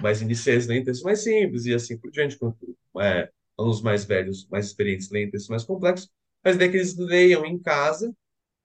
[0.01, 4.47] mais iniciantes leem textos mais simples e assim por diante, quanto é, alunos mais velhos,
[4.49, 6.11] mais experientes leem textos mais complexos,
[6.45, 8.15] mas daí que eles leiam em casa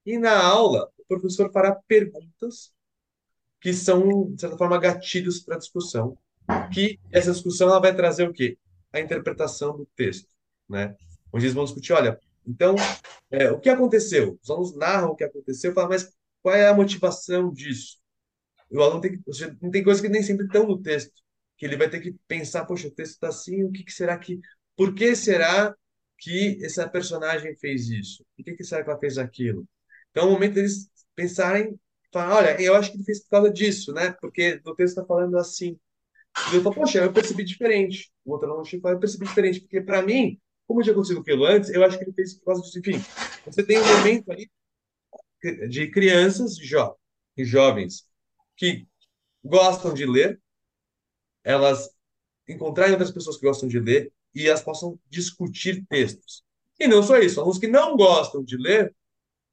[0.05, 2.73] e na aula o professor fará perguntas
[3.59, 6.17] que são, de certa forma, gatilhos para a discussão,
[6.73, 8.57] que essa discussão ela vai trazer o quê?
[8.91, 10.29] A interpretação do texto,
[10.69, 10.95] né?
[11.33, 12.75] Onde eles vão discutir, olha, então,
[13.29, 14.39] é, o que aconteceu?
[14.41, 16.09] Os alunos narram o que aconteceu, falam, mas
[16.41, 17.97] qual é a motivação disso?
[18.69, 21.21] O aluno tem seja, tem coisas que nem sempre estão no texto,
[21.57, 24.17] que ele vai ter que pensar, poxa, o texto está assim, o que, que será
[24.17, 24.39] que,
[24.75, 25.75] por que será
[26.17, 28.25] que essa personagem fez isso?
[28.35, 29.65] Por que, que será que ela fez aquilo?
[30.11, 31.79] Então, é o momento deles pensarem,
[32.11, 34.11] fala, olha, eu acho que ele fez por causa disso, né?
[34.19, 35.79] Porque no texto está falando assim.
[36.51, 38.11] E eu falo, poxa, eu percebi diferente.
[38.25, 41.45] O outro aluno chega eu percebi diferente, porque para mim, como eu já consigo aquilo
[41.45, 42.79] antes, eu acho que ele fez por causa disso.
[42.79, 42.99] Enfim,
[43.45, 44.49] você tem um momento ali
[45.69, 46.95] de crianças jo
[47.35, 48.07] e jovens
[48.55, 48.87] que
[49.43, 50.41] gostam de ler,
[51.43, 51.89] elas
[52.47, 54.11] encontrarem outras pessoas que gostam de ler
[54.43, 56.43] e elas possam discutir textos.
[56.79, 58.95] E não só isso, alunos que não gostam de ler,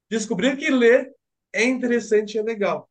[0.09, 1.11] descobrir que ler
[1.51, 2.89] é interessante e é legal.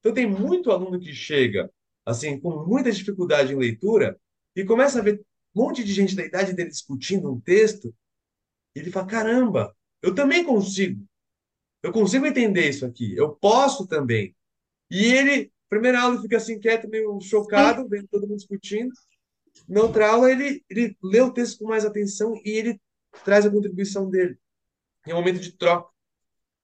[0.00, 1.70] Então tem muito aluno que chega
[2.04, 4.18] assim com muita dificuldade em leitura
[4.54, 5.20] e começa a ver
[5.54, 7.94] um monte de gente da idade dele discutindo um texto
[8.74, 11.04] e ele fala: "Caramba, eu também consigo.
[11.82, 13.14] Eu consigo entender isso aqui.
[13.16, 14.34] Eu posso também".
[14.90, 18.92] E ele, primeira aula, fica assim quieto, meio chocado, vendo todo mundo discutindo.
[20.06, 22.80] Aula, ele, ele lê o texto com mais atenção e ele
[23.24, 24.38] traz a contribuição dele.
[25.06, 25.92] Em um momento de troca.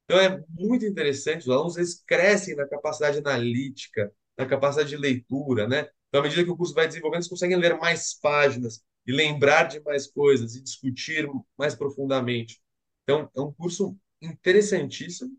[0.04, 5.68] Então é muito interessante, os alunos eles crescem na capacidade analítica, na capacidade de leitura,
[5.68, 5.88] né?
[6.08, 9.64] Então, à medida que o curso vai desenvolvendo, eles conseguem ler mais páginas e lembrar
[9.68, 12.60] de mais coisas e discutir mais profundamente.
[13.04, 15.30] Então, é um curso interessantíssimo,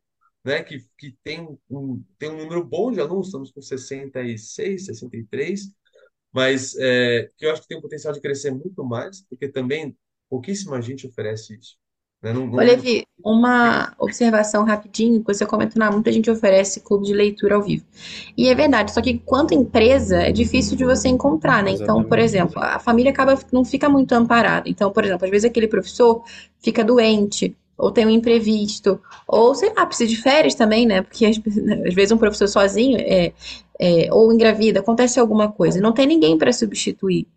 [0.46, 0.64] né?
[0.64, 5.74] Que, que tem, um, tem um número bom de alunos, estamos com 66, 63,
[6.32, 9.96] mas é, que eu acho que tem o potencial de crescer muito mais, porque também
[10.30, 11.76] pouquíssima gente oferece isso.
[12.22, 12.32] Né?
[12.32, 17.14] Não, não, Levi, uma observação rapidinho, que você comentou, ah, muita gente oferece clube de
[17.14, 17.84] leitura ao vivo.
[18.38, 21.72] E é verdade, só que quanto empresa é difícil de você encontrar, né?
[21.72, 24.70] Então, por exemplo, a família acaba não fica muito amparada.
[24.70, 26.24] Então, por exemplo, às vezes aquele professor
[26.60, 31.02] fica doente, ou tem um imprevisto, ou sei lá, precisa de férias também, né?
[31.02, 31.38] Porque às,
[31.94, 33.34] vezes um professor sozinho é,
[33.80, 37.28] é, ou engravida, acontece alguma coisa, não tem ninguém para substituir.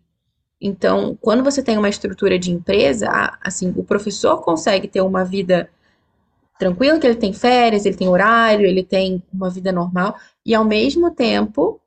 [0.61, 3.09] Então, quando você tem uma estrutura de empresa,
[3.41, 5.67] assim, o professor consegue ter uma vida
[6.59, 10.15] tranquila, que ele tem férias, ele tem horário, ele tem uma vida normal,
[10.45, 11.81] e ao mesmo tempo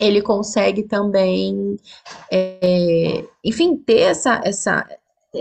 [0.00, 1.76] ele consegue também,
[2.30, 4.86] é, enfim, ter essa, essa,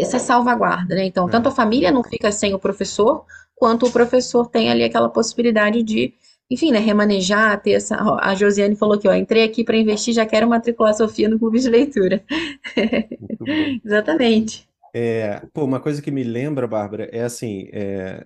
[0.01, 1.05] essa salvaguarda, né?
[1.05, 3.25] Então, tanto a família não fica sem o professor,
[3.55, 6.13] quanto o professor tem ali aquela possibilidade de,
[6.49, 7.97] enfim, né, remanejar, ter essa.
[8.03, 11.29] ó, A Josiane falou aqui, ó, entrei aqui para investir, já quero matricular a Sofia
[11.29, 12.23] no clube de leitura.
[13.83, 14.67] Exatamente.
[14.93, 18.25] É, pô, uma coisa que me lembra, Bárbara, é assim, é,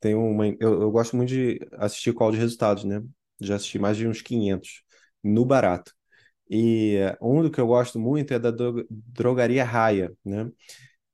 [0.00, 3.02] tem uma, eu, eu gosto muito de assistir call de resultados, né?
[3.40, 4.82] Já assisti mais de uns 500
[5.22, 5.92] no barato.
[6.50, 10.50] E é, um do que eu gosto muito é da dro- Drogaria Raia, né?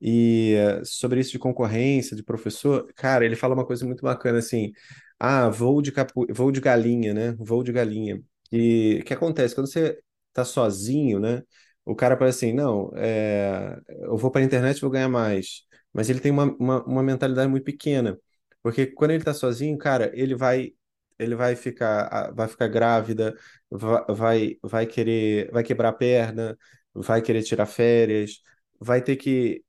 [0.04, 4.38] E é, sobre isso de concorrência, de professor, cara, ele fala uma coisa muito bacana
[4.38, 4.72] assim,
[5.18, 6.26] ah, voo de capu...
[6.32, 7.32] voo de galinha, né?
[7.38, 8.22] Voo de galinha.
[8.52, 9.54] E o que acontece?
[9.54, 9.98] Quando você
[10.32, 11.42] tá sozinho, né?
[11.84, 15.62] O cara parece assim, não, é, eu vou para a internet e vou ganhar mais.
[15.92, 18.18] Mas ele tem uma, uma, uma mentalidade muito pequena.
[18.62, 20.72] Porque quando ele tá sozinho, cara, ele vai
[21.18, 23.36] ele vai ficar vai ficar grávida,
[23.70, 26.56] va- vai vai querer vai quebrar a perna,
[26.92, 28.40] vai querer tirar férias,
[28.80, 29.62] vai ter que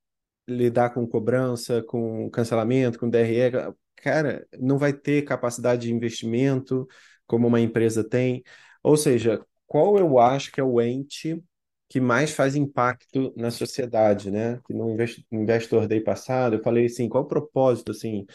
[0.47, 6.87] lidar com cobrança, com cancelamento, com DRE, cara, não vai ter capacidade de investimento
[7.27, 8.43] como uma empresa tem.
[8.83, 11.41] Ou seja, qual eu acho que é o ente
[11.89, 14.59] que mais faz impacto na sociedade, né?
[14.67, 18.25] Que no Invest- Investor Day passado eu falei assim, qual o propósito assim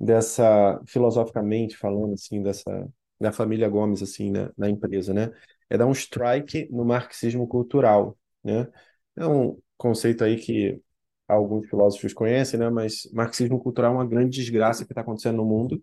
[0.00, 2.88] dessa filosoficamente falando assim dessa
[3.20, 5.30] da família Gomes assim na, na empresa, né?
[5.68, 8.68] É dar um strike no marxismo cultural, né?
[9.16, 10.80] É um conceito aí que
[11.28, 12.70] alguns filósofos conhecem, né?
[12.70, 15.82] Mas marxismo cultural é uma grande desgraça que está acontecendo no mundo.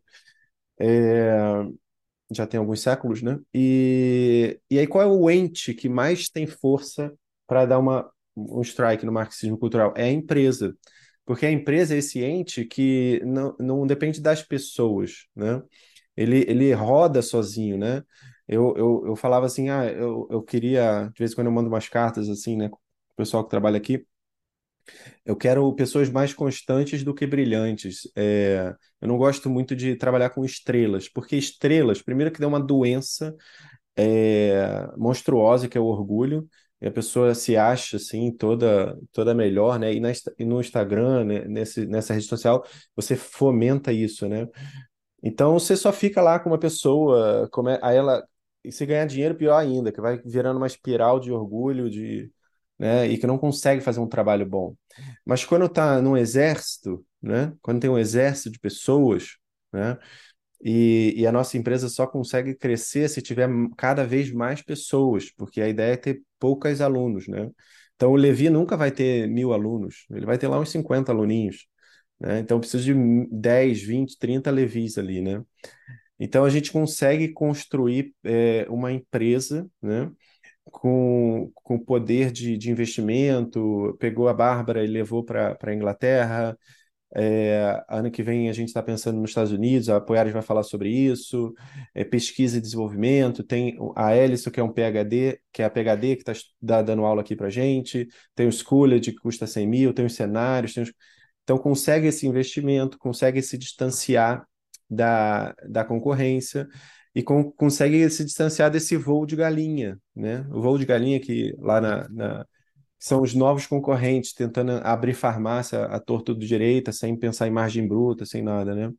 [0.80, 1.38] É,
[2.32, 3.40] já tem alguns séculos, né?
[3.54, 7.14] E, e aí qual é o ente que mais tem força
[7.48, 9.94] para dar uma, um strike no marxismo cultural?
[9.96, 10.76] É a empresa.
[11.26, 15.62] Porque a empresa é esse ente que não, não depende das pessoas, né?
[16.16, 18.04] Ele, ele roda sozinho, né?
[18.48, 21.68] Eu, eu, eu falava assim, ah, eu, eu queria, de vez em quando eu mando
[21.70, 22.68] umas cartas assim, né?
[22.68, 24.06] O pessoal que trabalha aqui,
[25.26, 28.02] eu quero pessoas mais constantes do que brilhantes.
[28.16, 32.60] É, eu não gosto muito de trabalhar com estrelas, porque estrelas, primeiro que dá uma
[32.60, 33.36] doença
[33.98, 36.48] é, monstruosa, que é o orgulho,
[36.82, 39.94] e a pessoa se acha assim toda toda melhor, né?
[39.94, 41.46] E, na, e no Instagram, né?
[41.46, 44.48] Nesse, nessa rede social, você fomenta isso, né?
[45.24, 47.80] Então você só fica lá com uma pessoa, come...
[47.82, 48.24] aí ela
[48.64, 52.32] e se ganhar dinheiro, pior ainda, que vai virando uma espiral de orgulho, de,
[52.80, 53.08] né?
[53.08, 54.76] E que não consegue fazer um trabalho bom.
[55.26, 57.54] Mas quando está num exército, né?
[57.62, 59.38] Quando tem um exército de pessoas,
[59.74, 59.98] né?
[60.64, 65.62] E, e a nossa empresa só consegue crescer se tiver cada vez mais pessoas, porque
[65.62, 67.50] a ideia é ter poucos alunos, né?
[67.96, 71.68] Então o Levi nunca vai ter mil alunos, ele vai ter lá uns 50 aluninhos,
[72.20, 72.40] né?
[72.40, 72.94] Então precisa de
[73.32, 75.44] 10, 20, 30 Levis ali, né?
[76.20, 80.12] Então a gente consegue construir é, uma empresa, né?
[80.72, 86.58] Com, com poder de, de investimento, pegou a Bárbara e levou para a Inglaterra,
[87.18, 90.64] é, ano que vem a gente está pensando nos Estados Unidos, a Poiares vai falar
[90.64, 91.54] sobre isso,
[91.94, 96.18] é, pesquisa e desenvolvimento, tem a Ellison, que é um PhD, que é a PhD
[96.18, 100.06] que está dando aula aqui para gente, tem o Schooled, que custa 100 mil, tem
[100.06, 100.92] os cenários, tem os...
[101.44, 104.46] então consegue esse investimento, consegue se distanciar
[104.90, 106.68] da, da concorrência
[107.16, 110.46] e com, consegue se distanciar desse voo de galinha, né?
[110.52, 112.46] O voo de galinha que lá na, na
[113.00, 117.88] são os novos concorrentes tentando abrir farmácia à torta do direita, sem pensar em margem
[117.88, 118.92] bruta, sem nada, né?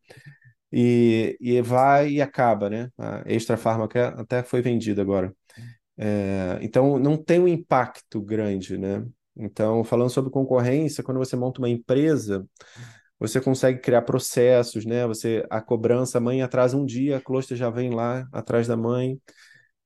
[0.73, 2.91] E, e vai e acaba, né?
[2.99, 5.35] A Extra Fármaca até foi vendida agora.
[5.99, 9.05] É, então, não tem um impacto grande, né?
[9.37, 12.47] Então, falando sobre concorrência, quando você monta uma empresa,
[13.19, 15.07] você consegue criar processos, né?
[15.07, 18.77] Você, a cobrança, a mãe atrasa um dia, a cluster já vem lá atrás da
[18.77, 19.21] mãe.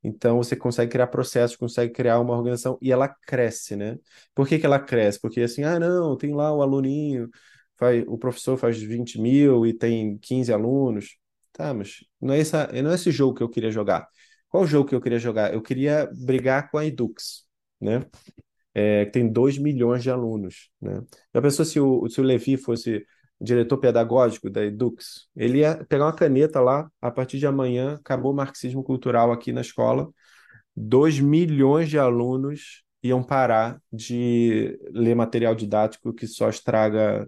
[0.02, 3.98] Então você consegue criar processos, consegue criar uma organização e ela cresce, né?
[4.35, 5.20] Por que que ela cresce?
[5.20, 7.28] Porque assim, ah, não, tem lá o aluninho,
[7.78, 11.19] faz, o professor faz 20 mil e tem 15 alunos.
[11.52, 14.09] Tá, mas não é, essa, não é esse jogo que eu queria jogar.
[14.48, 15.52] Qual jogo que eu queria jogar?
[15.52, 17.47] Eu queria brigar com a Edux,
[17.81, 18.05] né?
[18.74, 21.02] É, tem 2 milhões de alunos, né?
[21.35, 23.05] Já pensou se o, se o Levi fosse
[23.41, 28.33] diretor pedagógico da Edux, ele ia pegar uma caneta lá, a partir de amanhã acabou
[28.33, 30.11] o marxismo cultural aqui na escola,
[30.77, 37.27] 2 milhões de alunos iam parar de ler material didático que só estraga,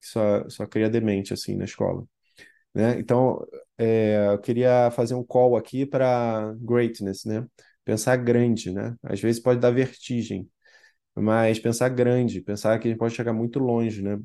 [0.00, 2.04] que só, só cria demente assim na escola.
[2.74, 2.98] Né?
[2.98, 3.46] Então,
[3.78, 7.46] é, eu queria fazer um call aqui para greatness, né?
[7.84, 8.96] Pensar grande, né?
[9.02, 10.48] Às vezes pode dar vertigem,
[11.14, 14.18] mas pensar grande, pensar que a gente pode chegar muito longe, né?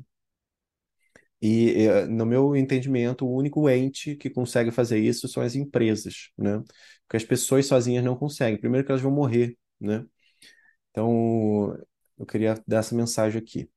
[1.40, 6.30] E, eh, no meu entendimento, o único ente que consegue fazer isso são as empresas,
[6.36, 6.62] né?
[7.06, 8.58] Porque as pessoas sozinhas não conseguem.
[8.60, 10.04] Primeiro que elas vão morrer, né?
[10.90, 11.76] Então,
[12.18, 13.70] eu queria dar essa mensagem aqui.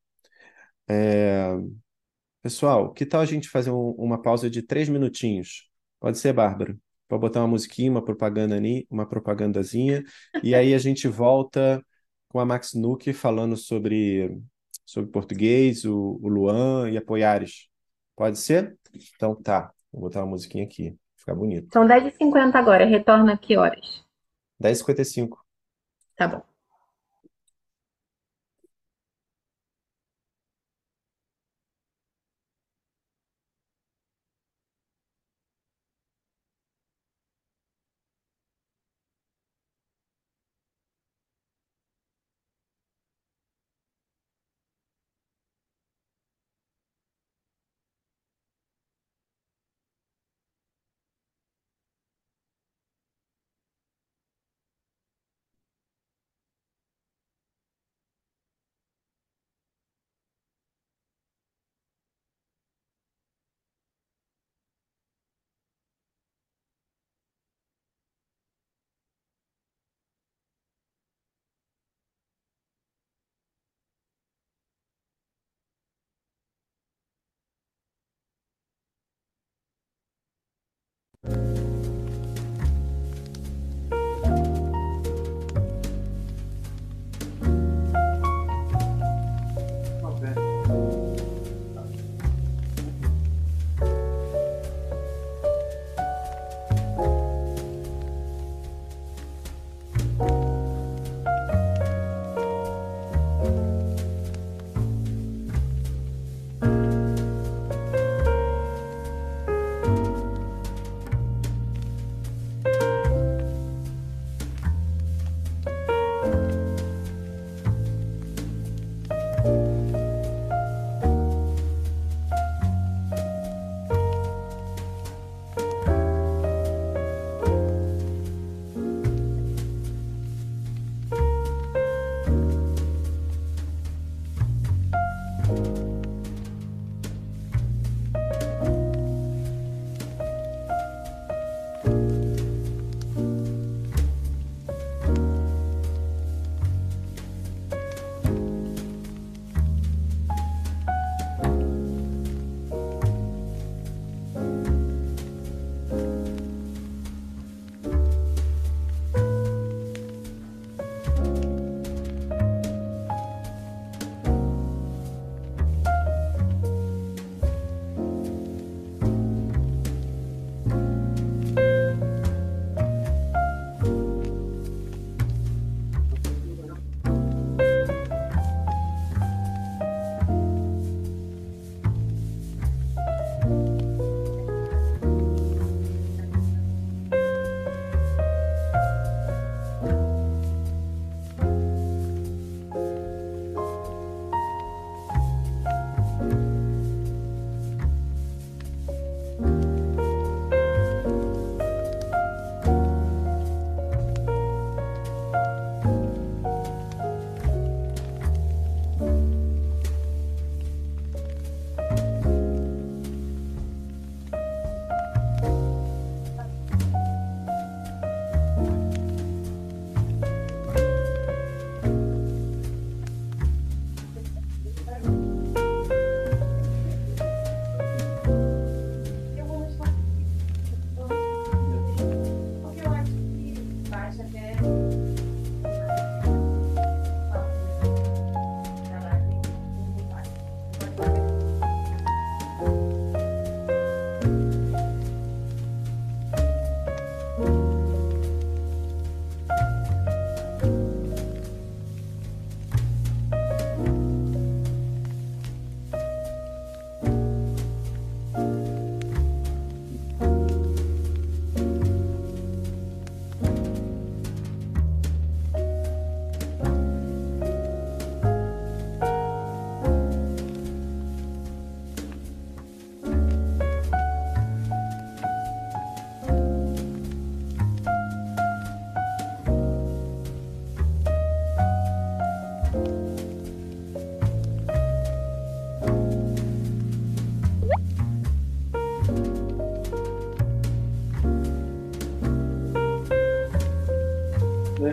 [0.89, 1.51] É...
[2.41, 5.69] Pessoal, que tal a gente fazer um- uma pausa de três minutinhos?
[5.99, 6.77] Pode ser, Bárbara?
[7.07, 10.03] Pode botar uma musiquinha, uma propaganda ali, uma propagandazinha,
[10.43, 11.85] e aí a gente volta
[12.29, 14.31] com a Max Nuke falando sobre
[14.91, 17.69] sobre português, o, o Luan e a Poiares.
[18.13, 18.77] Pode ser?
[19.15, 21.69] Então tá, vou botar uma musiquinha aqui, ficar bonito.
[21.71, 24.03] São 10h50 agora, retorna que horas?
[24.61, 25.37] 10h55.
[26.17, 26.50] Tá bom.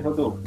[0.08, 0.37] Rodolfo?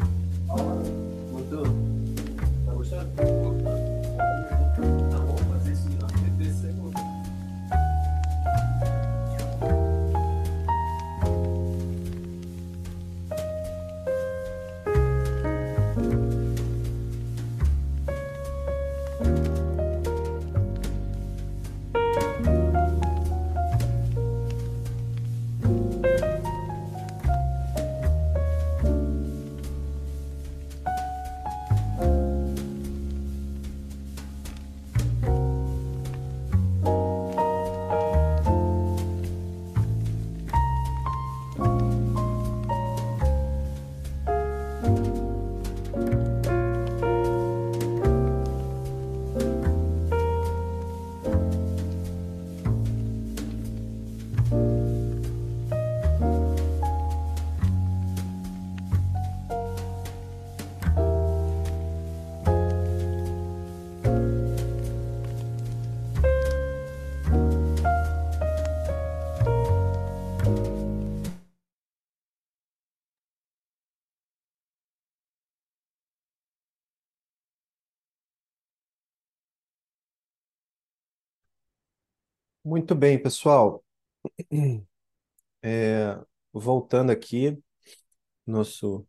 [82.72, 83.84] Muito bem, pessoal.
[85.62, 86.18] É,
[86.54, 87.62] voltando aqui,
[88.48, 89.06] nosso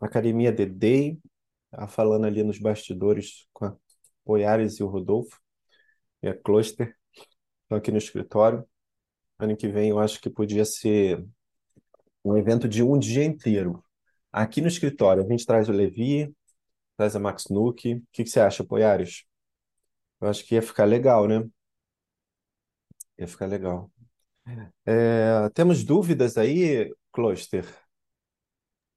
[0.00, 1.20] Academia The Day,
[1.70, 3.76] tá falando ali nos bastidores com a
[4.24, 5.40] Poiares e o Rodolfo
[6.22, 6.96] e a Cluster,
[7.62, 8.68] estão aqui no escritório.
[9.38, 11.24] Ano que vem eu acho que podia ser
[12.24, 13.84] um evento de um dia inteiro.
[14.32, 16.34] Aqui no escritório, a gente traz o Levi,
[16.96, 17.94] traz a Max Nuke.
[17.94, 19.24] O que que você acha, Poiares?
[20.20, 21.48] Eu acho que ia ficar legal, né?
[23.18, 23.90] Ia ficar legal.
[24.86, 27.64] É, temos dúvidas aí, Cluster?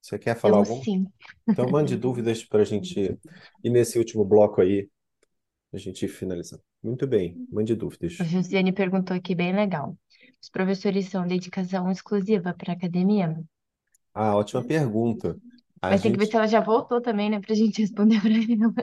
[0.01, 0.83] Você quer falar Temos algum?
[0.83, 1.07] sim.
[1.53, 2.99] Então, mande dúvidas para a gente
[3.63, 4.89] ir nesse último bloco aí,
[5.73, 6.63] a gente ir finalizando.
[6.83, 8.15] Muito bem, mande dúvidas.
[8.17, 9.97] A Josiane perguntou aqui, bem legal.
[10.41, 13.35] Os professores são dedicação exclusiva para a academia?
[14.13, 15.37] Ah, ótima pergunta.
[15.81, 16.27] A Mas tem que ver gente.
[16.27, 18.31] se ela já voltou também, né, pra gente responder para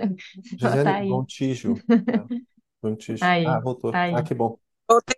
[0.03, 0.15] ela.
[0.61, 1.25] Se ela Josiane tá aí.
[2.13, 2.29] Né?
[3.43, 3.91] Ah, Aí, voltou.
[3.91, 4.25] tá Ah, aí.
[4.25, 4.59] que bom.
[4.89, 5.17] Voltei,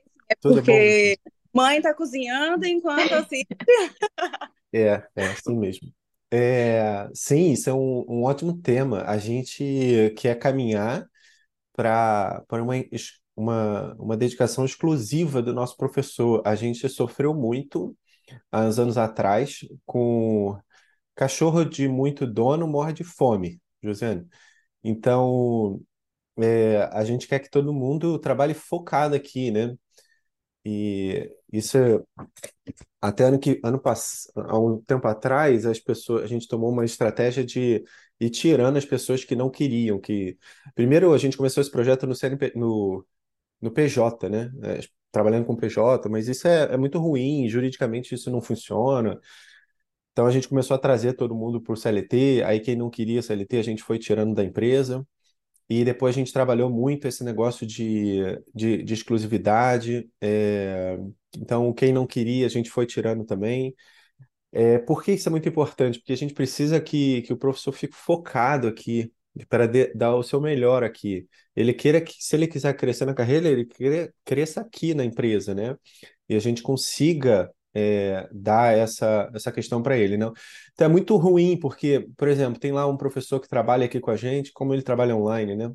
[0.48, 1.18] é Tudo bom, porque
[1.54, 3.42] mãe tá cozinhando enquanto assim.
[4.72, 5.92] É, é assim mesmo.
[6.30, 9.02] É, sim, isso é um, um ótimo tema.
[9.04, 11.04] A gente quer caminhar
[11.74, 12.74] para uma,
[13.36, 16.42] uma, uma dedicação exclusiva do nosso professor.
[16.46, 17.96] A gente sofreu muito
[18.52, 20.58] há uns anos atrás com
[21.16, 24.26] cachorro de muito dono morre de fome, Josiane.
[24.84, 25.80] Então,
[26.38, 29.76] é, a gente quer que todo mundo trabalhe focado aqui, né?
[30.64, 32.00] E isso é
[33.00, 34.30] até ano que ano pass...
[34.36, 37.84] há um tempo atrás, as pessoas, a gente tomou uma estratégia de
[38.20, 40.38] ir tirando as pessoas que não queriam, que
[40.74, 43.04] primeiro a gente começou esse projeto no CNP, no,
[43.60, 44.50] no PJ, né?
[44.62, 44.80] É,
[45.12, 49.20] trabalhando com PJ, mas isso é, é muito ruim, juridicamente isso não funciona.
[50.12, 53.22] Então a gente começou a trazer todo mundo para o CLT, aí quem não queria
[53.22, 55.06] CLT a gente foi tirando da empresa.
[55.70, 58.20] E depois a gente trabalhou muito esse negócio de,
[58.54, 60.10] de, de exclusividade.
[60.20, 60.98] é,
[61.38, 63.74] então, quem não queria, a gente foi tirando também.
[64.52, 65.98] É, por que isso é muito importante?
[66.00, 69.12] Porque a gente precisa que, que o professor fique focado aqui,
[69.48, 71.26] para dar o seu melhor aqui.
[71.54, 75.54] Ele queira que, se ele quiser crescer na carreira, ele cre- cresça aqui na empresa,
[75.54, 75.76] né?
[76.28, 80.32] E a gente consiga é, dar essa, essa questão para ele, não?
[80.72, 84.10] Então é muito ruim, porque, por exemplo, tem lá um professor que trabalha aqui com
[84.10, 85.70] a gente, como ele trabalha online, né?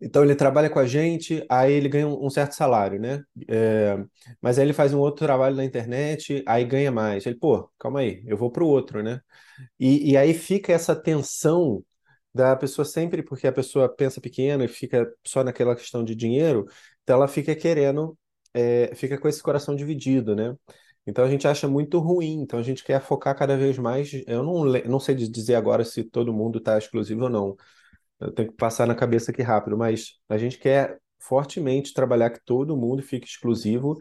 [0.00, 3.22] Então ele trabalha com a gente, aí ele ganha um certo salário, né?
[3.48, 3.96] É,
[4.40, 7.26] mas aí ele faz um outro trabalho na internet, aí ganha mais.
[7.26, 9.20] Ele, pô, calma aí, eu vou pro outro, né?
[9.78, 11.84] E, e aí fica essa tensão
[12.34, 16.66] da pessoa sempre, porque a pessoa pensa pequeno e fica só naquela questão de dinheiro,
[17.02, 18.16] então ela fica querendo,
[18.54, 20.54] é, fica com esse coração dividido, né?
[21.06, 24.10] Então a gente acha muito ruim, então a gente quer focar cada vez mais.
[24.26, 27.56] Eu não, não sei dizer agora se todo mundo está exclusivo ou não.
[28.20, 32.40] Eu tenho que passar na cabeça aqui rápido, mas a gente quer fortemente trabalhar que
[32.44, 33.98] todo mundo fique exclusivo.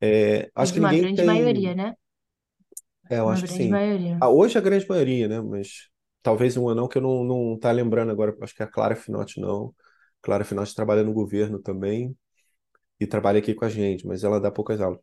[0.00, 1.26] É, acho que Uma ninguém grande tem.
[1.26, 1.94] maioria, né?
[3.10, 3.70] É, eu Uma acho que sim.
[3.70, 4.18] maioria.
[4.20, 5.40] Ah, hoje a grande maioria, né?
[5.40, 5.88] Mas
[6.22, 8.34] talvez um não que eu não, não tá lembrando agora.
[8.42, 9.74] Acho que a Clara Finotti não.
[10.22, 12.16] Clara Finotti trabalha no governo também
[13.00, 15.00] e trabalha aqui com a gente, mas ela dá poucas aulas.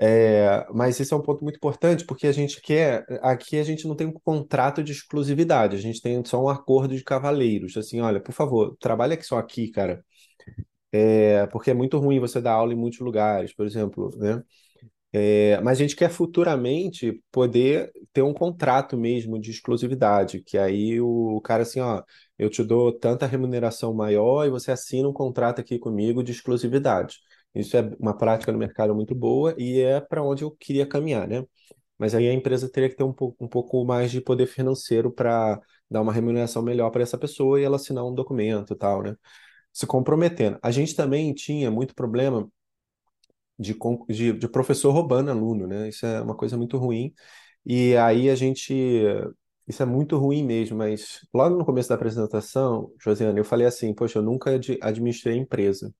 [0.00, 3.04] É, mas esse é um ponto muito importante porque a gente quer.
[3.22, 6.94] Aqui a gente não tem um contrato de exclusividade, a gente tem só um acordo
[6.96, 7.76] de cavalheiros.
[7.76, 10.04] Assim, olha, por favor, trabalha aqui só aqui, cara.
[10.92, 14.42] É, porque é muito ruim você dar aula em muitos lugares, por exemplo, né?
[15.12, 21.00] É, mas a gente quer futuramente poder ter um contrato mesmo de exclusividade, que aí
[21.00, 22.02] o cara assim, ó,
[22.38, 27.18] eu te dou tanta remuneração maior e você assina um contrato aqui comigo de exclusividade.
[27.54, 31.26] Isso é uma prática no mercado muito boa e é para onde eu queria caminhar,
[31.26, 31.44] né?
[31.98, 35.10] Mas aí a empresa teria que ter um pouco, um pouco mais de poder financeiro
[35.12, 35.60] para
[35.90, 39.16] dar uma remuneração melhor para essa pessoa e ela assinar um documento e tal, né?
[39.72, 40.58] Se comprometendo.
[40.62, 42.48] A gente também tinha muito problema
[43.58, 43.76] de,
[44.08, 45.88] de, de professor roubando aluno, né?
[45.88, 47.12] Isso é uma coisa muito ruim.
[47.66, 48.74] E aí a gente.
[49.68, 53.94] Isso é muito ruim mesmo, mas logo no começo da apresentação, Josiane, eu falei assim:
[53.94, 55.94] Poxa, eu nunca ad- administrei empresa.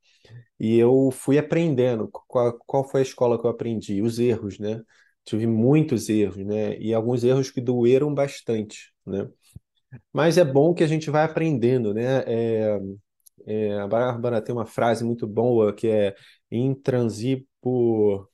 [0.60, 2.08] E eu fui aprendendo.
[2.28, 4.02] Qual, qual foi a escola que eu aprendi?
[4.02, 4.82] Os erros, né?
[5.24, 6.78] Tive muitos erros, né?
[6.78, 9.28] E alguns erros que doeram bastante, né?
[10.12, 12.22] Mas é bom que a gente vai aprendendo, né?
[12.26, 12.80] É,
[13.46, 16.14] é, a Bárbara tem uma frase muito boa que é
[16.50, 18.28] intransipo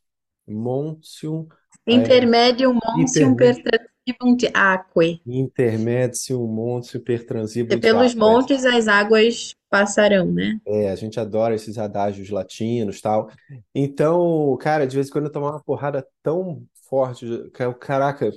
[0.46, 1.48] Montium,
[1.90, 5.22] é, Intermedium monsium per interme, transibunt aquae.
[5.26, 7.26] intermedium Montium per
[7.66, 8.14] Porque transibunt pelos aquae.
[8.14, 10.58] montes as águas passarão, né?
[10.66, 13.28] É, a gente adora esses adágios latinos, tal.
[13.74, 18.30] Então, cara, de vez em quando eu tomo uma porrada tão forte, eu- caraca,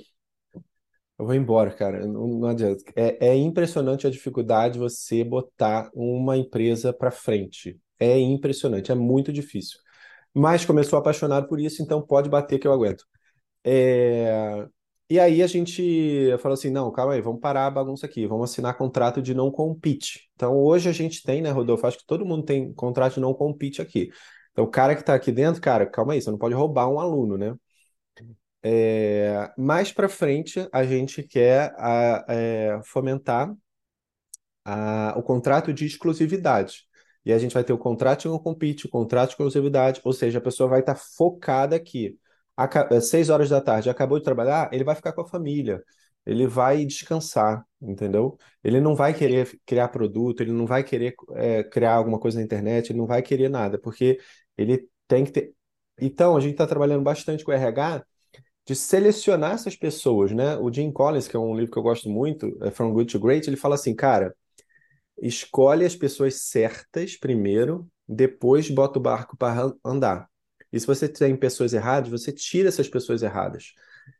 [1.18, 2.06] eu vou embora, cara.
[2.06, 2.82] Não, não adianta.
[2.96, 7.78] É, é impressionante a dificuldade de você botar uma empresa para frente.
[7.98, 9.78] É impressionante, é muito difícil.
[10.34, 13.04] Mas sou apaixonado por isso, então pode bater que eu aguento.
[13.64, 14.66] É,
[15.10, 18.50] E aí a gente falou assim, não, calma aí, vamos parar a bagunça aqui, vamos
[18.50, 20.28] assinar contrato de não compete.
[20.34, 21.86] Então hoje a gente tem, né, Rodolfo?
[21.86, 24.10] Acho que todo mundo tem contrato de não compete aqui.
[24.52, 27.00] Então o cara que está aqui dentro, cara, calma aí, você não pode roubar um
[27.00, 27.54] aluno, né?
[28.62, 33.54] É, Mais para frente a gente quer a- é, fomentar
[34.64, 36.84] a- o contrato de exclusividade.
[37.24, 40.12] E a gente vai ter o contrato de não compete, o contrato de exclusividade, ou
[40.12, 42.16] seja, a pessoa vai estar focada aqui.
[42.90, 45.82] É, Seis horas da tarde, acabou de trabalhar, ele vai ficar com a família,
[46.26, 48.36] ele vai descansar, entendeu?
[48.62, 52.44] Ele não vai querer criar produto, ele não vai querer é, criar alguma coisa na
[52.44, 54.18] internet, ele não vai querer nada, porque
[54.56, 55.54] ele tem que ter.
[56.00, 58.04] Então, a gente está trabalhando bastante com o RH
[58.66, 60.56] de selecionar essas pessoas, né?
[60.58, 63.20] O Jim Collins, que é um livro que eu gosto muito, é From Good to
[63.20, 64.34] Great, ele fala assim, cara.
[65.20, 70.28] Escolhe as pessoas certas primeiro, depois bota o barco para andar.
[70.72, 73.72] E se você tem pessoas erradas, você tira essas pessoas erradas.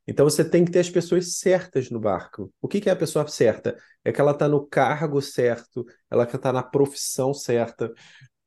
[0.07, 2.53] Então você tem que ter as pessoas certas no barco.
[2.61, 3.77] O que que é a pessoa certa?
[4.05, 7.93] É que ela está no cargo certo, ela está na profissão certa.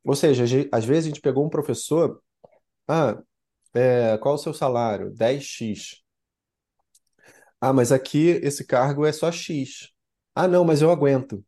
[0.03, 2.22] Ou seja, às vezes a gente pegou um professor,
[2.88, 3.22] ah,
[3.73, 5.11] é, qual o seu salário?
[5.11, 6.03] 10x.
[7.60, 9.90] Ah, mas aqui esse cargo é só X.
[10.36, 11.44] Ah, não, mas eu aguento.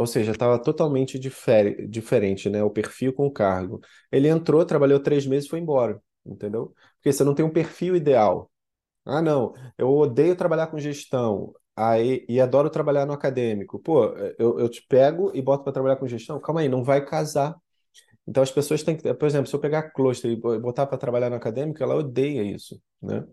[0.00, 2.62] Ou seja, estava totalmente difere- diferente, né?
[2.62, 3.80] O perfil com o cargo.
[4.12, 6.74] Ele entrou, trabalhou três meses e foi embora, entendeu?
[6.96, 8.50] Porque você não tem um perfil ideal.
[9.04, 13.78] Ah, não, eu odeio trabalhar com gestão, aí, e adoro trabalhar no acadêmico.
[13.80, 14.06] Pô,
[14.38, 16.40] eu, eu te pego e boto para trabalhar com gestão?
[16.40, 17.56] Calma aí, não vai casar.
[18.26, 20.86] Então as pessoas têm que, por exemplo, se eu pegar a Cluster e bo- botar
[20.86, 23.24] para trabalhar no acadêmico, ela odeia isso, né?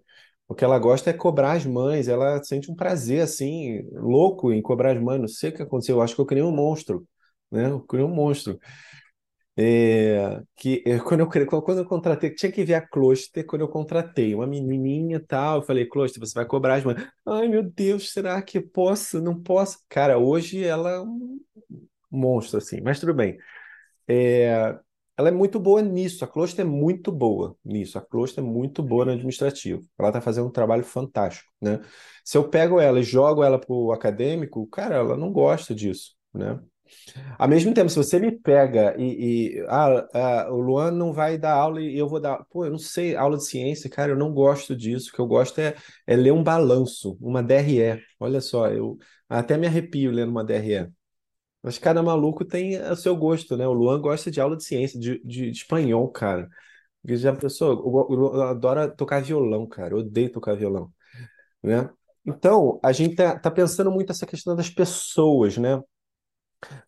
[0.47, 4.61] O que ela gosta é cobrar as mães, ela sente um prazer assim, louco em
[4.61, 5.19] cobrar as mães.
[5.21, 7.07] Não sei o que aconteceu, eu acho que eu criei um monstro,
[7.51, 7.69] né?
[7.69, 8.59] Eu criei um monstro.
[9.59, 11.27] É, que quando eu,
[11.61, 15.57] quando eu contratei, tinha que ver a Cluster quando eu contratei uma menininha tal.
[15.57, 16.97] Eu falei, Cluster, você vai cobrar as mães.
[17.25, 19.19] Ai, meu Deus, será que posso?
[19.21, 19.79] Não posso.
[19.89, 21.39] Cara, hoje ela é um
[22.11, 23.37] monstro, assim, mas tudo bem.
[24.07, 24.77] É,
[25.17, 26.23] ela é muito boa nisso.
[26.23, 27.97] A Closter é muito boa nisso.
[27.97, 29.81] A Closter é muito boa no administrativo.
[29.97, 31.81] Ela está fazendo um trabalho fantástico, né?
[32.23, 36.15] Se eu pego ela e jogo ela para o acadêmico, cara, ela não gosta disso,
[36.33, 36.59] né?
[37.37, 41.37] Ao mesmo tempo, se você me pega e, e ah, ah, o Luan não vai
[41.37, 44.17] dar aula e eu vou dar, pô, eu não sei, aula de ciência, cara, eu
[44.17, 45.09] não gosto disso.
[45.09, 45.75] O que eu gosto é,
[46.05, 48.01] é ler um balanço, uma DRE.
[48.19, 48.97] Olha só, eu
[49.29, 50.89] até me arrepio lendo uma DRE.
[51.67, 53.67] Mas cada maluco tem o seu gosto, né?
[53.67, 56.47] O Luan gosta de aula de ciência, de, de, de espanhol, cara.
[57.01, 57.85] Porque Já pensou?
[57.85, 59.93] O Luan adora tocar violão, cara.
[59.93, 60.89] Eu odeio tocar violão,
[61.61, 61.89] né?
[62.25, 65.81] Então, a gente tá, tá pensando muito essa questão das pessoas, né?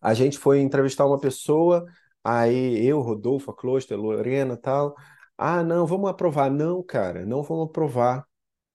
[0.00, 1.84] A gente foi entrevistar uma pessoa,
[2.24, 4.94] aí eu, Rodolfo, a Closter, Lorena tal.
[5.36, 6.50] Ah, não, vamos aprovar.
[6.50, 8.24] Não, cara, não vamos aprovar.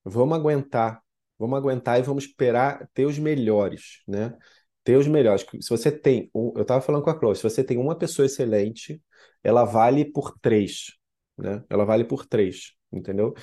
[0.04, 1.02] Vamos aguentar.
[1.40, 4.38] Vamos aguentar e vamos esperar ter os melhores, né?
[4.86, 5.46] Ter os melhores.
[5.60, 8.26] Se você tem, um, eu estava falando com a Chloe, se você tem uma pessoa
[8.26, 9.02] excelente,
[9.44, 10.94] ela vale por três,
[11.38, 11.62] né?
[11.70, 13.34] Ela vale por três, entendeu?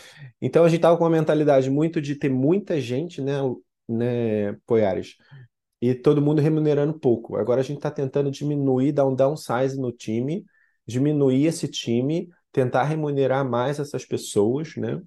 [0.41, 3.35] Então a gente estava com uma mentalidade muito de ter muita gente, né,
[3.87, 5.17] né, Poiares,
[5.83, 7.37] e todo mundo remunerando pouco.
[7.37, 10.47] Agora a gente está tentando diminuir, dar um downsize no time,
[10.87, 15.03] diminuir esse time tentar remunerar mais essas pessoas, né?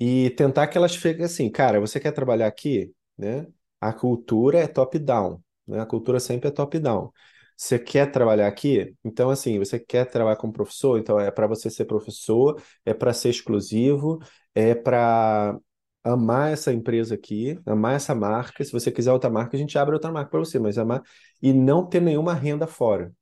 [0.00, 3.46] E tentar que elas fiquem assim, cara, você quer trabalhar aqui, né?
[3.80, 5.80] A cultura é top-down, né?
[5.80, 7.10] A cultura sempre é top-down.
[7.56, 8.94] Você quer trabalhar aqui?
[9.04, 10.98] Então, assim, você quer trabalhar como professor?
[10.98, 14.18] Então, é para você ser professor, é para ser exclusivo,
[14.54, 15.58] é para
[16.04, 18.62] amar essa empresa aqui, amar essa marca.
[18.64, 21.02] Se você quiser outra marca, a gente abre outra marca para você, mas amar
[21.42, 23.12] e não ter nenhuma renda fora.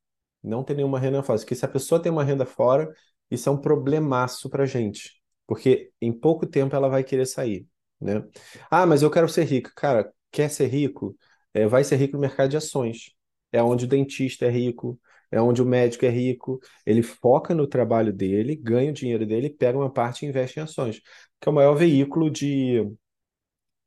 [0.43, 1.39] Não ter nenhuma renda fora.
[1.39, 2.93] Porque se a pessoa tem uma renda fora,
[3.31, 7.67] isso é um problemaço para gente, porque em pouco tempo ela vai querer sair,
[8.01, 8.23] né?
[8.71, 9.71] Ah, mas eu quero ser rico.
[9.75, 11.17] Cara, quer ser rico?
[11.55, 13.13] É, vai ser rico no mercado de ações.
[13.53, 15.01] É onde o dentista é rico,
[15.31, 16.61] é onde o médico é rico.
[16.85, 20.63] Ele foca no trabalho dele, ganha o dinheiro dele, pega uma parte e investe em
[20.65, 21.01] ações,
[21.41, 22.83] que é o maior veículo de,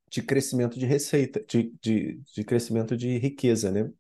[0.10, 3.92] de crescimento de receita, de, de, de crescimento de riqueza, né?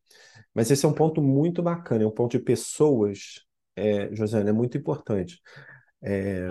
[0.53, 3.45] Mas esse é um ponto muito bacana, é um ponto de pessoas,
[3.76, 5.41] é, Josiane, é muito importante.
[6.03, 6.49] É,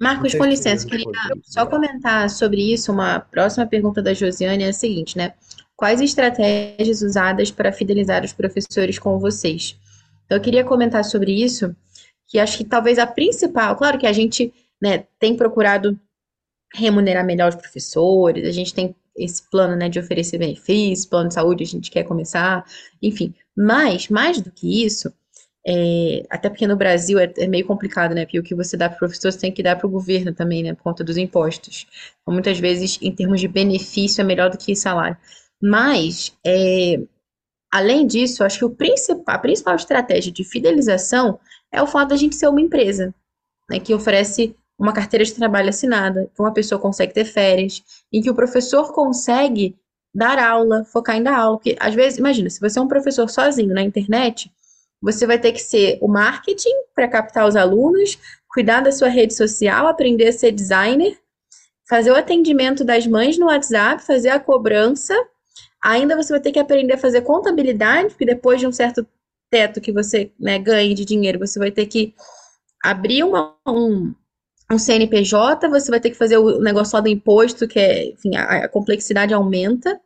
[0.00, 1.06] Marcos, com licença, queria
[1.42, 2.92] só comentar sobre isso.
[2.92, 5.34] Uma próxima pergunta da Josiane é a seguinte, né?
[5.76, 9.78] Quais estratégias usadas para fidelizar os professores com vocês?
[10.24, 11.74] Então, eu queria comentar sobre isso,
[12.26, 15.98] que acho que talvez a principal, claro que a gente, né, tem procurado
[16.74, 21.34] remunerar melhor os professores, a gente tem esse plano, né, de oferecer benefícios, plano de
[21.34, 22.64] saúde, a gente quer começar,
[23.00, 23.32] enfim.
[23.56, 25.12] Mas, mais do que isso,
[25.66, 28.26] é, até porque no Brasil é, é meio complicado, né?
[28.26, 30.34] Porque o que você dá para o professor, você tem que dar para o governo
[30.34, 30.74] também, né?
[30.74, 31.86] Por conta dos impostos.
[32.20, 35.16] Então, muitas vezes, em termos de benefício, é melhor do que salário.
[35.62, 37.00] Mas, é,
[37.72, 41.40] além disso, acho que o principal, a principal estratégia de fidelização
[41.72, 43.14] é o fato da gente ser uma empresa,
[43.70, 43.80] né?
[43.80, 47.82] Que oferece uma carteira de trabalho assinada, que uma pessoa consegue ter férias,
[48.12, 49.76] em que o professor consegue
[50.14, 51.56] dar aula, focar em dar aula.
[51.56, 54.52] Porque, às vezes, imagina, se você é um professor sozinho na internet
[55.04, 58.18] você vai ter que ser o marketing para captar os alunos,
[58.48, 61.18] cuidar da sua rede social, aprender a ser designer,
[61.86, 65.14] fazer o atendimento das mães no WhatsApp, fazer a cobrança.
[65.82, 69.06] Ainda você vai ter que aprender a fazer contabilidade, porque depois de um certo
[69.50, 72.14] teto que você né, ganhe de dinheiro, você vai ter que
[72.82, 74.14] abrir uma, um,
[74.72, 78.34] um CNPJ, você vai ter que fazer o negócio lá do imposto, que é, enfim,
[78.36, 80.00] a, a complexidade aumenta.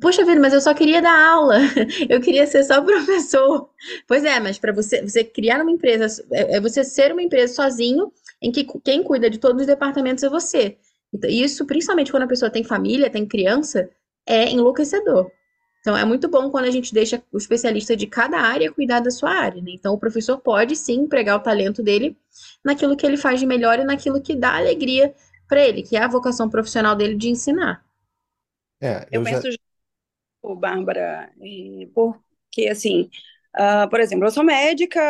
[0.00, 1.58] Poxa vida, mas eu só queria dar aula.
[2.08, 3.70] Eu queria ser só professor.
[4.08, 7.54] Pois é, mas para você, você criar uma empresa, é, é você ser uma empresa
[7.54, 8.12] sozinho,
[8.42, 10.76] em que quem cuida de todos os departamentos é você.
[11.12, 13.88] Então, isso, principalmente quando a pessoa tem família, tem criança,
[14.26, 15.30] é enlouquecedor.
[15.80, 19.10] Então, é muito bom quando a gente deixa o especialista de cada área cuidar da
[19.10, 19.62] sua área.
[19.62, 19.72] Né?
[19.72, 22.16] Então, o professor pode sim empregar o talento dele
[22.64, 25.14] naquilo que ele faz de melhor e naquilo que dá alegria
[25.46, 27.84] para ele, que é a vocação profissional dele de ensinar.
[28.80, 29.42] É, Eu eu já.
[29.42, 29.48] penso,
[30.56, 31.32] Bárbara,
[31.94, 33.08] porque assim,
[33.54, 35.00] ah, por exemplo, eu sou médica,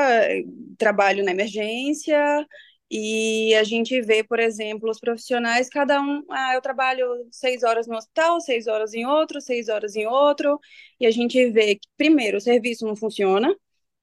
[0.78, 2.47] trabalho na emergência
[2.90, 7.86] e a gente vê, por exemplo, os profissionais, cada um, ah, eu trabalho seis horas
[7.86, 10.61] no hospital, seis horas em outro, seis horas em outro,
[11.01, 13.55] e a gente vê que, primeiro, o serviço não funciona,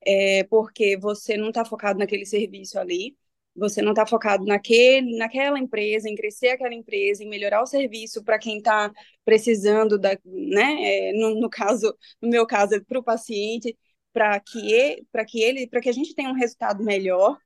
[0.05, 3.15] é, porque você não está focado naquele serviço ali.
[3.55, 8.23] Você não está focado naquele, naquela empresa, em crescer aquela empresa, em melhorar o serviço
[8.23, 8.91] para quem está
[9.25, 11.09] precisando da, né?
[11.09, 13.77] É, no, no caso, no meu caso, é para o paciente,
[14.13, 17.37] para que para que ele, para que a gente tenha um resultado melhor.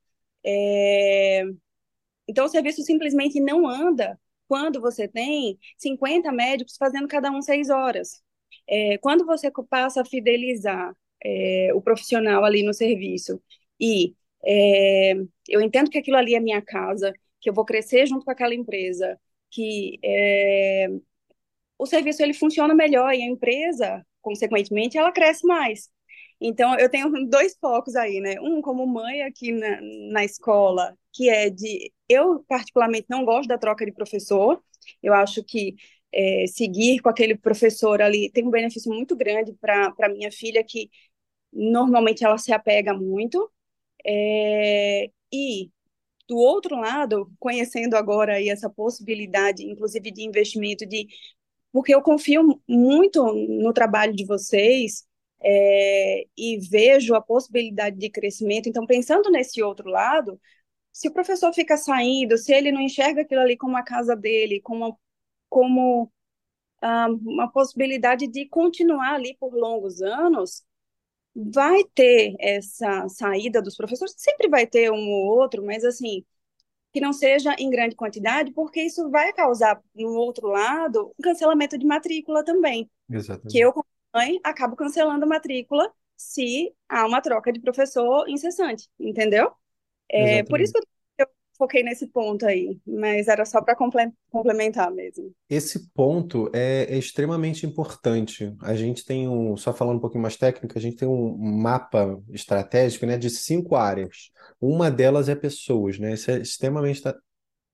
[0.44, 1.44] É,
[2.28, 4.18] então, o serviço simplesmente não anda
[4.48, 8.22] quando você tem 50 médicos fazendo cada um seis horas.
[8.68, 13.40] É, quando você passa a fidelizar é, o profissional ali no serviço
[13.80, 14.14] e
[14.46, 15.14] é,
[15.48, 18.54] eu entendo que aquilo ali é minha casa, que eu vou crescer junto com aquela
[18.54, 19.18] empresa,
[19.50, 20.88] que é,
[21.78, 25.90] o serviço ele funciona melhor e a empresa, consequentemente, ela cresce mais.
[26.40, 28.36] Então, eu tenho dois focos aí, né?
[28.40, 29.80] Um como mãe aqui na,
[30.12, 31.92] na escola, que é de.
[32.08, 34.62] Eu, particularmente, não gosto da troca de professor.
[35.02, 35.74] Eu acho que
[36.12, 40.90] é, seguir com aquele professor ali tem um benefício muito grande para minha filha, que
[41.52, 43.50] normalmente ela se apega muito.
[44.06, 45.70] É, e,
[46.28, 51.08] do outro lado, conhecendo agora aí essa possibilidade, inclusive de investimento, de
[51.72, 55.06] porque eu confio muito no trabalho de vocês
[55.42, 58.68] é, e vejo a possibilidade de crescimento.
[58.68, 60.40] Então, pensando nesse outro lado,
[60.92, 64.60] se o professor fica saindo, se ele não enxerga aquilo ali como a casa dele,
[64.62, 64.98] como,
[65.48, 66.10] como
[66.82, 70.64] ah, uma possibilidade de continuar ali por longos anos,
[71.36, 76.24] vai ter essa saída dos professores, sempre vai ter um ou outro, mas assim,
[76.92, 81.76] que não seja em grande quantidade, porque isso vai causar, no outro lado, um cancelamento
[81.76, 82.90] de matrícula também.
[83.10, 83.52] Exatamente.
[83.52, 83.84] Que eu, como
[84.14, 89.52] mãe, acabo cancelando a matrícula se há uma troca de professor incessante, entendeu?
[90.08, 90.86] É, por isso que
[91.56, 93.76] foquei nesse ponto aí, mas era só para
[94.30, 95.32] complementar mesmo.
[95.48, 98.54] Esse ponto é, é extremamente importante.
[98.62, 102.20] A gente tem um, só falando um pouquinho mais técnico, a gente tem um mapa
[102.30, 104.30] estratégico, né, de cinco áreas.
[104.60, 106.14] Uma delas é pessoas, né?
[106.14, 107.02] Isso é extremamente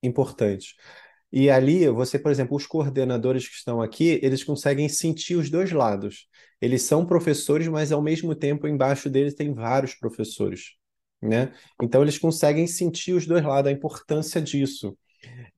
[0.03, 0.75] importante.
[1.33, 5.73] E ali, você, por exemplo, os coordenadores que estão aqui, eles conseguem sentir os dois
[5.73, 6.29] lados.
[6.61, 10.77] Eles são professores, mas ao mesmo tempo embaixo deles tem vários professores,
[11.23, 11.53] né?
[11.81, 14.97] Então eles conseguem sentir os dois lados, a importância disso.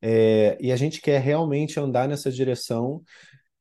[0.03, 3.03] É, e a gente quer realmente andar nessa direção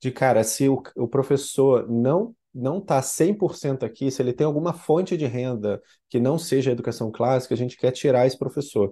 [0.01, 4.73] de, cara, se o, o professor não não está 100% aqui, se ele tem alguma
[4.73, 8.91] fonte de renda que não seja a educação clássica, a gente quer tirar esse professor.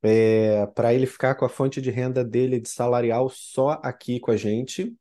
[0.00, 4.30] É, para ele ficar com a fonte de renda dele de salarial só aqui com
[4.30, 4.94] a gente.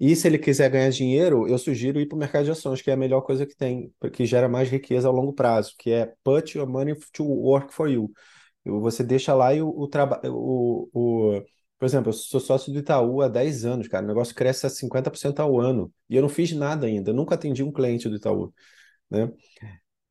[0.00, 2.90] E se ele quiser ganhar dinheiro, eu sugiro ir para o mercado de ações, que
[2.90, 6.12] é a melhor coisa que tem, que gera mais riqueza ao longo prazo, que é
[6.22, 8.10] put your money to work for you.
[8.64, 10.34] Você deixa lá e o, o trabalho.
[10.34, 11.42] O, o,
[11.78, 14.04] por exemplo, eu sou sócio do Itaú há 10 anos, cara.
[14.04, 15.92] O negócio cresce a 50% ao ano.
[16.08, 17.12] E eu não fiz nada ainda.
[17.12, 18.52] Nunca atendi um cliente do Itaú.
[19.10, 19.30] Né?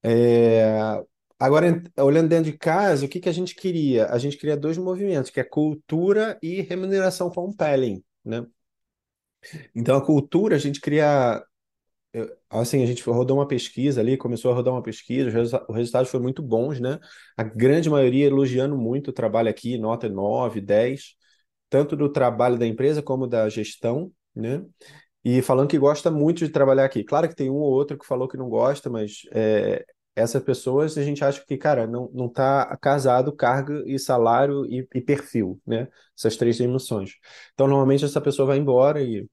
[0.04, 1.02] É...
[1.40, 4.08] Agora, olhando dentro de casa, o que, que a gente queria?
[4.08, 8.04] A gente queria dois movimentos, que é cultura e remuneração compelling.
[8.26, 8.46] Né?
[9.76, 11.44] Então, a cultura, a gente queria
[12.50, 15.30] assim, a gente rodou uma pesquisa ali, começou a rodar uma pesquisa,
[15.68, 17.00] os resultados foram muito bons, né?
[17.36, 21.16] A grande maioria elogiando muito o trabalho aqui, nota 9, 10,
[21.70, 24.64] tanto do trabalho da empresa como da gestão, né?
[25.24, 27.04] E falando que gosta muito de trabalhar aqui.
[27.04, 30.98] Claro que tem um ou outro que falou que não gosta, mas é, essas pessoas
[30.98, 35.60] a gente acha que, cara, não, não tá casado carga e salário e, e perfil,
[35.66, 35.88] né?
[36.18, 37.12] Essas três dimensões.
[37.54, 39.28] Então, normalmente essa pessoa vai embora e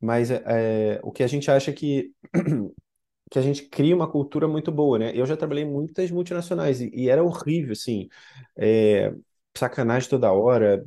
[0.00, 2.12] mas é, o que a gente acha que,
[3.30, 5.12] que a gente cria uma cultura muito boa, né?
[5.14, 8.08] Eu já trabalhei em muitas multinacionais e, e era horrível, assim,
[8.56, 9.12] é,
[9.56, 10.84] sacanagem toda hora,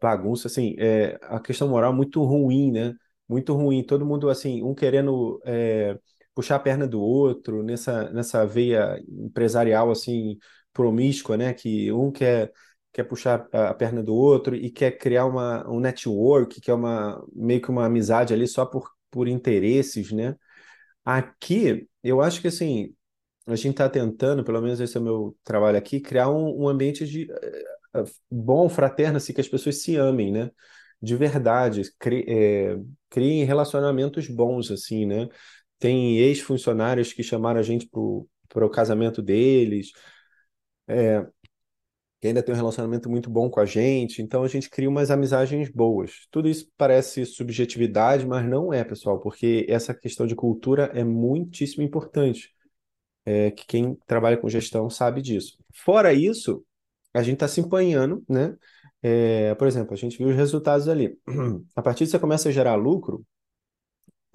[0.00, 2.94] bagunça, assim, é, a questão moral muito ruim, né?
[3.28, 5.98] Muito ruim, todo mundo, assim, um querendo é,
[6.34, 10.38] puxar a perna do outro, nessa, nessa veia empresarial, assim,
[10.72, 11.54] promíscua, né?
[11.54, 12.52] Que um quer
[12.94, 17.22] quer puxar a perna do outro e quer criar uma, um network, que é uma,
[17.34, 20.36] meio que uma amizade ali só por, por interesses, né?
[21.04, 22.94] Aqui, eu acho que assim,
[23.46, 26.68] a gente está tentando, pelo menos esse é o meu trabalho aqui, criar um, um
[26.68, 27.24] ambiente de
[27.94, 30.50] uh, bom, fraterno, assim, que as pessoas se amem, né?
[31.02, 32.76] De verdade, cri, é,
[33.10, 35.28] criem relacionamentos bons, assim, né?
[35.80, 37.88] Tem ex-funcionários que chamaram a gente
[38.48, 39.90] para o casamento deles.
[40.86, 41.26] É,
[42.24, 45.10] que ainda tem um relacionamento muito bom com a gente, então a gente cria umas
[45.10, 46.26] amizades boas.
[46.30, 51.82] Tudo isso parece subjetividade, mas não é, pessoal, porque essa questão de cultura é muitíssimo
[51.82, 52.50] importante.
[53.26, 55.58] É, que quem trabalha com gestão sabe disso.
[55.74, 56.64] Fora isso,
[57.12, 58.56] a gente está se empanhando, né?
[59.02, 61.18] É, por exemplo, a gente viu os resultados ali.
[61.76, 63.22] A partir de você começa a gerar lucro,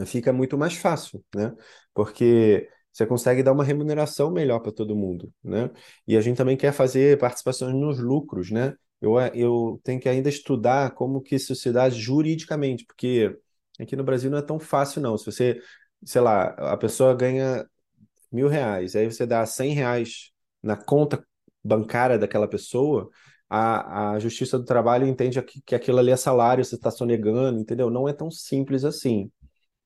[0.06, 1.56] fica muito mais fácil, né?
[1.92, 2.70] Porque
[3.00, 5.70] você consegue dar uma remuneração melhor para todo mundo, né?
[6.06, 8.76] E a gente também quer fazer participações nos lucros, né?
[9.00, 13.34] Eu, eu tenho que ainda estudar como que isso se dá juridicamente, porque
[13.80, 15.18] aqui no Brasil não é tão fácil, não.
[15.18, 15.62] Se você,
[16.04, 17.66] sei lá, a pessoa ganha
[18.30, 20.32] mil reais, aí você dá cem reais
[20.62, 21.26] na conta
[21.64, 23.10] bancária daquela pessoa,
[23.50, 27.62] a, a Justiça do Trabalho entende que, que aquilo ali é salário, você está sonegando,
[27.62, 27.90] entendeu?
[27.90, 29.32] Não é tão simples assim,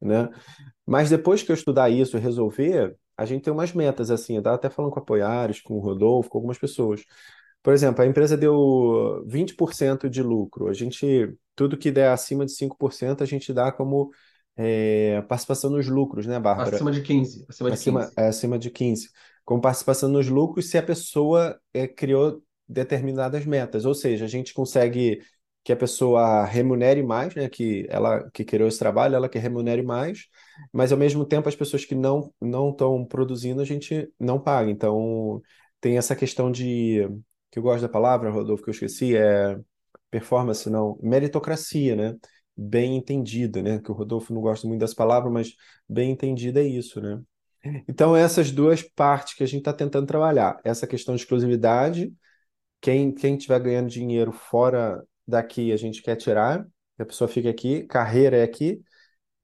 [0.02, 0.30] né?
[0.86, 4.40] Mas depois que eu estudar isso e resolver, a gente tem umas metas, assim, eu
[4.40, 7.04] estava até falando com a Poiares, com o Rodolfo, com algumas pessoas.
[7.62, 10.68] Por exemplo, a empresa deu 20% de lucro.
[10.68, 14.12] A gente, tudo que der acima de 5%, a gente dá como
[14.58, 16.76] é, participação nos lucros, né, Bárbara?
[16.76, 17.46] Acima de 15.
[17.50, 18.14] Acima de acima, 15.
[18.18, 19.10] É, acima de 15.
[19.46, 23.86] Como participação nos lucros se a pessoa é, criou determinadas metas.
[23.86, 25.22] Ou seja, a gente consegue
[25.64, 27.48] que a pessoa remunere mais, né?
[27.48, 30.28] Que ela que criou esse trabalho, ela que remunere mais,
[30.72, 34.70] mas ao mesmo tempo as pessoas que não não estão produzindo a gente não paga.
[34.70, 35.42] Então
[35.82, 37.08] tem essa questão de
[37.52, 39.60] que eu gosto da palavra, Rodolfo, que eu esqueci, é
[40.10, 42.16] performance, não, meritocracia, né?
[42.56, 43.80] Bem entendida, né?
[43.80, 45.56] Que o Rodolfo não gosta muito das palavras, mas
[45.88, 47.22] bem entendida é isso, né?
[47.88, 52.14] Então, essas duas partes que a gente está tentando trabalhar, essa questão de exclusividade,
[52.82, 56.66] quem, quem estiver ganhando dinheiro fora daqui a gente quer tirar,
[56.98, 58.82] a pessoa fica aqui, carreira é aqui,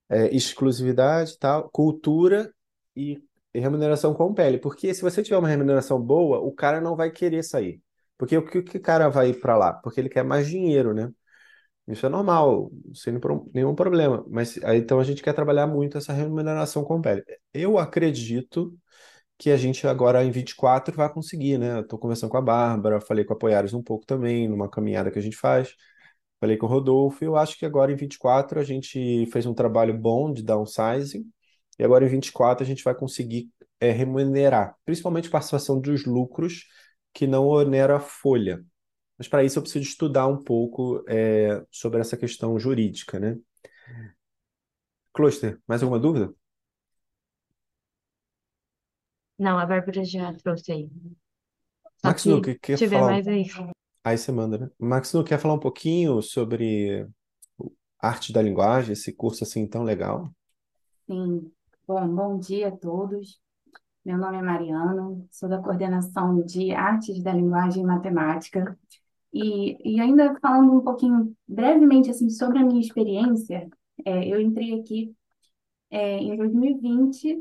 [0.09, 2.53] é, exclusividade, tal, cultura
[2.95, 3.21] e,
[3.53, 4.57] remuneração com pele.
[4.59, 7.81] Porque se você tiver uma remuneração boa, o cara não vai querer sair.
[8.17, 9.73] Porque o que, que o cara vai ir para lá?
[9.73, 11.11] Porque ele quer mais dinheiro, né?
[11.87, 13.13] Isso é normal, sem
[13.53, 14.23] nenhum problema.
[14.29, 17.23] Mas aí, então a gente quer trabalhar muito essa remuneração com pele.
[17.53, 18.77] Eu acredito
[19.37, 21.79] que a gente agora em 24 vai conseguir, né?
[21.81, 25.19] Estou conversando com a Bárbara, falei com a Poiares um pouco também, numa caminhada que
[25.19, 25.75] a gente faz.
[26.39, 29.53] Falei com o Rodolfo, e eu acho que agora em 24 a gente fez um
[29.53, 31.25] trabalho bom de downsizing,
[31.77, 33.49] e agora em 24 a gente vai conseguir
[33.79, 36.65] é, remunerar, principalmente participação dos lucros,
[37.13, 38.63] que não onera a folha.
[39.17, 43.37] Mas para isso eu preciso estudar um pouco é, sobre essa questão jurídica, né?
[45.13, 46.33] Cluster, mais alguma dúvida?
[49.37, 50.89] Não, a Bárbara já trouxe aí.
[51.97, 53.45] Só Max que que quer tiver falar mais aí.
[54.03, 54.69] Aí você manda, né?
[54.79, 57.07] Max Nu, quer falar um pouquinho sobre
[57.99, 60.33] arte da linguagem, esse curso assim tão legal?
[61.05, 61.51] Sim.
[61.87, 63.41] Bom, bom dia a todos.
[64.05, 68.77] Meu nome é Mariana, sou da coordenação de Artes da Linguagem e Matemática.
[69.33, 73.69] E, e ainda falando um pouquinho brevemente assim sobre a minha experiência,
[74.05, 75.15] é, eu entrei aqui
[75.91, 77.37] é, em 2020,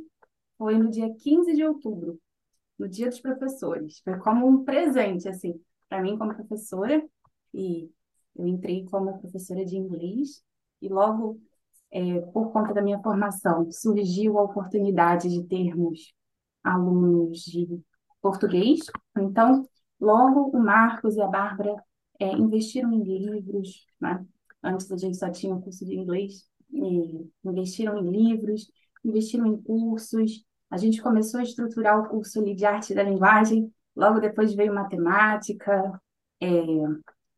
[0.58, 2.18] foi no dia 15 de outubro,
[2.78, 4.00] no Dia dos Professores.
[4.00, 7.02] Foi como um presente assim para mim como professora
[7.54, 7.90] e
[8.36, 10.42] eu entrei como professora de inglês
[10.80, 11.40] e logo
[11.90, 16.12] é, por conta da minha formação surgiu a oportunidade de termos
[16.62, 17.82] alunos de
[18.20, 18.80] português.
[19.16, 19.66] Então,
[20.00, 21.74] logo o Marcos e a Bárbara
[22.20, 24.24] é, investiram em livros, né?
[24.62, 26.48] Antes a gente só tinha o curso de inglês,
[27.44, 28.70] investiram em livros,
[29.04, 30.44] investiram em cursos.
[30.70, 36.00] A gente começou a estruturar o curso de arte da linguagem, logo depois veio matemática,
[36.40, 36.46] é,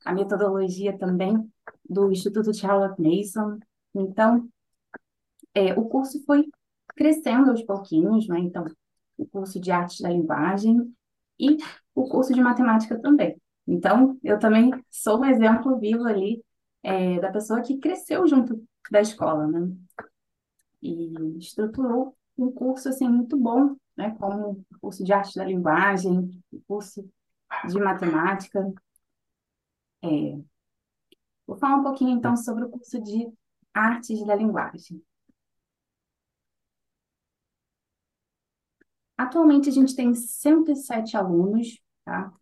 [0.04, 1.50] a metodologia também
[1.88, 3.58] do Instituto Charlotte Mason.
[3.94, 4.48] Então,
[5.54, 6.46] é, o curso foi
[6.96, 8.38] crescendo aos pouquinhos, né?
[8.38, 8.64] Então,
[9.16, 10.94] o curso de artes da linguagem
[11.38, 11.56] e
[11.94, 13.40] o curso de matemática também.
[13.66, 16.42] Então, eu também sou um exemplo vivo ali
[16.82, 19.70] é, da pessoa que cresceu junto da escola, né?
[20.82, 24.16] E estruturou um curso, assim, muito bom, né?
[24.18, 27.08] Como curso de arte da linguagem, curso
[27.68, 28.72] de matemática.
[30.02, 30.38] É.
[31.46, 33.28] Vou falar um pouquinho, então, sobre o curso de
[33.74, 35.02] artes da linguagem.
[39.16, 42.32] Atualmente a gente tem 107 alunos, tá?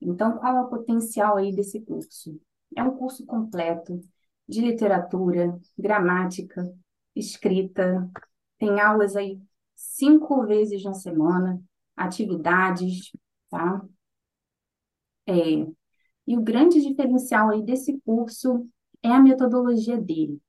[0.00, 2.40] Então, qual é o potencial aí desse curso?
[2.74, 4.00] É um curso completo
[4.48, 6.74] de literatura, gramática,
[7.14, 8.10] escrita,
[8.58, 9.40] tem aulas aí
[9.74, 11.62] cinco vezes na semana,
[11.96, 13.12] atividades,
[13.50, 13.82] tá?
[15.26, 15.32] É,
[16.26, 18.68] e o grande diferencial aí desse curso
[19.02, 20.40] é a metodologia dele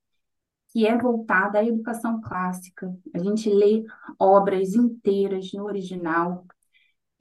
[0.74, 2.92] que é voltada à educação clássica.
[3.14, 3.86] A gente lê
[4.20, 6.46] obras inteiras no original,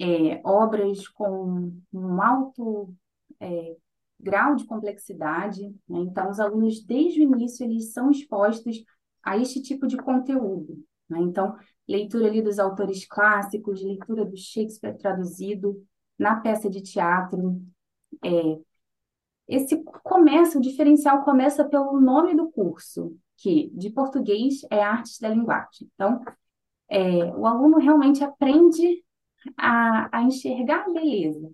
[0.01, 2.95] é, obras com um alto
[3.39, 3.77] é,
[4.19, 5.62] grau de complexidade.
[5.87, 6.01] Né?
[6.01, 8.83] Então, os alunos, desde o início, eles são expostos
[9.23, 10.83] a este tipo de conteúdo.
[11.12, 11.20] Né?
[11.20, 11.56] Então,
[11.89, 15.84] leitura ali dos autores clássicos, leitura do Shakespeare traduzido
[16.18, 17.60] na peça de teatro.
[18.24, 18.59] É,
[19.48, 25.28] esse começa, o diferencial começa pelo nome do curso, que de português é artes da
[25.28, 25.90] linguagem.
[25.94, 26.20] Então,
[26.89, 29.05] é, o aluno realmente aprende
[29.56, 31.51] a, a enxergar a beleza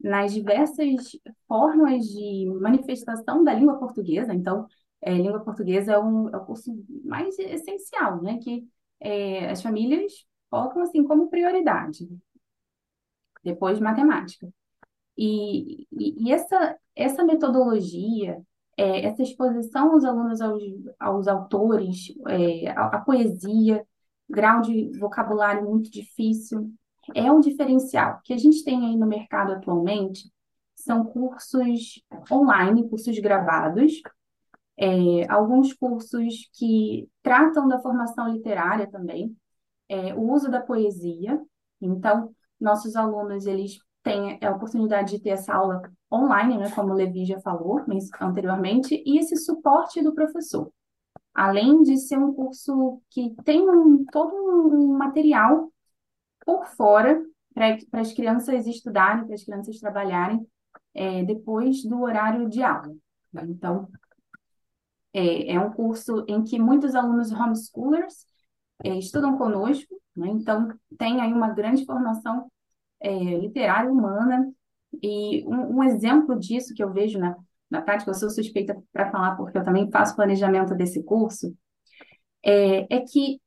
[0.00, 1.18] nas diversas
[1.48, 4.34] formas de manifestação da língua portuguesa.
[4.34, 4.66] Então,
[5.00, 6.70] é, língua portuguesa é, um, é o curso
[7.04, 8.38] mais essencial, né?
[8.38, 8.66] Que
[9.00, 12.08] é, as famílias colocam assim como prioridade.
[13.42, 14.48] Depois, matemática.
[15.16, 18.40] E, e, e essa, essa metodologia,
[18.76, 20.62] é, essa exposição aos alunos aos,
[20.98, 23.86] aos autores, é, a, a, poesia,
[24.28, 26.70] grau de vocabulário muito difícil,
[27.14, 28.20] é um diferencial.
[28.24, 30.30] que a gente tem aí no mercado atualmente
[30.74, 34.02] são cursos online, cursos gravados,
[34.76, 39.36] é, alguns cursos que tratam da formação literária também,
[39.88, 41.40] é, o uso da poesia.
[41.80, 42.30] Então,
[42.60, 45.82] nossos alunos, eles têm a oportunidade de ter essa aula
[46.12, 47.82] online, né, como o Levi já falou
[48.20, 50.70] anteriormente, e esse suporte do professor.
[51.34, 55.70] Além de ser um curso que tem um, todo um material
[56.44, 57.20] por fora
[57.52, 60.46] para as crianças estudarem, para as crianças trabalharem
[60.94, 62.94] é, depois do horário de aula.
[63.32, 63.44] Né?
[63.48, 63.88] Então,
[65.16, 68.26] é, é, um curso em que muitos alunos homeschoolers
[68.84, 70.28] é, estudam conosco, né?
[70.28, 70.68] então
[70.98, 72.52] tem aí uma grande formação
[73.00, 74.52] é, literária humana
[75.02, 77.34] e um, um, exemplo disso que eu vejo na,
[77.70, 81.56] na prática, eu sou suspeita para falar porque eu também faço planejamento desse curso,
[82.44, 83.40] é, é que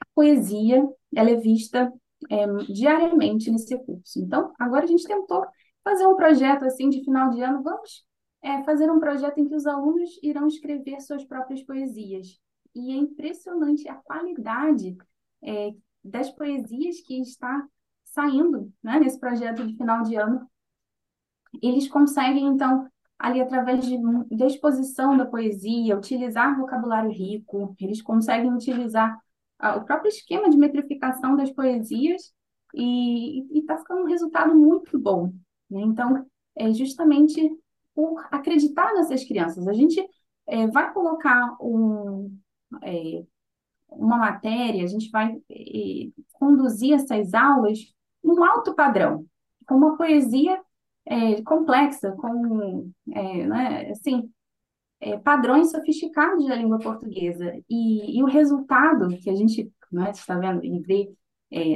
[0.00, 0.84] a poesia
[1.14, 1.92] ela é vista
[2.28, 4.18] é, diariamente nesse curso.
[4.18, 5.46] Então, agora a gente tentou
[5.84, 8.04] fazer um projeto assim de final de ano, vamos
[8.42, 12.38] é, fazer um projeto em que os alunos irão escrever suas próprias poesias.
[12.74, 14.96] E é impressionante a qualidade
[15.42, 17.66] é, das poesias que está
[18.04, 20.48] saindo, né, nesse projeto de final de ano,
[21.62, 22.88] eles conseguem, então,
[23.18, 23.98] ali através de,
[24.36, 29.18] da exposição da poesia, utilizar vocabulário rico, eles conseguem utilizar
[29.58, 32.32] ah, o próprio esquema de metrificação das poesias
[32.74, 35.32] e está ficando um resultado muito bom.
[35.70, 35.80] Né?
[35.80, 37.50] Então, é justamente
[37.96, 39.66] por acreditar nessas crianças.
[39.66, 39.98] A gente
[40.46, 42.38] é, vai colocar um,
[42.82, 43.24] é,
[43.88, 47.78] uma matéria, a gente vai é, conduzir essas aulas
[48.22, 49.24] num alto padrão,
[49.66, 50.60] com uma poesia
[51.44, 54.28] complexa, com né, assim,
[55.22, 57.56] padrões sofisticados da língua portuguesa.
[57.70, 60.62] E, e, o resultado que a gente né, está vendo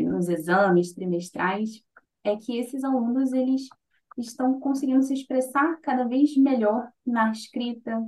[0.03, 1.81] nos exames trimestrais
[2.25, 3.69] é que esses alunos eles
[4.21, 8.03] estão conseguindo se expressar cada vez melhor na escrita,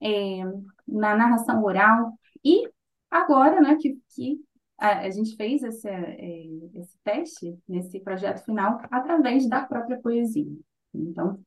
[0.00, 0.42] é,
[0.86, 2.12] na narração oral
[2.44, 2.68] e
[3.10, 4.40] agora, né, que, que
[4.78, 10.50] a, a gente fez esse, é, esse teste nesse projeto final através da própria poesia.
[10.94, 11.40] Então,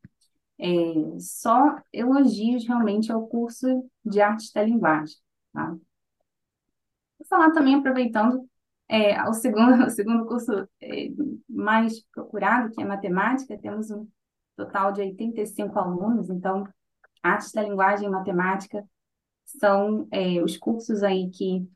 [0.57, 5.15] é, só elogios realmente ao curso de artes da linguagem.
[5.53, 5.69] Tá?
[5.69, 8.47] Vou falar também, aproveitando,
[8.89, 11.09] é, o, segundo, o segundo curso é,
[11.47, 14.07] mais procurado, que é matemática, temos um
[14.57, 16.67] total de 85 alunos, então,
[17.23, 18.83] artes da linguagem e matemática
[19.45, 21.67] são é, os cursos aí que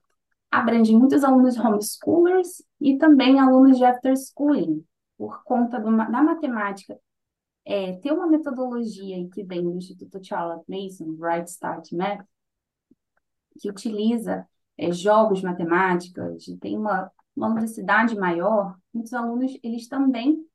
[0.52, 4.85] abrangem muitos alunos homeschoolers e também alunos de after schooling,
[5.18, 6.99] por conta do, da matemática
[7.65, 12.26] é, ter uma metodologia que vem do Instituto Charlotte Mason, Right Start Math,
[13.60, 14.48] que utiliza
[14.78, 17.54] é, jogos matemáticos, tem uma, uma
[18.20, 20.45] maior, muitos alunos, eles também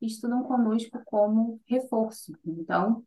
[0.00, 2.32] estudam conosco como reforço.
[2.44, 3.04] Então,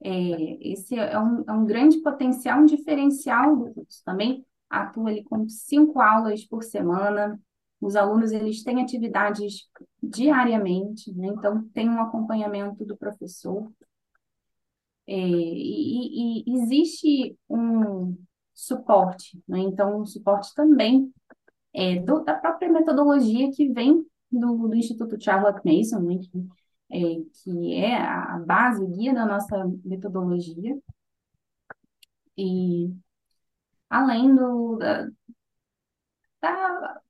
[0.00, 4.02] é, esse é um, é um grande potencial, um diferencial do curso.
[4.04, 7.40] Também atua ali com cinco aulas por semana,
[7.82, 9.68] os alunos eles têm atividades
[10.00, 11.26] diariamente, né?
[11.26, 13.70] então tem um acompanhamento do professor.
[15.04, 18.16] É, e, e, existe um
[18.54, 19.60] suporte, né?
[19.60, 21.12] então um suporte também
[21.74, 26.18] é, do, da própria metodologia que vem do, do Instituto Charlotte Mason, né?
[26.18, 26.48] que,
[26.90, 30.78] é, que é a base, o guia da nossa metodologia.
[32.36, 32.90] E
[33.88, 35.08] além do, da,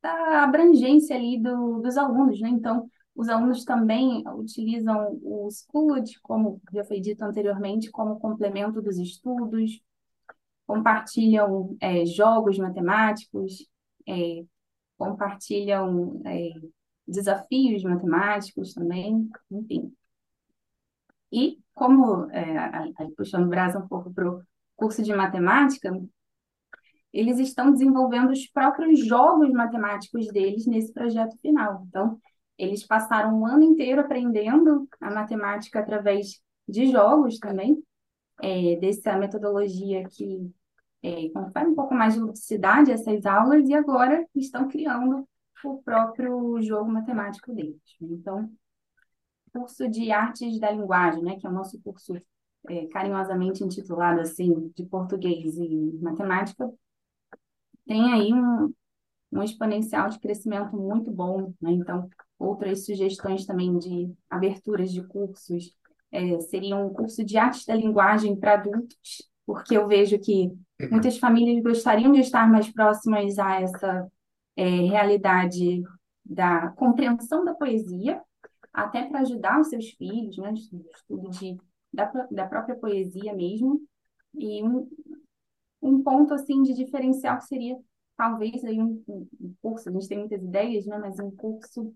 [0.02, 2.48] da, abrangência ali do, dos alunos, né?
[2.48, 8.98] Então, os alunos também utilizam o Schooled, como já foi dito anteriormente, como complemento dos
[8.98, 9.81] estudos,
[10.66, 13.68] compartilham é, jogos matemáticos,
[14.09, 14.44] é,
[14.97, 16.51] compartilham é,
[17.06, 19.93] desafios matemáticos também, enfim.
[21.30, 24.43] E como, é, puxando o braço um pouco para o
[24.76, 25.90] curso de matemática,
[27.12, 31.84] eles estão desenvolvendo os próprios jogos matemáticos deles nesse projeto final.
[31.89, 32.18] Então,
[32.56, 37.82] eles passaram um ano inteiro aprendendo a matemática através de jogos também,
[38.43, 40.52] é, dessa metodologia que
[41.02, 45.27] é, confere um pouco mais de ludicidade essas aulas, e agora estão criando
[45.64, 47.81] o próprio jogo matemático deles.
[48.01, 48.51] Então,
[49.52, 52.14] curso de artes da linguagem, né, que é o nosso curso
[52.69, 56.70] é, carinhosamente intitulado assim, de português e matemática,
[57.86, 58.73] tem aí um,
[59.32, 61.73] um exponencial de crescimento muito bom, né?
[61.73, 62.09] Então,
[62.39, 65.77] outras sugestões também de aberturas de cursos
[66.12, 70.52] é, seriam um curso de arte da linguagem para adultos, porque eu vejo que
[70.90, 74.12] muitas famílias gostariam de estar mais próximas a essa
[74.55, 75.82] é, realidade
[76.24, 78.20] da compreensão da poesia,
[78.72, 81.56] até para ajudar os seus filhos, né, estudo de,
[81.93, 83.80] da, da própria poesia mesmo.
[84.34, 84.89] E um,
[85.80, 87.76] um ponto assim de diferencial seria
[88.16, 91.93] talvez aí um, um, curso, a gente tem muitas ideias, né, mas um curso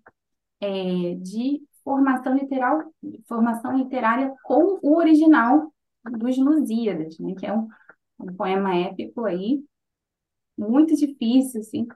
[0.61, 2.83] é, de formação literal,
[3.29, 5.73] formação literária com o original
[6.19, 7.69] dos Lusíadas, né, que é um,
[8.19, 9.65] um poema épico aí,
[10.59, 11.87] muito difícil, assim,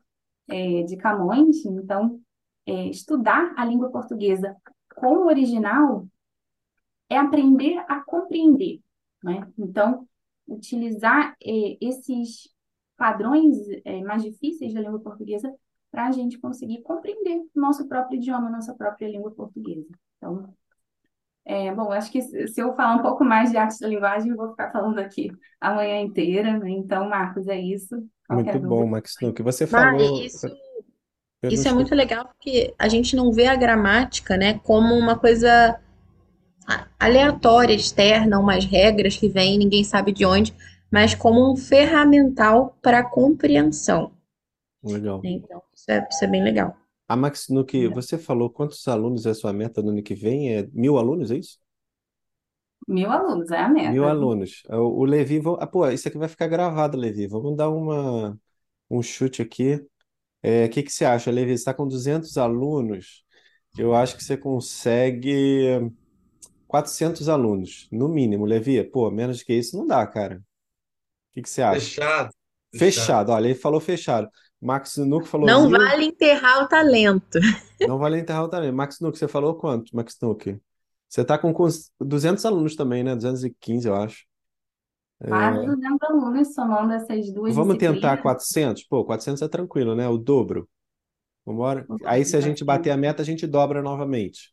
[0.48, 2.20] é, de Camões, então
[2.64, 4.56] é, estudar a língua portuguesa
[4.94, 6.06] com o original
[7.08, 8.80] é aprender a compreender,
[9.24, 9.50] né?
[9.58, 10.06] Então,
[10.46, 12.48] utilizar é, esses
[12.96, 15.52] padrões é, mais difíceis da língua portuguesa
[15.90, 19.88] para a gente conseguir compreender o nosso próprio idioma, nossa própria língua portuguesa.
[20.16, 20.54] Então,
[21.44, 24.36] é, bom, acho que se eu falar um pouco mais de arte da linguagem, eu
[24.36, 25.30] vou ficar falando aqui
[25.60, 26.70] a manhã inteira, né?
[26.70, 27.96] Então, Marcos, é isso.
[28.26, 30.22] Qualquer muito bom, Max, que você falou.
[30.22, 30.46] isso,
[31.42, 35.80] isso é muito legal porque a gente não vê a gramática, né, como uma coisa
[36.98, 40.54] aleatória, externa, umas regras que vêm, ninguém sabe de onde,
[40.90, 44.12] mas como um ferramental para compreensão.
[44.84, 45.20] Legal.
[45.24, 46.77] Então, Isso é, isso é bem legal.
[47.09, 50.15] A Max, no que você falou, quantos alunos é a sua meta no ano que
[50.15, 50.55] vem?
[50.57, 51.59] É mil alunos, é isso?
[52.86, 54.07] Mil alunos, é a Mil meta.
[54.07, 54.62] alunos.
[54.69, 57.27] O, o Levi, vão- ah, pô, isso aqui vai ficar gravado, Levi.
[57.27, 58.39] Vamos dar uma,
[58.90, 59.85] um chute aqui.
[60.43, 61.51] É, o que que você acha, Levi?
[61.52, 63.24] Você está com 200 alunos.
[63.77, 65.93] Eu acho que você consegue
[66.69, 68.82] 400 alunos, no mínimo, Levi.
[68.85, 70.39] Pô, menos que isso não dá, cara.
[70.39, 71.94] O que que você acha?
[71.94, 72.31] Fechado,
[72.70, 73.19] fechado.
[73.19, 74.28] Fechado, olha, ele falou fechado.
[74.60, 75.70] Max Nuco falou Não mil.
[75.70, 77.38] vale enterrar o talento.
[77.84, 78.74] Não vale enterrar o talento.
[78.74, 80.60] Max Nuco, você falou quanto, Max Nuco?
[81.08, 83.14] Você tá com cons- 200 alunos também, né?
[83.16, 84.24] 215, eu acho.
[85.28, 88.22] Quase 200 alunos somando essas duas Vamos tentar disciplinas.
[88.22, 88.84] 400?
[88.84, 90.08] Pô, 400 é tranquilo, né?
[90.08, 90.68] O dobro.
[91.44, 91.88] Vambora?
[91.88, 92.64] Vamos Aí, se a gente tentar.
[92.64, 94.52] bater a meta, a gente dobra novamente,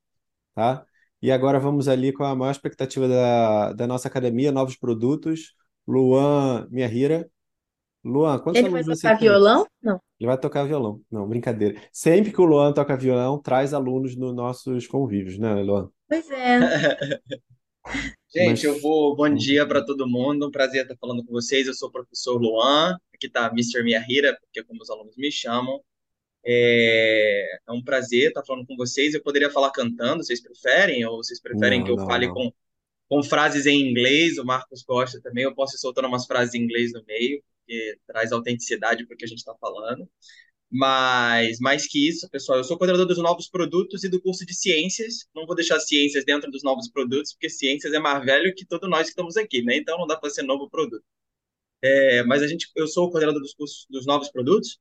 [0.55, 0.85] tá?
[1.21, 5.55] E agora vamos ali com a maior expectativa da, da nossa academia, novos produtos.
[5.88, 7.29] Luan Miyahira.
[8.07, 9.27] Luan, quantos Ele vai alunos tocar tem?
[9.27, 9.67] violão?
[9.81, 10.01] Não.
[10.19, 11.01] Ele vai tocar violão.
[11.11, 11.79] Não, brincadeira.
[11.91, 15.89] Sempre que o Luan toca violão, traz alunos nos nossos convívios, né, Luan?
[16.07, 16.59] Pois é.
[18.34, 19.15] Gente, Mas- eu vou.
[19.15, 20.47] Bom dia para todo mundo.
[20.47, 21.67] Um prazer estar falando com vocês.
[21.67, 22.97] Eu sou o professor Luan.
[23.13, 23.84] Aqui está Mr.
[23.84, 25.79] Miyahira, porque é como os alunos me chamam.
[26.45, 29.13] É, é um prazer estar falando com vocês.
[29.13, 31.05] Eu poderia falar cantando, vocês preferem?
[31.05, 32.34] Ou vocês preferem Não, que eu não, fale não.
[32.34, 32.53] com,
[33.09, 34.38] com frases em inglês?
[34.38, 35.43] O Marcos gosta também.
[35.43, 39.18] Eu posso ir soltando umas frases em inglês no meio, porque traz autenticidade para o
[39.18, 40.10] que a gente está falando.
[40.69, 44.53] Mas, mais que isso, pessoal, eu sou coordenador dos novos produtos e do curso de
[44.53, 45.27] ciências.
[45.35, 48.89] Não vou deixar ciências dentro dos novos produtos, porque ciências é mais velho que todos
[48.89, 49.77] nós que estamos aqui, né?
[49.77, 51.03] Então não dá para ser novo produto.
[51.81, 54.80] É, mas a gente, eu sou coordenador dos cursos dos novos produtos,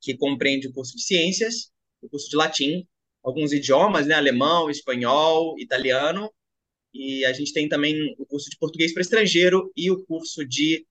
[0.00, 1.72] que compreende o curso de ciências,
[2.02, 2.86] o curso de latim,
[3.22, 4.14] alguns idiomas, né?
[4.14, 6.30] Alemão, espanhol, italiano,
[6.92, 10.86] e a gente tem também o curso de português para estrangeiro e o curso de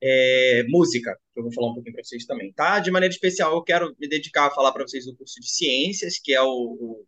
[0.00, 2.78] é, música, que eu vou falar um pouquinho para vocês também, tá?
[2.78, 6.18] De maneira especial, eu quero me dedicar a falar para vocês do curso de ciências,
[6.18, 7.06] que é o, o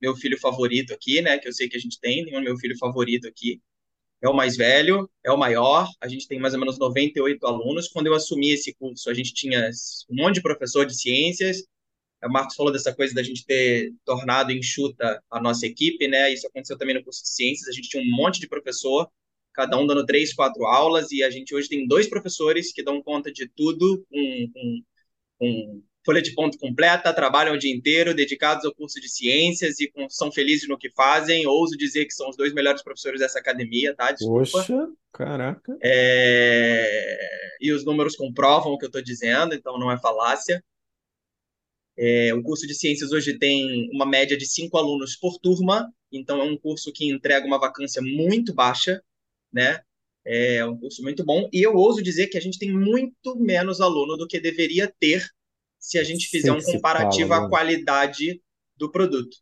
[0.00, 1.38] meu filho favorito aqui, né?
[1.38, 3.60] Que eu sei que a gente tem, o meu filho favorito aqui.
[4.22, 5.88] É o mais velho, é o maior.
[6.00, 7.88] A gente tem mais ou menos 98 alunos.
[7.88, 9.68] Quando eu assumi esse curso, a gente tinha
[10.08, 11.64] um monte de professor de ciências.
[12.24, 16.32] O Marcos falou dessa coisa da gente ter tornado enxuta a nossa equipe, né?
[16.32, 17.68] Isso aconteceu também no curso de ciências.
[17.68, 19.08] A gente tinha um monte de professor,
[19.54, 23.02] cada um dando três, quatro aulas, e a gente hoje tem dois professores que dão
[23.02, 24.82] conta de tudo, com, com,
[25.38, 29.88] com folha de ponto completa, trabalham o dia inteiro, dedicados ao curso de ciências e
[29.90, 31.46] com, são felizes no que fazem.
[31.46, 34.10] Ouso dizer que são os dois melhores professores dessa academia, tá?
[34.12, 34.50] Desculpa.
[34.50, 35.76] Poxa, caraca.
[35.82, 37.18] É,
[37.60, 40.62] E os números comprovam o que eu estou dizendo, então não é falácia.
[41.96, 46.40] É, o curso de ciências hoje tem uma média de cinco alunos por turma, então
[46.40, 49.02] é um curso que entrega uma vacância muito baixa,
[49.52, 49.80] né?
[50.24, 51.48] É um curso muito bom.
[51.52, 55.26] E eu ouso dizer que a gente tem muito menos aluno do que deveria ter
[55.78, 57.50] se a gente fizer um comparativo fala, à mano.
[57.50, 58.40] qualidade
[58.76, 59.36] do produto,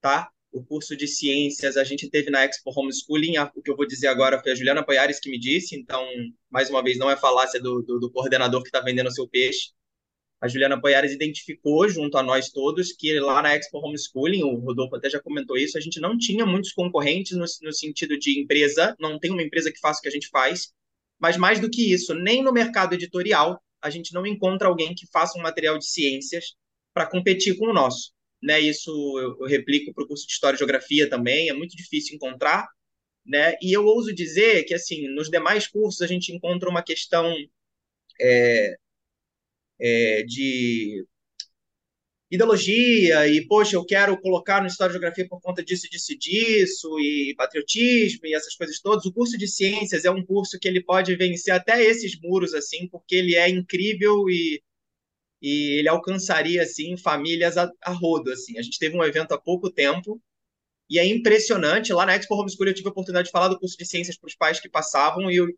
[0.00, 0.30] tá?
[0.52, 3.86] O curso de ciências a gente teve na Expo Homeschooling, a- o que eu vou
[3.86, 6.04] dizer agora foi a Juliana Poiares que me disse, então,
[6.50, 9.28] mais uma vez, não é falácia do, do, do coordenador que está vendendo o seu
[9.28, 9.70] peixe.
[10.40, 14.96] A Juliana Poiares identificou, junto a nós todos, que lá na Expo Homeschooling, o Rodolfo
[14.96, 18.96] até já comentou isso, a gente não tinha muitos concorrentes no, no sentido de empresa,
[18.98, 20.72] não tem uma empresa que faça o que a gente faz,
[21.18, 25.06] mas mais do que isso, nem no mercado editorial a gente não encontra alguém que
[25.10, 26.54] faça um material de ciências
[26.92, 28.12] para competir com o nosso.
[28.42, 28.60] Né?
[28.60, 32.14] Isso eu, eu replico para o curso de História e Geografia também, é muito difícil
[32.14, 32.68] encontrar.
[33.24, 33.56] Né?
[33.62, 37.34] E eu ouso dizer que, assim, nos demais cursos a gente encontra uma questão
[38.20, 38.76] é,
[39.80, 41.04] é, de
[42.30, 46.18] ideologia e, poxa, eu quero colocar no História e Geografia por conta disso, disso e
[46.18, 49.04] disso, e patriotismo e essas coisas todas.
[49.04, 52.88] O curso de ciências é um curso que ele pode vencer até esses muros, assim,
[52.88, 54.62] porque ele é incrível e,
[55.42, 58.58] e ele alcançaria, assim, famílias a, a rodo, assim.
[58.58, 60.20] A gente teve um evento há pouco tempo
[60.88, 61.92] e é impressionante.
[61.92, 64.28] Lá na Expo Homeschooling eu tive a oportunidade de falar do curso de ciências para
[64.28, 65.48] os pais que passavam e eu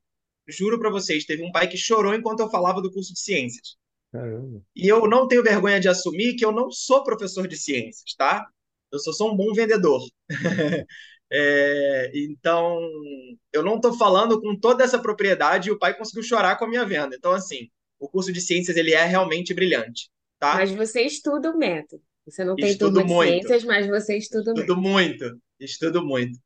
[0.49, 3.77] juro para vocês, teve um pai que chorou enquanto eu falava do curso de ciências.
[4.13, 4.63] Caramba.
[4.77, 8.47] E eu não tenho vergonha de assumir que eu não sou professor de ciências, tá?
[8.93, 10.03] Eu sou só um bom vendedor.
[11.35, 12.79] É, então,
[13.55, 16.69] eu não estou falando com toda essa propriedade e o pai conseguiu chorar com a
[16.69, 17.17] minha venda.
[17.17, 20.57] Então, assim, o curso de ciências ele é realmente brilhante, tá?
[20.57, 22.03] Mas você estuda o método.
[22.27, 23.31] Você não tem Estudo turma de muito.
[23.31, 24.61] ciências, mas você estuda o método.
[24.61, 26.39] Estudo muito, estudo muito.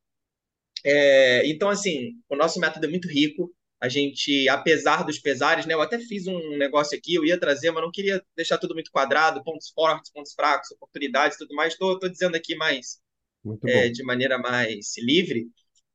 [0.85, 3.53] É, então, assim, o nosso método é muito rico.
[3.79, 5.73] A gente, apesar dos pesares, né?
[5.73, 8.91] Eu até fiz um negócio aqui, eu ia trazer, mas não queria deixar tudo muito
[8.91, 11.73] quadrado, pontos fortes, pontos fracos, oportunidades, tudo mais.
[11.73, 12.99] Estou dizendo aqui mais
[13.65, 15.47] é, de maneira mais livre.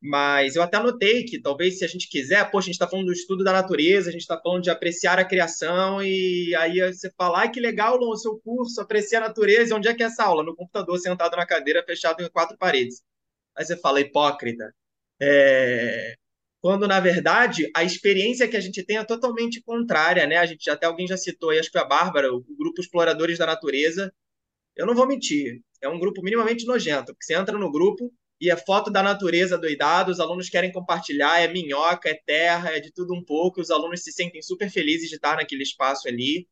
[0.04, 3.06] Mas eu até anotei que talvez se a gente quiser, poxa, a gente está falando
[3.06, 7.08] do estudo da natureza, a gente está falando de apreciar a criação, e aí você
[7.16, 10.24] fala, ai que legal o seu curso, apreciar a natureza, onde é que é essa
[10.24, 10.42] aula?
[10.42, 13.00] No computador, sentado na cadeira, fechado em quatro paredes.
[13.56, 14.74] Aí você fala, hipócrita.
[15.20, 16.16] É...
[16.62, 20.36] Quando, na verdade, a experiência que a gente tem é totalmente contrária, né?
[20.36, 23.46] A gente até alguém já citou aí, acho que a Bárbara, o grupo Exploradores da
[23.46, 24.14] Natureza.
[24.76, 28.50] Eu não vou mentir, é um grupo minimamente nojento, porque você entra no grupo, e
[28.50, 32.92] é foto da natureza doidado, os alunos querem compartilhar, é minhoca, é terra, é de
[32.92, 36.48] tudo um pouco, os alunos se sentem super felizes de estar naquele espaço ali.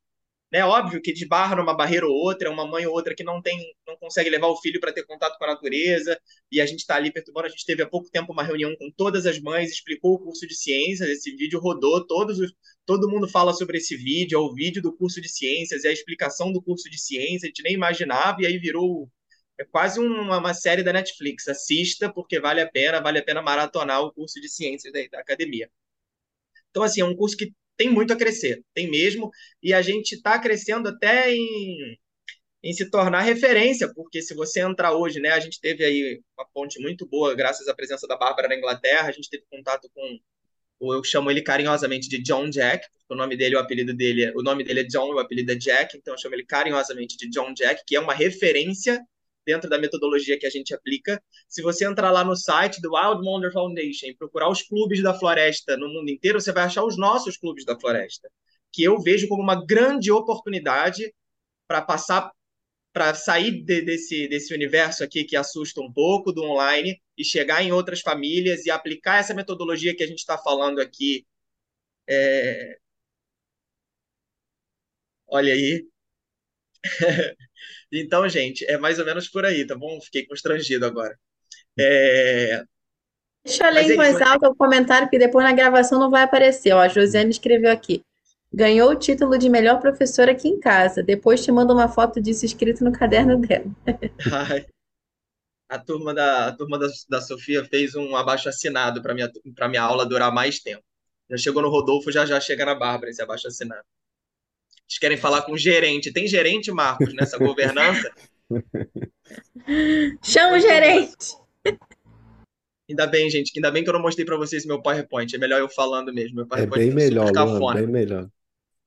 [0.53, 0.65] Né?
[0.65, 3.57] Óbvio que desbarra numa barreira ou outra, é uma mãe ou outra que não tem,
[3.87, 6.19] não consegue levar o filho para ter contato com a natureza,
[6.51, 7.47] e a gente está ali perturbando.
[7.47, 10.47] A gente teve há pouco tempo uma reunião com todas as mães, explicou o curso
[10.47, 12.53] de ciências, esse vídeo rodou, todos os,
[12.85, 15.93] todo mundo fala sobre esse vídeo, é o vídeo do curso de ciências, é a
[15.93, 19.09] explicação do curso de ciências, a gente nem imaginava, e aí virou
[19.59, 21.47] é quase uma, uma, série da Netflix.
[21.47, 25.21] Assista, porque vale a pena, vale a pena maratonar o curso de ciências da, da
[25.21, 25.71] academia.
[26.71, 29.31] Então, assim, é um curso que tem muito a crescer, tem mesmo,
[29.63, 31.99] e a gente está crescendo até em,
[32.63, 36.47] em se tornar referência, porque se você entrar hoje, né, a gente teve aí uma
[36.53, 40.19] ponte muito boa, graças à presença da Bárbara na Inglaterra, a gente teve contato com,
[40.93, 44.63] eu chamo ele carinhosamente de John Jack, o nome dele, o apelido dele, o nome
[44.65, 47.83] dele é John, o apelido é Jack, então eu chamo ele carinhosamente de John Jack,
[47.87, 49.01] que é uma referência
[49.47, 51.23] dentro da metodologia que a gente aplica.
[51.49, 55.15] Se você entrar lá no site do Wild Wonder Foundation e procurar os clubes da
[55.15, 58.31] floresta no mundo inteiro, você vai achar os nossos clubes da floresta,
[58.73, 61.13] que eu vejo como uma grande oportunidade
[61.67, 62.31] para passar
[62.93, 67.63] para sair de, desse, desse universo aqui que assusta um pouco do online e chegar
[67.63, 71.25] em outras famílias e aplicar essa metodologia que a gente está falando aqui.
[72.09, 72.79] É...
[75.27, 75.87] Olha aí.
[77.93, 80.01] Então, gente, é mais ou menos por aí, tá bom?
[80.01, 81.19] Fiquei constrangido agora.
[81.79, 82.63] É...
[83.45, 86.23] Deixa eu ler em é voz alta o comentário, que depois na gravação não vai
[86.23, 86.73] aparecer.
[86.73, 88.05] Ó, a Josiane escreveu aqui.
[88.53, 91.03] Ganhou o título de melhor professora aqui em casa.
[91.03, 93.65] Depois te manda uma foto disso escrito no caderno dela.
[94.33, 94.67] Ai,
[95.69, 99.31] a turma da, a turma da, da Sofia fez um abaixo assinado para minha,
[99.69, 100.83] minha aula durar mais tempo.
[101.31, 103.85] Já chegou no Rodolfo, já já chega na Bárbara esse abaixo assinado.
[104.91, 106.13] Eles querem falar com o gerente.
[106.13, 108.11] Tem gerente, Marcos, nessa governança?
[110.21, 111.39] Chama o gerente.
[112.89, 115.33] Ainda bem, gente, ainda bem que eu não mostrei para vocês meu PowerPoint.
[115.33, 116.35] É melhor eu falando mesmo.
[116.35, 118.29] Meu É PowerPoint bem foi super melhor, Luan, bem melhor.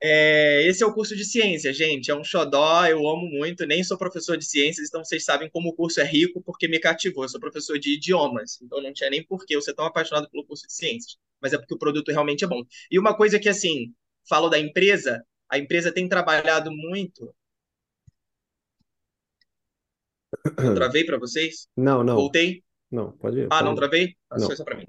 [0.02, 2.10] É, esse é o curso de ciência, gente.
[2.10, 3.64] É um xodó, eu amo muito.
[3.64, 6.78] Nem sou professor de ciências, então vocês sabem como o curso é rico, porque me
[6.78, 7.24] cativou.
[7.24, 10.28] Eu sou professor de idiomas, então não tinha nem por que eu ser tão apaixonado
[10.28, 11.16] pelo curso de ciências.
[11.40, 12.62] Mas é porque o produto realmente é bom.
[12.90, 13.94] E uma coisa que, assim,
[14.28, 17.34] falo da empresa, a empresa tem trabalhado muito.
[20.58, 21.68] Eu travei para vocês?
[21.76, 22.62] Não, não, Voltei?
[22.90, 24.16] não, pode ir, Ah, pode não travei?
[24.30, 24.46] Ah, Não.
[24.46, 24.84] Só isso para mim.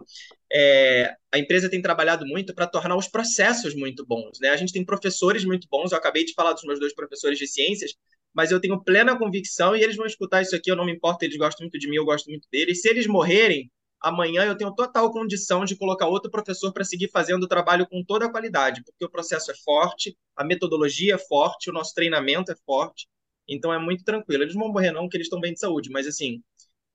[0.52, 4.50] É, a empresa tem trabalhado muito para tornar os processos muito bons, né?
[4.50, 5.92] A gente tem professores muito bons.
[5.92, 7.94] Eu acabei de falar dos meus dois professores de ciências,
[8.34, 10.70] mas eu tenho plena convicção e eles vão escutar isso aqui.
[10.72, 12.82] Eu não me importo, eles gostam muito de mim, eu gosto muito deles.
[12.82, 13.72] Se eles morrerem
[14.06, 18.04] amanhã, eu tenho total condição de colocar outro professor para seguir fazendo o trabalho com
[18.04, 22.52] toda a qualidade, porque o processo é forte, a metodologia é forte, o nosso treinamento
[22.52, 23.08] é forte.
[23.48, 24.44] Então é muito tranquilo.
[24.44, 26.42] Eles não vão morrer não, porque eles estão bem de saúde, mas assim,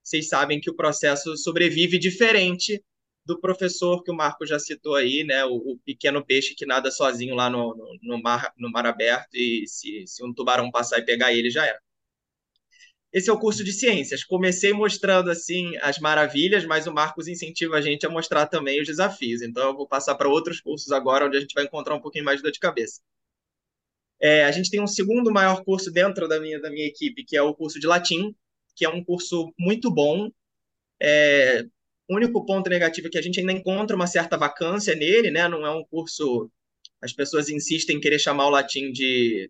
[0.03, 2.81] vocês sabem que o processo sobrevive diferente
[3.25, 5.45] do professor que o Marco já citou aí, né?
[5.45, 9.35] O, o pequeno peixe que nada sozinho lá no, no, no mar, no mar aberto
[9.35, 11.79] e se, se um tubarão passar e pegar ele, já era.
[13.13, 14.23] Esse é o curso de ciências.
[14.23, 18.87] Comecei mostrando assim as maravilhas, mas o Marcos incentiva a gente a mostrar também os
[18.87, 19.41] desafios.
[19.41, 22.23] Então eu vou passar para outros cursos agora, onde a gente vai encontrar um pouquinho
[22.23, 23.01] mais de dor de cabeça.
[24.19, 27.35] É, a gente tem um segundo maior curso dentro da minha, da minha equipe, que
[27.35, 28.35] é o curso de latim,
[28.75, 30.29] que é um curso muito bom.
[31.01, 31.65] É,
[32.07, 35.47] o único ponto negativo é que a gente ainda encontra uma certa vacância nele, né?
[35.47, 36.49] Não é um curso.
[37.01, 39.49] As pessoas insistem em querer chamar o latim de,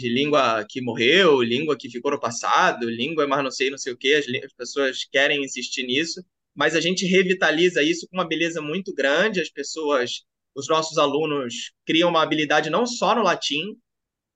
[0.00, 3.92] de língua que morreu, língua que ficou no passado, língua mais não sei, não sei
[3.92, 4.14] o quê.
[4.14, 6.24] As, as pessoas querem insistir nisso,
[6.54, 9.40] mas a gente revitaliza isso com uma beleza muito grande.
[9.40, 10.24] As pessoas,
[10.54, 13.76] os nossos alunos criam uma habilidade não só no latim,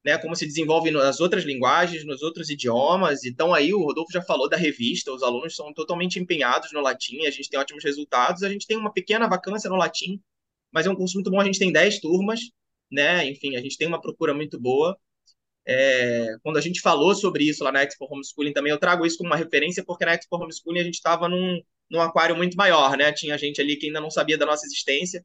[0.05, 3.25] né, como se desenvolve nas outras linguagens, nos outros idiomas.
[3.25, 7.25] Então aí o Rodolfo já falou da revista, os alunos são totalmente empenhados no latim,
[7.25, 10.21] a gente tem ótimos resultados, a gente tem uma pequena vacância no latim,
[10.71, 12.41] mas é um curso muito bom, a gente tem 10 turmas,
[12.93, 13.27] né?
[13.27, 14.99] Enfim, a gente tem uma procura muito boa.
[15.67, 19.17] É, quando a gente falou sobre isso lá na Expo Homeschooling também, eu trago isso
[19.17, 21.61] como uma referência, porque na Expo Homeschooling a gente estava num,
[21.91, 23.13] num aquário muito maior, né?
[23.13, 25.25] Tinha gente ali que ainda não sabia da nossa existência,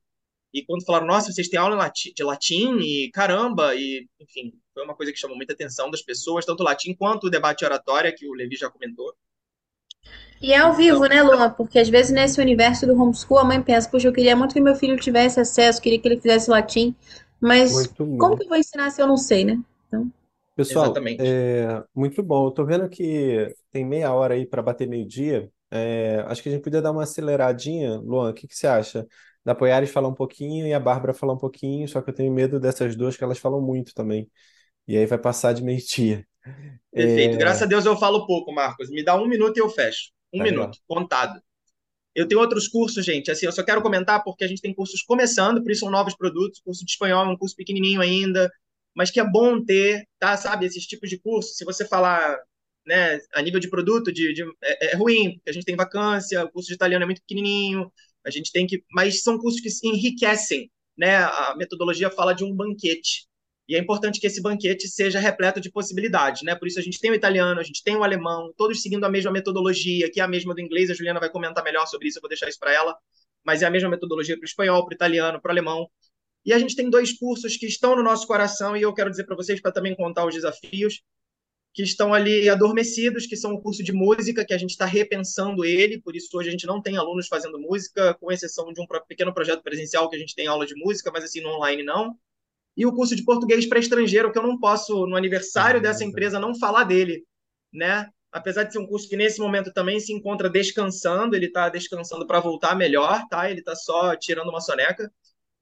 [0.53, 4.95] e quando falaram, nossa, vocês têm aula de latim, e caramba, e enfim, foi uma
[4.95, 8.27] coisa que chamou muita atenção das pessoas, tanto o latim quanto o debate oratória, que
[8.27, 9.13] o Levi já comentou.
[10.41, 11.51] E é ao vivo, Então, né, Luan?
[11.51, 14.61] Porque às vezes nesse universo do homeschool a mãe pensa, poxa, eu queria muito que
[14.61, 16.95] meu filho tivesse acesso, queria que ele fizesse latim,
[17.39, 19.59] mas como que eu vou ensinar se eu não sei, né?
[19.87, 20.11] Então,
[20.59, 21.21] Pessoal, exatamente.
[21.25, 22.47] é, muito bom.
[22.47, 25.49] Eu tô vendo que tem meia hora aí para bater meio-dia.
[25.71, 27.95] É, acho que a gente podia dar uma aceleradinha.
[27.97, 29.07] Luan, o que que você acha?
[29.45, 32.33] Da Poiares falar um pouquinho e a Bárbara falar um pouquinho, só que eu tenho
[32.33, 34.29] medo dessas duas que elas falam muito também.
[34.85, 36.27] E aí vai passar de meio-dia.
[36.91, 37.35] Perfeito.
[37.35, 38.89] É, Graças a Deus eu falo pouco, Marcos.
[38.89, 40.11] Me dá um minuto e eu fecho.
[40.33, 40.59] Um tá legal.
[40.61, 41.41] minuto, contado.
[42.13, 43.31] Eu tenho outros cursos, gente.
[43.31, 46.15] Assim, eu só quero comentar porque a gente tem cursos começando, por isso são novos
[46.17, 46.59] produtos.
[46.59, 48.51] O curso de espanhol é um curso pequenininho ainda,
[48.95, 50.35] mas que é bom ter, tá?
[50.37, 51.53] Sabe, esses tipos de curso.
[51.55, 52.37] Se você falar,
[52.85, 56.43] né, a nível de produto, de, de- é, é ruim, porque a gente tem vacância,
[56.45, 57.91] o curso de italiano é muito pequenininho,
[58.25, 58.83] a gente tem que.
[58.91, 61.17] Mas são cursos que se enriquecem, né?
[61.17, 63.27] A metodologia fala de um banquete.
[63.67, 66.55] E é importante que esse banquete seja repleto de possibilidades, né?
[66.55, 69.09] Por isso a gente tem o italiano, a gente tem o alemão, todos seguindo a
[69.09, 70.89] mesma metodologia, que é a mesma do inglês.
[70.89, 72.97] A Juliana vai comentar melhor sobre isso, eu vou deixar isso para ela.
[73.45, 75.87] Mas é a mesma metodologia para o espanhol, para o italiano, para o alemão.
[76.49, 79.23] E a gente tem dois cursos que estão no nosso coração e eu quero dizer
[79.23, 80.99] para vocês, para também contar os desafios,
[81.75, 85.63] que estão ali adormecidos, que são o curso de música, que a gente está repensando
[85.63, 88.87] ele, por isso hoje a gente não tem alunos fazendo música, com exceção de um
[89.07, 92.17] pequeno projeto presencial que a gente tem aula de música, mas assim, no online não
[92.75, 96.39] e o curso de português para estrangeiro, que eu não posso, no aniversário dessa empresa,
[96.39, 97.25] não falar dele,
[97.71, 98.09] né?
[98.31, 102.25] Apesar de ser um curso que nesse momento também se encontra descansando, ele está descansando
[102.25, 103.51] para voltar melhor, tá?
[103.51, 105.11] Ele está só tirando uma soneca,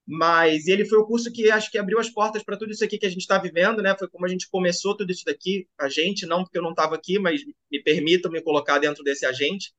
[0.07, 2.97] mas ele foi o curso que acho que abriu as portas para tudo isso aqui
[2.97, 3.93] que a gente está vivendo, né?
[3.99, 6.95] Foi como a gente começou tudo isso daqui, a gente, não porque eu não estava
[6.95, 9.73] aqui, mas me permitam me colocar dentro desse agente.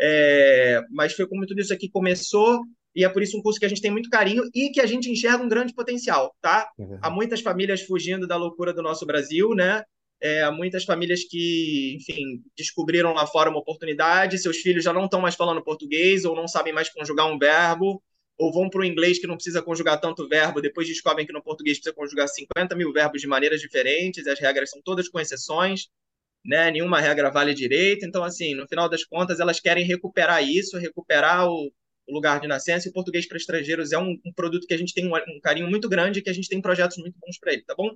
[0.00, 2.62] É, mas foi como tudo isso aqui começou,
[2.94, 4.86] e é por isso um curso que a gente tem muito carinho e que a
[4.86, 6.70] gente enxerga um grande potencial, tá?
[6.78, 9.82] É Há muitas famílias fugindo da loucura do nosso Brasil, né?
[10.20, 15.06] É, há muitas famílias que, enfim, descobriram lá fora uma oportunidade, seus filhos já não
[15.06, 18.00] estão mais falando português, ou não sabem mais conjugar um verbo,
[18.38, 21.42] ou vão para o inglês que não precisa conjugar tanto verbo, depois descobrem que no
[21.42, 25.88] português precisa conjugar 50 mil verbos de maneiras diferentes, as regras são todas com exceções
[26.44, 26.70] né?
[26.70, 28.04] Nenhuma regra vale direito.
[28.04, 31.72] Então, assim, no final das contas, elas querem recuperar isso, recuperar o,
[32.08, 32.86] lugar de nascença.
[32.86, 35.40] E o português para estrangeiros é um, um produto que a gente tem um, um
[35.40, 37.90] carinho muito grande e que a gente tem projetos muito bons para ele, tá bom?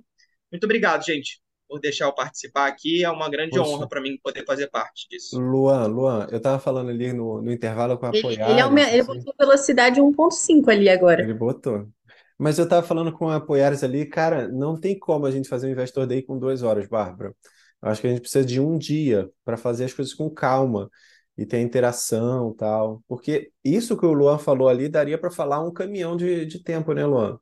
[0.51, 3.03] Muito obrigado, gente, por deixar eu participar aqui.
[3.05, 5.39] É uma grande Poxa, honra para mim poder fazer parte disso.
[5.39, 9.05] Luan, Luan, eu tava falando ali no, no intervalo com a ele, ele, ele assim,
[9.05, 11.21] botou velocidade 1.5 ali agora.
[11.21, 11.87] ele botou.
[12.37, 15.67] Mas eu tava falando com a Poiares ali, cara, não tem como a gente fazer
[15.67, 17.35] um Investor Day com duas horas, Bárbara.
[17.81, 20.89] Eu acho que a gente precisa de um dia para fazer as coisas com calma
[21.37, 23.03] e ter interação e tal.
[23.07, 26.93] Porque isso que o Luan falou ali daria para falar um caminhão de, de tempo,
[26.93, 27.37] né, Luan?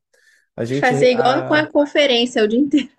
[0.55, 0.81] A gente.
[0.81, 2.89] Fazer igual com A, a conferência o dia inteiro.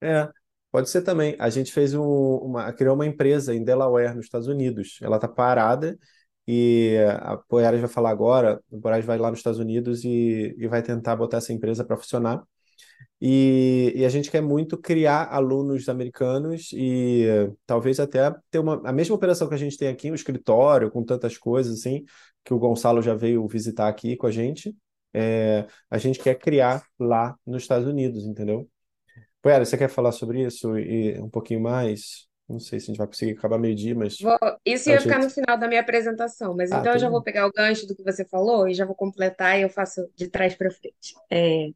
[0.00, 0.28] É,
[0.70, 1.36] pode ser também.
[1.38, 4.98] A gente fez um, uma, criou uma empresa em Delaware, nos Estados Unidos.
[5.02, 5.98] Ela tá parada
[6.46, 8.60] e a Poiares vai falar agora.
[8.72, 11.96] A Poiares vai lá nos Estados Unidos e, e vai tentar botar essa empresa para
[11.96, 12.42] funcionar.
[13.20, 17.26] E, e a gente quer muito criar alunos americanos e
[17.66, 21.04] talvez até ter uma, a mesma operação que a gente tem aqui, um escritório com
[21.04, 22.04] tantas coisas assim,
[22.44, 24.74] que o Gonçalo já veio visitar aqui com a gente.
[25.12, 28.68] É, a gente quer criar lá nos Estados Unidos, entendeu?
[29.42, 32.28] Poiara, você quer falar sobre isso e um pouquinho mais?
[32.48, 35.18] Não sei se a gente vai conseguir acabar meio-dia, mas Vou- Isso ia ficar jeito.
[35.18, 37.96] no final da minha apresentação, mas Ah, então eu já vou pegar o gancho do
[37.96, 41.14] que você falou e já vou completar e eu faço de trás para frente.
[41.30, 41.68] É,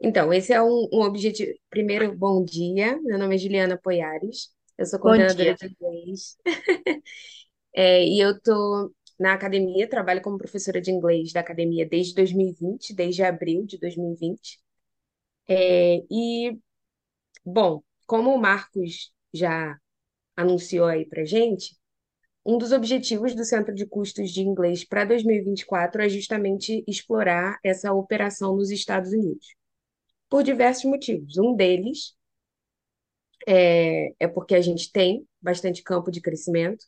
[0.00, 1.52] então, esse é um, um objetivo.
[1.70, 3.00] Primeiro, bom dia.
[3.02, 4.50] Meu nome é Juliana Poiares.
[4.78, 5.56] Eu sou Bom coordenadora dia.
[5.56, 6.36] de inglês.
[7.74, 12.94] É, e eu tô na academia, trabalho como professora de inglês da academia desde 2020,
[12.94, 14.58] desde abril de 2020.
[15.48, 16.58] É, e,
[17.48, 19.76] bom, como o Marcos já
[20.36, 21.76] anunciou aí pra gente,
[22.44, 27.92] um dos objetivos do Centro de Custos de Inglês para 2024 é justamente explorar essa
[27.92, 29.54] operação nos Estados Unidos,
[30.30, 31.36] por diversos motivos.
[31.36, 32.16] Um deles
[33.46, 36.84] é, é porque a gente tem bastante campo de crescimento.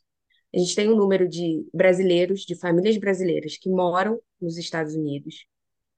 [0.53, 5.45] A gente tem um número de brasileiros, de famílias brasileiras que moram nos Estados Unidos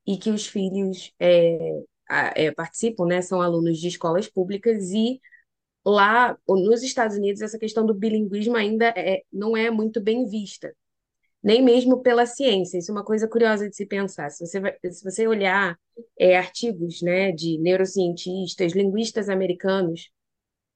[0.05, 3.21] e que os filhos é, é, participam, né?
[3.21, 5.21] São alunos de escolas públicas e
[5.85, 10.73] lá nos Estados Unidos essa questão do bilinguismo ainda é, não é muito bem vista,
[11.43, 12.77] nem mesmo pela ciência.
[12.79, 14.29] Isso é uma coisa curiosa de se pensar.
[14.31, 15.77] Se você vai- se você olhar
[16.19, 20.11] é, artigos, né, de neurocientistas, linguistas americanos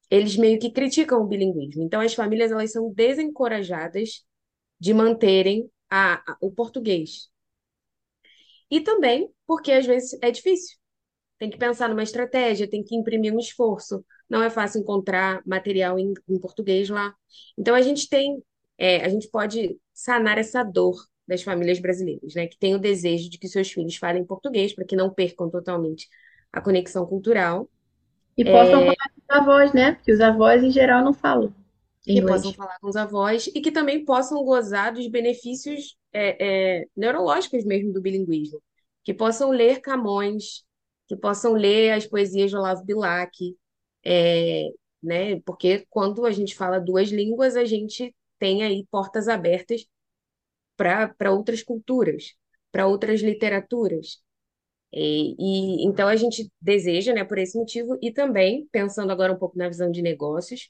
[0.09, 1.83] eles meio que criticam o bilinguismo.
[1.83, 4.25] Então, as famílias elas são desencorajadas
[4.79, 7.29] de manterem a, a- o português.
[8.71, 10.76] E também porque às vezes é difícil.
[11.39, 14.03] Tem que pensar numa estratégia, tem que imprimir um esforço.
[14.29, 17.13] Não é fácil encontrar material em, em português lá.
[17.57, 18.41] Então, a gente tem
[18.77, 20.95] é, a gente pode sanar essa dor
[21.27, 24.85] das famílias brasileiras, né, que têm o desejo de que seus filhos falem português para
[24.85, 26.07] que não percam totalmente
[26.53, 27.69] a conexão cultural.
[28.37, 29.93] E possam falar com os avós, né?
[29.93, 31.53] Porque os avós, em geral, não falam
[32.01, 32.37] que inglês.
[32.37, 36.37] possam falar com os avós e que também possam gozar dos benefícios é,
[36.79, 38.61] é, neurológicos mesmo do bilinguismo,
[39.03, 40.63] que possam ler Camões,
[41.07, 43.55] que possam ler as poesias de Olavo Bilac,
[44.05, 44.69] é,
[45.01, 45.39] né?
[45.41, 49.85] Porque quando a gente fala duas línguas, a gente tem aí portas abertas
[50.75, 52.35] para outras culturas,
[52.71, 54.21] para outras literaturas.
[54.93, 55.35] E,
[55.83, 59.57] e então a gente deseja, né, por esse motivo, e também, pensando agora um pouco
[59.57, 60.69] na visão de negócios,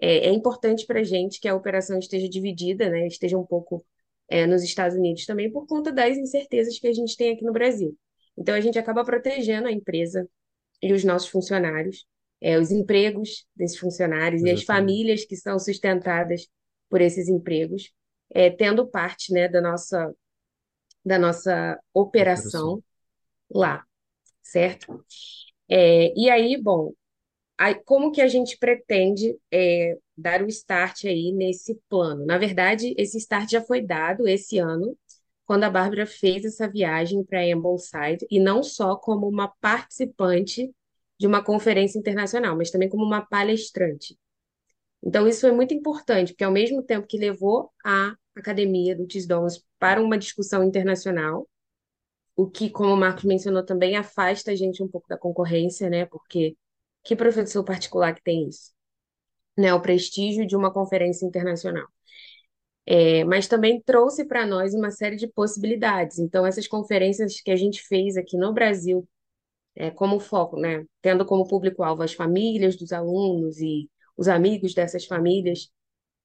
[0.00, 3.84] é, é importante para a gente que a operação esteja dividida, né, esteja um pouco
[4.28, 7.52] é, nos Estados Unidos também, por conta das incertezas que a gente tem aqui no
[7.52, 7.96] Brasil.
[8.38, 10.28] Então a gente acaba protegendo a empresa
[10.82, 12.06] e os nossos funcionários,
[12.40, 14.66] é, os empregos desses funcionários e as Exatamente.
[14.66, 16.48] famílias que são sustentadas
[16.88, 17.92] por esses empregos,
[18.32, 20.14] é, tendo parte, né, da nossa,
[21.04, 22.74] da nossa Operação.
[22.74, 22.84] operação
[23.50, 23.84] lá,
[24.42, 25.04] certo?
[25.68, 26.92] É, e aí, bom,
[27.58, 32.26] aí, como que a gente pretende é, dar o start aí nesse plano?
[32.26, 34.96] Na verdade, esse start já foi dado esse ano,
[35.48, 40.70] quando a Bárbara fez essa viagem para Ambleside, e não só como uma participante
[41.18, 44.18] de uma conferência internacional, mas também como uma palestrante.
[45.02, 49.64] Então, isso foi muito importante, porque ao mesmo tempo que levou a academia do TISDOMS
[49.78, 51.48] para uma discussão internacional,
[52.36, 56.04] o que, como o Marcos mencionou também, afasta a gente um pouco da concorrência, né?
[56.04, 56.58] Porque
[57.02, 58.74] que professor particular que tem isso?
[59.56, 59.72] Né?
[59.72, 61.88] O prestígio de uma conferência internacional.
[62.90, 66.18] É, mas também trouxe para nós uma série de possibilidades.
[66.18, 69.06] Então, essas conferências que a gente fez aqui no Brasil,
[69.76, 70.84] é, como foco, né?
[71.02, 75.70] Tendo como público-alvo as famílias dos alunos e os amigos dessas famílias,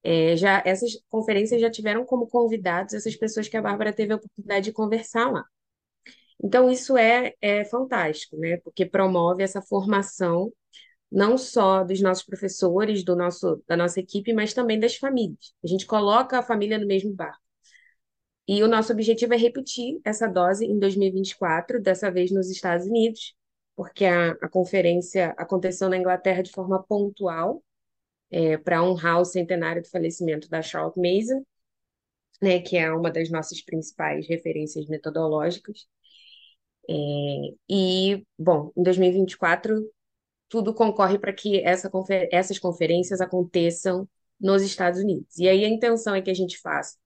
[0.04, 4.16] é, já essas conferências já tiveram como convidados essas pessoas que a Bárbara teve a
[4.16, 5.44] oportunidade de conversar lá.
[6.42, 8.58] Então, isso é, é fantástico, né?
[8.58, 10.52] Porque promove essa formação
[11.10, 15.54] não só dos nossos professores, do nosso, da nossa equipe, mas também das famílias.
[15.64, 17.42] A gente coloca a família no mesmo barco.
[18.46, 23.34] E o nosso objetivo é repetir essa dose em 2024, dessa vez nos Estados Unidos,
[23.74, 27.62] porque a, a conferência aconteceu na Inglaterra de forma pontual,
[28.30, 31.44] é, para honrar o centenário do falecimento da Charlotte Mason,
[32.42, 35.86] né, que é uma das nossas principais referências metodológicas.
[36.88, 36.94] É,
[37.68, 39.90] e, bom, em 2024,
[40.54, 44.08] tudo concorre para que essa confer essas conferências aconteçam
[44.40, 45.36] nos Estados Unidos.
[45.36, 46.96] E aí a intenção é que a gente faça,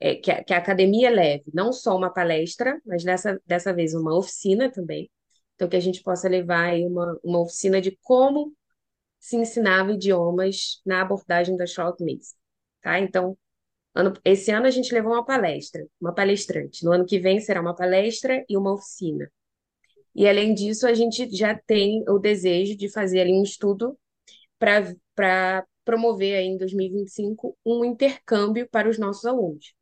[0.00, 3.92] é, que, a, que a academia leve não só uma palestra, mas dessa, dessa vez
[3.92, 5.10] uma oficina também.
[5.54, 8.54] Então, que a gente possa levar uma, uma oficina de como
[9.20, 12.36] se ensinava idiomas na abordagem da Charlotte Mason,
[12.80, 12.98] tá?
[13.00, 13.36] Então,
[13.94, 16.84] ano, esse ano a gente levou uma palestra, uma palestrante.
[16.86, 19.30] No ano que vem será uma palestra e uma oficina.
[20.18, 23.96] E além disso, a gente já tem o desejo de fazer ali um estudo
[24.58, 29.72] para promover aí em 2025 um intercâmbio para os nossos alunos.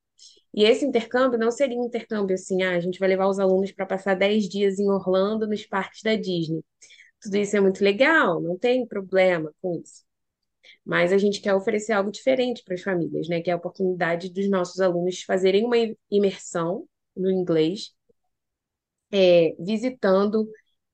[0.52, 3.72] E esse intercâmbio não seria um intercâmbio assim, ah, a gente vai levar os alunos
[3.72, 6.62] para passar 10 dias em Orlando, nos parques da Disney.
[7.18, 10.04] Tudo isso é muito legal, não tem problema com isso.
[10.84, 13.40] Mas a gente quer oferecer algo diferente para as famílias, né?
[13.40, 15.76] Que é a oportunidade dos nossos alunos fazerem uma
[16.10, 16.86] imersão
[17.16, 17.95] no inglês,
[19.12, 20.48] é, visitando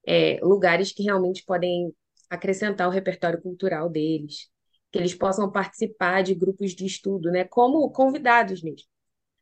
[0.06, 1.92] é, lugares que realmente podem
[2.30, 4.50] acrescentar o repertório cultural deles,
[4.90, 7.44] que eles possam participar de grupos de estudo, né?
[7.44, 8.86] Como convidados mesmo,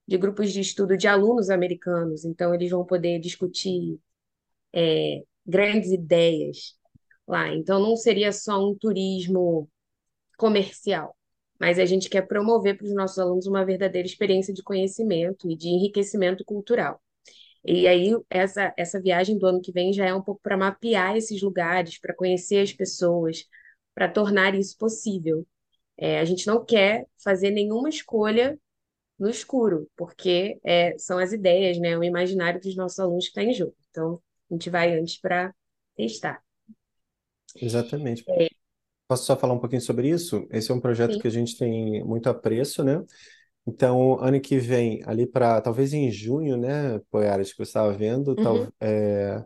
[0.07, 2.25] de grupos de estudo de alunos americanos.
[2.25, 3.99] Então, eles vão poder discutir
[4.73, 6.77] é, grandes ideias
[7.27, 7.55] lá.
[7.55, 9.69] Então, não seria só um turismo
[10.39, 11.17] comercial,
[11.61, 15.57] mas a gente quer promover para os nossos alunos uma verdadeira experiência de conhecimento e
[15.57, 17.01] de enriquecimento cultural.
[17.65, 21.17] E aí, essa, essa viagem do ano que vem já é um pouco para mapear
[21.17, 23.45] esses lugares, para conhecer as pessoas,
[23.95, 25.47] para tornar isso possível.
[25.97, 28.59] É, a gente não quer fazer nenhuma escolha
[29.19, 33.43] no escuro, porque é, são as ideias, né, o imaginário dos nossos alunos que está
[33.43, 33.77] em jogo.
[33.91, 35.55] Então, a gente vai antes para
[35.95, 36.43] testar.
[37.55, 38.25] Exatamente.
[38.29, 38.49] É,
[39.11, 40.47] Posso só falar um pouquinho sobre isso?
[40.53, 41.19] Esse é um projeto sim.
[41.19, 43.05] que a gente tem muito apreço, né?
[43.67, 48.35] Então, ano que vem, ali para talvez em junho, né, Poiares, que você estava vendo,
[48.37, 48.73] tal, Uhum.
[48.81, 49.45] é,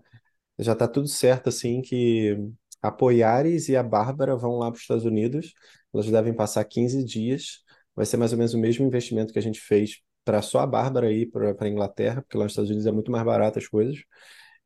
[0.58, 2.36] já está tudo certo, assim, que
[2.82, 5.54] a Poiares e a Bárbara vão lá para os Estados Unidos.
[5.94, 7.62] Elas devem passar 15 dias.
[7.96, 10.66] Vai ser mais ou menos o mesmo investimento que a gente fez para só a
[10.66, 13.68] Bárbara ir para a Inglaterra, porque lá nos Estados Unidos é muito mais barato as
[13.68, 13.98] coisas.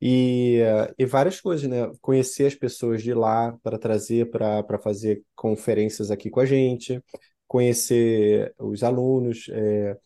[0.00, 1.90] E, eh, e várias coisas, né?
[2.00, 7.02] Conhecer as pessoas de lá para trazer para para fazer conferências aqui com a gente.
[7.48, 9.98] Conhecer os alunos, é,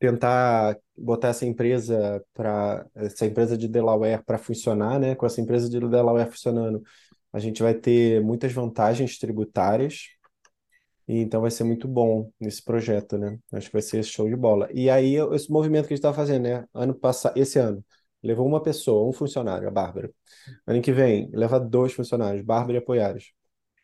[0.00, 5.14] tentar botar essa empresa para essa empresa de Delaware para funcionar, né?
[5.14, 6.82] Com essa empresa de Delaware funcionando,
[7.32, 10.08] a gente vai ter muitas vantagens tributárias.
[11.08, 13.38] E então vai ser muito bom nesse projeto, né?
[13.52, 14.68] Acho que vai ser show de bola.
[14.72, 16.64] E aí esse movimento que a gente está fazendo, né?
[16.72, 17.84] Ano passado, esse ano,
[18.22, 20.10] levou uma pessoa, um funcionário, a Bárbara.
[20.66, 23.32] Ano que vem, leva dois funcionários, Bárbara e apoiados.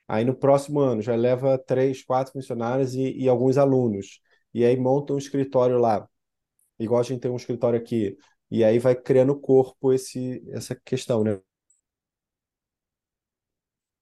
[0.08, 4.20] Aí no próximo ano já leva três, quatro funcionários e, e alguns alunos.
[4.54, 6.08] E aí monta um escritório lá,
[6.78, 8.16] igual a gente tem um escritório aqui.
[8.50, 11.40] E aí vai criando corpo esse, essa questão, né?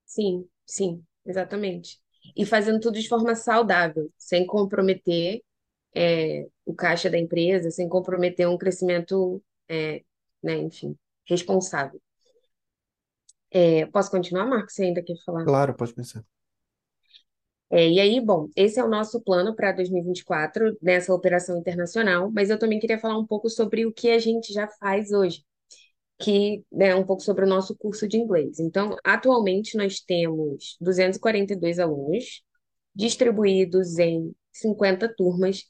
[0.04, 1.98] Sim, sim, exatamente.
[2.36, 5.42] E fazendo tudo de forma saudável, sem comprometer
[5.94, 10.02] é, o caixa da empresa, sem comprometer um crescimento, é,
[10.42, 12.00] né, enfim, responsável.
[13.54, 14.74] É, posso continuar, Marcos?
[14.74, 15.44] Você ainda quer falar?
[15.44, 16.24] Claro, pode pensar.
[17.70, 22.50] É, e aí, bom, esse é o nosso plano para 2024 nessa operação internacional, mas
[22.50, 25.44] eu também queria falar um pouco sobre o que a gente já faz hoje,
[26.18, 28.58] que é né, um pouco sobre o nosso curso de inglês.
[28.58, 32.42] Então, atualmente nós temos 242 alunos
[32.92, 35.62] distribuídos em 50 turmas,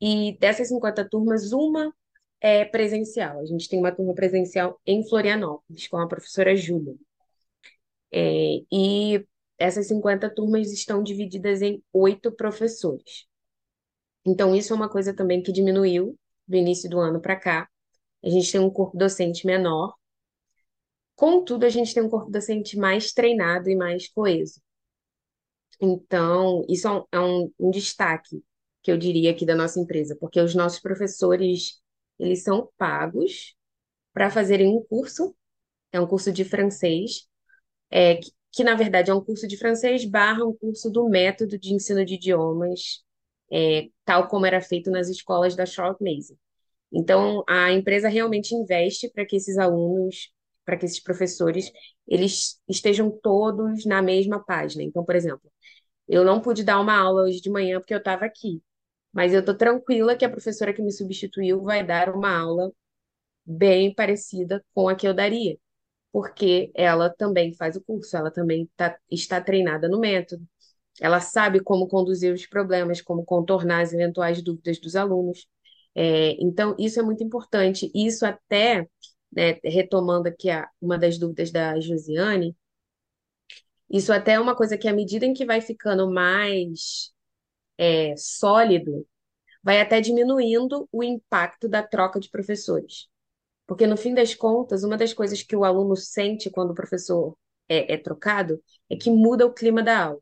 [0.00, 1.92] e dessas 50 turmas, uma
[2.40, 3.40] é presencial.
[3.40, 6.94] A gente tem uma turma presencial em Florianópolis, com a professora Júlia.
[8.12, 9.24] É, e
[9.58, 13.26] essas 50 turmas estão divididas em oito professores.
[14.24, 17.68] Então, isso é uma coisa também que diminuiu do início do ano para cá.
[18.24, 19.94] A gente tem um corpo docente menor.
[21.14, 24.60] Contudo, a gente tem um corpo docente mais treinado e mais coeso.
[25.80, 28.42] Então, isso é um, é um, um destaque
[28.82, 31.80] que eu diria aqui da nossa empresa, porque os nossos professores,
[32.18, 33.54] eles são pagos
[34.12, 35.34] para fazerem um curso,
[35.92, 37.28] é um curso de francês,
[37.90, 41.58] é, que, que, na verdade é um curso de francês barra um curso do método
[41.58, 43.02] de ensino de idiomas,
[43.52, 46.36] é, tal como era feito nas escolas da Charlotte Mason.
[46.92, 50.32] Então, a empresa realmente investe para que esses alunos,
[50.64, 51.70] para que esses professores,
[52.06, 54.82] eles estejam todos na mesma página.
[54.82, 55.50] Então, por exemplo,
[56.08, 58.62] eu não pude dar uma aula hoje de manhã porque eu estava aqui,
[59.12, 62.72] mas eu estou tranquila que a professora que me substituiu vai dar uma aula
[63.46, 65.58] bem parecida com a que eu daria
[66.12, 70.44] porque ela também faz o curso, ela também tá, está treinada no método,
[71.00, 75.46] ela sabe como conduzir os problemas, como contornar as eventuais dúvidas dos alunos.
[75.94, 77.90] É, então, isso é muito importante.
[77.94, 78.88] Isso até,
[79.32, 82.56] né, retomando aqui a, uma das dúvidas da Josiane,
[83.88, 87.12] isso até é uma coisa que, à medida em que vai ficando mais
[87.78, 89.06] é, sólido,
[89.62, 93.08] vai até diminuindo o impacto da troca de professores.
[93.70, 97.36] Porque, no fim das contas, uma das coisas que o aluno sente quando o professor
[97.68, 98.60] é, é trocado
[98.90, 100.20] é que muda o clima da aula.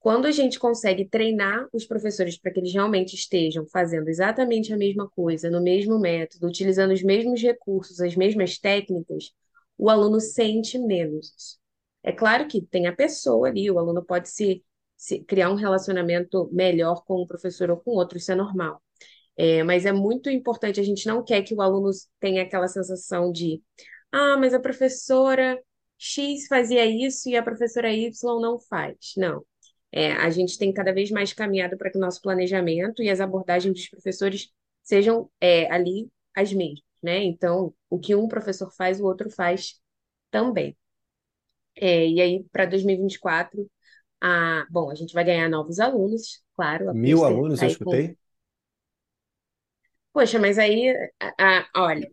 [0.00, 4.76] Quando a gente consegue treinar os professores para que eles realmente estejam fazendo exatamente a
[4.76, 9.30] mesma coisa, no mesmo método, utilizando os mesmos recursos, as mesmas técnicas,
[9.78, 11.58] o aluno sente menos isso.
[12.02, 14.60] É claro que tem a pessoa ali, o aluno pode se,
[14.96, 18.82] se criar um relacionamento melhor com o professor ou com outro, isso é normal.
[19.36, 21.90] É, mas é muito importante, a gente não quer que o aluno
[22.20, 23.60] tenha aquela sensação de,
[24.12, 25.60] ah, mas a professora
[25.98, 29.14] X fazia isso e a professora Y não faz.
[29.16, 29.44] Não.
[29.90, 33.20] É, a gente tem cada vez mais caminhado para que o nosso planejamento e as
[33.20, 34.50] abordagens dos professores
[34.82, 37.22] sejam é, ali as mesmas, né?
[37.22, 39.80] Então, o que um professor faz, o outro faz
[40.30, 40.76] também.
[41.76, 43.70] É, e aí, para 2024,
[44.20, 46.92] a, bom, a gente vai ganhar novos alunos, claro.
[46.94, 48.08] Mil alunos, eu escutei?
[48.08, 48.23] Com...
[50.14, 50.90] Poxa, mas aí,
[51.38, 52.10] a, a, olha,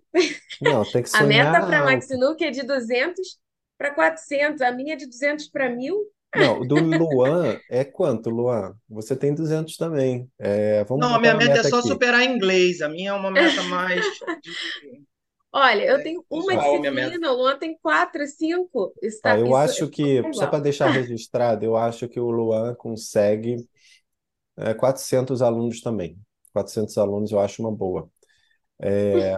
[0.61, 1.85] Não, tem que a sonhar meta para a alto.
[1.85, 3.39] Maxinuc é de 200
[3.77, 5.97] para 400, a minha é de 200 para 1000.
[6.33, 8.73] Não, o do Luan é quanto, Luan?
[8.89, 10.31] Você tem 200 também.
[10.39, 11.81] É, vamos Não, a botar minha uma meta é meta só aqui.
[11.81, 12.81] superar inglês.
[12.81, 14.05] A minha é uma meta mais
[15.53, 17.19] Olha, eu tenho uma pessoal, minha meta.
[17.19, 18.93] disciplina, o Luan tem quatro, cinco.
[19.01, 22.19] Isso Tá, tá, eu isso acho que, tá só para deixar registrado, eu acho que
[22.19, 23.67] o Luan consegue
[24.57, 26.19] é, 400 alunos também.
[26.51, 28.09] 400 alunos eu acho uma boa.
[28.81, 29.33] É,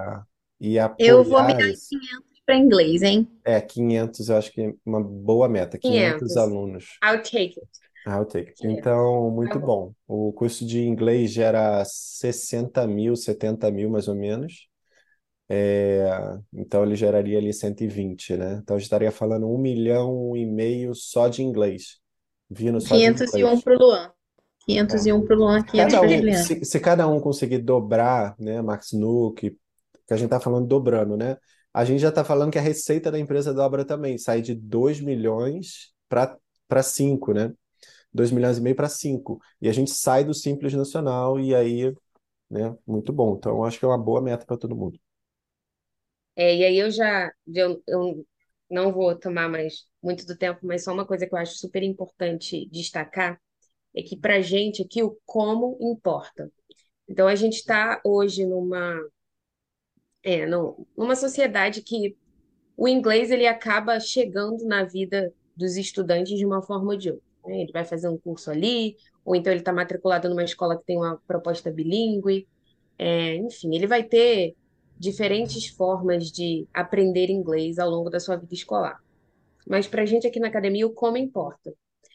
[0.60, 3.28] e Eu vou mirar em apoiares, 500 para inglês, hein?
[3.46, 5.78] é, 500 eu acho que é uma boa meta.
[5.78, 6.38] 500 500.
[6.38, 6.86] alunos.
[7.04, 7.70] I'll take it.
[8.06, 8.54] Ah, eu tenho.
[8.56, 8.78] 500.
[8.80, 9.66] Então, Tá muito bom.
[9.66, 9.94] bom.
[10.08, 14.68] O curso de inglês gera 60 mil, 70 mil mais ou menos.
[15.50, 16.08] É,
[16.54, 18.60] então, ele geraria ali 120, né?
[18.64, 22.00] Então, eu estaria falando um milhão e meio só de inglês.
[22.50, 23.62] Vindo só de 501 inglês.
[23.62, 24.13] para o Luan.
[24.70, 24.74] É.
[24.76, 28.62] 501 para o Luan, 500 Cada para um, se, se cada um conseguir dobrar, né,
[28.62, 29.58] Max Nuke,
[30.08, 31.38] que a gente está falando dobrando, né?
[31.74, 35.02] A gente já está falando que a receita da empresa dobra também, sai de 2
[35.02, 37.54] milhões para para 5, né?
[38.14, 39.40] 2 milhões e meio para 5.
[39.62, 41.94] E a gente sai do Simples Nacional e aí,
[42.50, 43.36] né, muito bom.
[43.36, 45.00] Então, acho que é uma boa meta para todo mundo.
[46.36, 48.26] É, e aí eu já, eu, eu
[48.70, 51.84] não vou tomar mais muito do tempo, mas só uma coisa que eu acho super
[51.84, 53.40] importante destacar
[53.96, 56.52] é que para gente aqui o como importa.
[57.08, 59.00] Então a gente está hoje numa,
[60.24, 62.16] é, numa sociedade que
[62.78, 67.24] o inglês ele acaba chegando na vida dos estudantes de uma forma ou de outra.
[67.46, 67.62] né?
[67.62, 70.98] Ele vai fazer um curso ali, ou então ele está matriculado numa escola que tem
[70.98, 72.48] uma proposta bilíngue.
[72.98, 74.56] É, enfim, ele vai ter
[74.98, 79.00] diferentes formas de aprender inglês ao longo da sua vida escolar.
[79.68, 81.74] Mas para a gente aqui na academia, o como importa.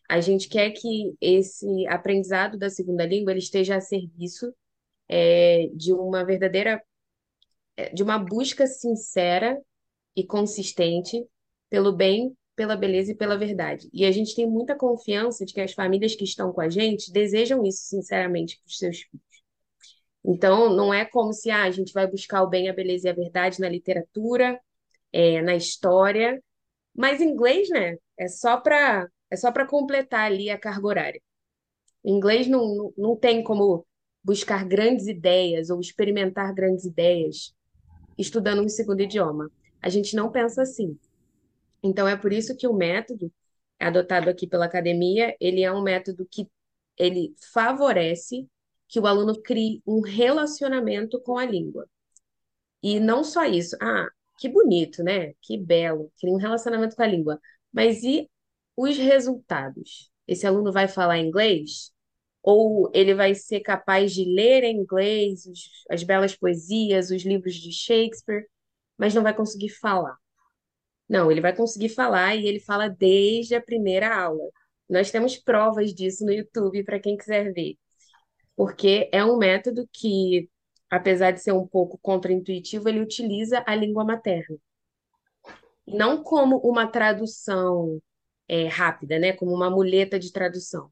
[0.09, 4.55] A gente quer que esse aprendizado da segunda língua ele esteja a serviço
[5.09, 6.83] é, de uma verdadeira,
[7.77, 9.61] é, de uma busca sincera
[10.17, 11.25] e consistente
[11.69, 13.89] pelo bem, pela beleza e pela verdade.
[13.93, 17.13] E a gente tem muita confiança de que as famílias que estão com a gente
[17.13, 19.29] desejam isso sinceramente para os seus filhos.
[20.25, 23.11] Então, não é como se ah, a gente vai buscar o bem, a beleza e
[23.11, 24.61] a verdade na literatura,
[25.13, 26.43] é, na história,
[26.95, 27.97] mas inglês, né?
[28.19, 31.23] É só para é só para completar ali a carga horária.
[32.05, 33.87] Inglês não, não, não tem como
[34.23, 37.55] buscar grandes ideias ou experimentar grandes ideias
[38.17, 39.51] estudando um segundo idioma.
[39.81, 40.99] A gente não pensa assim.
[41.83, 43.33] Então é por isso que o método
[43.79, 46.49] adotado aqui pela academia, ele é um método que
[46.97, 48.47] ele favorece
[48.89, 51.89] que o aluno crie um relacionamento com a língua.
[52.83, 53.77] E não só isso.
[53.81, 54.09] Ah,
[54.39, 55.35] que bonito, né?
[55.43, 57.41] Que belo, cria um relacionamento com a língua.
[57.73, 58.29] Mas e
[58.79, 60.11] os resultados?
[60.27, 61.93] Esse aluno vai falar inglês?
[62.43, 67.55] Ou ele vai ser capaz de ler em inglês os- as belas poesias, os livros
[67.55, 68.47] de Shakespeare,
[68.99, 70.17] mas não vai conseguir falar?
[71.09, 74.51] Não, ele vai conseguir falar e ele fala desde a primeira aula.
[74.89, 77.77] Nós temos provas disso no YouTube para quem quiser ver,
[78.57, 80.51] porque é um método que,
[80.91, 84.57] apesar de ser um pouco contraintuitivo, ele utiliza a língua materna.
[85.87, 88.01] Não como uma tradução
[88.49, 89.33] é, rápida, né?
[89.33, 90.91] Como uma muleta de tradução.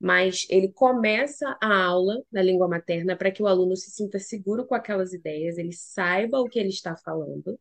[0.00, 4.66] Mas ele começa a aula na língua materna para que o aluno se sinta seguro
[4.66, 7.58] com aquelas ideias, ele saiba o que ele está falando.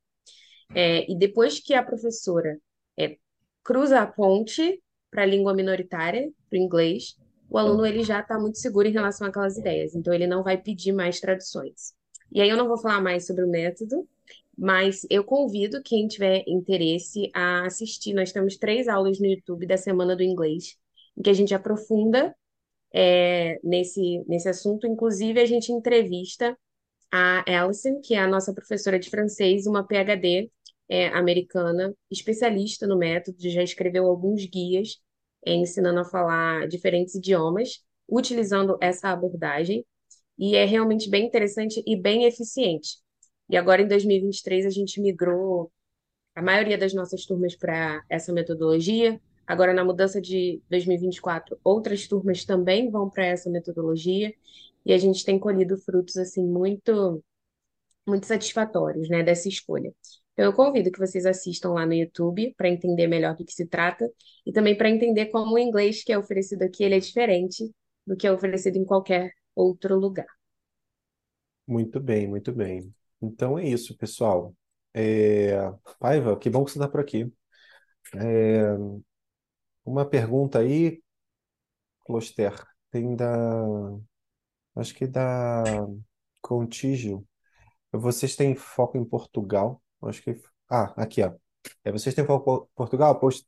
[0.75, 2.59] É, e depois que a professora
[2.97, 3.17] é,
[3.63, 7.17] cruza a ponte para a língua minoritária, para o inglês,
[7.49, 9.95] o aluno ele já está muito seguro em relação àquelas ideias.
[9.95, 11.93] Então ele não vai pedir mais traduções.
[12.31, 14.07] E aí eu não vou falar mais sobre o método,
[14.57, 18.13] mas eu convido quem tiver interesse a assistir.
[18.13, 20.75] Nós temos três aulas no YouTube da Semana do Inglês,
[21.15, 22.35] em que a gente aprofunda
[22.93, 24.87] é, nesse, nesse assunto.
[24.87, 26.57] Inclusive, a gente entrevista
[27.11, 30.51] a Alison, que é a nossa professora de francês, uma PhD
[30.89, 34.99] é, americana, especialista no método, já escreveu alguns guias
[35.45, 39.85] é, ensinando a falar diferentes idiomas, utilizando essa abordagem,
[40.37, 42.97] e é realmente bem interessante e bem eficiente.
[43.49, 45.71] E agora, em 2023, a gente migrou
[46.35, 49.19] a maioria das nossas turmas para essa metodologia.
[49.47, 54.33] Agora, na mudança de 2024, outras turmas também vão para essa metodologia
[54.85, 57.23] e a gente tem colhido frutos assim muito
[58.05, 59.93] muito satisfatórios, né, dessa escolha.
[60.33, 63.67] Então, eu convido que vocês assistam lá no YouTube para entender melhor do que se
[63.67, 64.09] trata
[64.45, 67.69] e também para entender como o inglês que é oferecido aqui ele é diferente
[68.05, 70.27] do que é oferecido em qualquer outro lugar.
[71.67, 72.93] Muito bem, muito bem.
[73.21, 74.55] Então é isso, pessoal.
[74.93, 75.53] É...
[75.99, 77.31] Paiva, que bom que você está por aqui.
[78.15, 78.77] É,
[79.85, 81.01] Uma pergunta aí,
[82.05, 82.53] Closter,
[82.91, 83.27] tem da.
[84.75, 85.63] Acho que da
[86.41, 87.25] Contígio.
[87.91, 89.81] Vocês têm foco em Portugal?
[90.03, 90.41] Acho que.
[90.69, 91.33] Ah, aqui, ó.
[91.83, 93.19] É, vocês têm foco em Portugal?
[93.19, 93.45] Pois,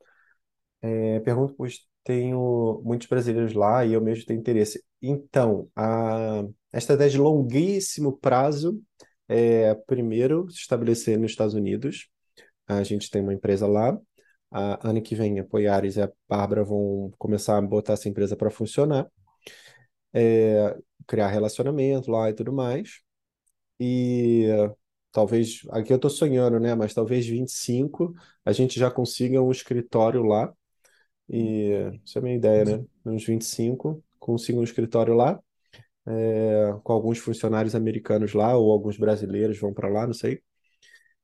[0.82, 4.84] é, pergunto, pois tenho muitos brasileiros lá e eu mesmo tenho interesse.
[5.02, 8.82] Então, a, esta ideia de longuíssimo prazo
[9.30, 12.10] é, primeiro, se estabelecer nos Estados Unidos.
[12.68, 13.98] A gente tem uma empresa lá.
[14.52, 18.36] A ano que vem, a Poiares e a Bárbara vão começar a botar essa empresa
[18.36, 19.08] para funcionar,
[20.12, 20.76] é,
[21.06, 23.02] criar relacionamento lá e tudo mais.
[23.80, 24.48] E
[25.12, 26.74] talvez, aqui eu estou sonhando, né?
[26.76, 30.52] Mas talvez 25 a gente já consiga um escritório lá.
[31.30, 31.70] E
[32.04, 32.86] isso é a minha ideia, né?
[33.06, 35.40] Uns 25 consiga um escritório lá,
[36.10, 40.42] é, com alguns funcionários americanos lá, ou alguns brasileiros vão para lá, não sei.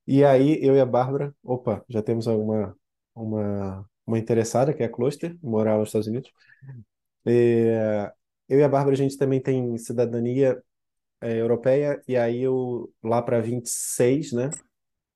[0.07, 2.75] E aí, eu e a Bárbara, opa, já temos uma,
[3.15, 6.31] uma, uma interessada, que é a Cluster, morar nos Estados Unidos.
[7.25, 8.11] É,
[8.49, 10.61] eu e a Bárbara, a gente também tem cidadania
[11.21, 14.49] é, europeia, e aí eu, lá para 26, né,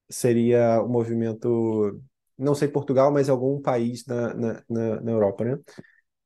[0.09, 2.01] seria o movimento,
[2.37, 5.59] não sei Portugal, mas algum país na, na, na, na Europa, né?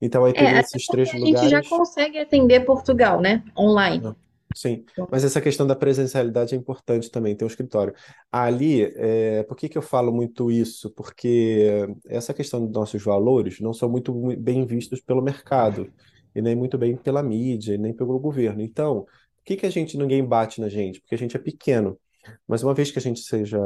[0.04, 1.64] Então aí teria É, esses até porque três a gente já lugares.
[1.64, 3.44] consegue atender Portugal, né?
[3.58, 4.16] Online.
[4.56, 7.94] Sim, Então, mas essa questão da presencialidade é importante também, ter um escritório.
[8.32, 10.92] Ali, é, por que que eu falo muito isso?
[10.92, 15.92] Porque essa questão dos nossos valores não são muito mu- bem vistos pelo mercado,
[16.36, 18.62] e nem muito bem pela mídia, e nem pelo governo.
[18.62, 21.02] Então, por que que a gente, ninguém bate na gente?
[21.02, 22.00] Porque a gente é pequeno.
[22.48, 23.58] Mas uma vez que a gente seja,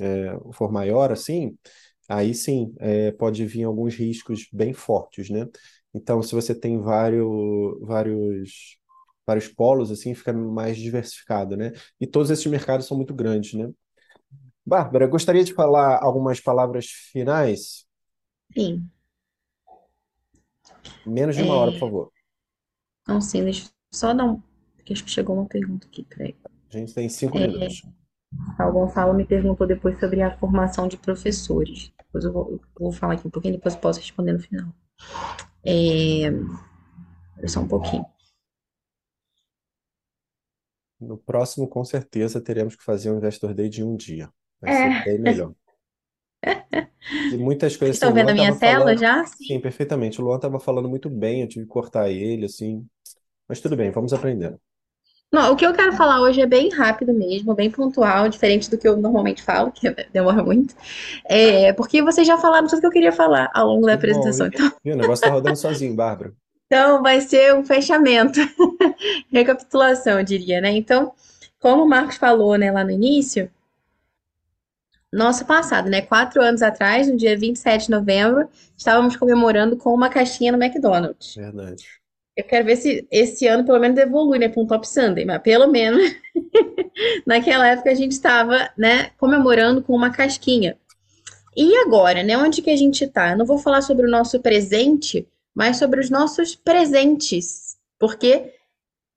[0.00, 1.56] é, for maior assim,
[2.08, 5.46] aí sim, é, pode vir alguns riscos bem fortes, né?
[5.94, 7.26] Então, se você tem vários,
[7.82, 8.78] vários
[9.26, 11.72] vários polos, assim, fica mais diversificado, né?
[12.00, 13.70] E todos esses mercados são muito grandes, né?
[14.66, 17.86] Bárbara, gostaria de falar algumas palavras finais?
[18.54, 18.90] sim.
[21.04, 22.12] Menos de uma hora, por É, favor.
[23.08, 24.40] não, sim, deixa eu só dar um.
[24.76, 26.36] Porque acho que chegou uma pergunta aqui, peraí.
[26.72, 27.82] A gente tem cinco É, minutos.
[28.60, 31.92] o Gonçalo me perguntou depois sobre a formação de professores.
[32.08, 34.68] Depois eu vou, eu vou falar aqui um pouquinho, depois eu posso responder no final.
[35.64, 36.30] É,
[37.30, 38.04] espera só um pouquinho.
[41.00, 44.32] No próximo, com certeza, teremos que fazer um Investor Day de um dia.
[44.60, 45.52] Vai ser É, bem melhor.
[47.30, 49.24] E muitas coisas, estão vendo a minha tela falando, já?
[49.34, 50.20] sim, perfeitamente.
[50.20, 52.86] O Luan estava falando muito bem, eu tive que cortar ele, assim.
[53.48, 54.60] Mas tudo bem, vamos aprendendo.
[55.32, 58.78] Não, o que eu quero falar hoje é bem rápido mesmo, bem pontual, diferente do
[58.78, 60.74] que eu normalmente falo, que demora muito.
[61.24, 64.46] É, porque vocês já falaram tudo que eu queria falar ao longo da bom, apresentação.
[64.46, 64.52] hein?
[64.54, 66.34] Então, E o negócio está rodando sozinho, Bárbara.
[66.66, 68.38] então vai ser um fechamento,
[69.32, 70.70] recapitulação, eu diria, né?
[70.70, 71.12] Então,
[71.60, 73.50] como o Marcos falou, né, lá no início,
[75.12, 76.00] nosso passado, né?
[76.00, 81.34] Quatro anos atrás, no dia 27 de novembro, estávamos comemorando com uma caixinha no McDonald's.
[81.34, 81.97] Verdade.
[82.38, 85.42] Eu quero ver se esse ano pelo menos evolui, né, para um Top Sunday, mas
[85.42, 86.14] pelo menos
[87.26, 90.78] naquela época a gente estava, né, comemorando com uma casquinha.
[91.56, 93.32] E agora, né, onde que a gente está?
[93.32, 98.52] Eu não vou falar sobre o nosso presente, mas sobre os nossos presentes, porque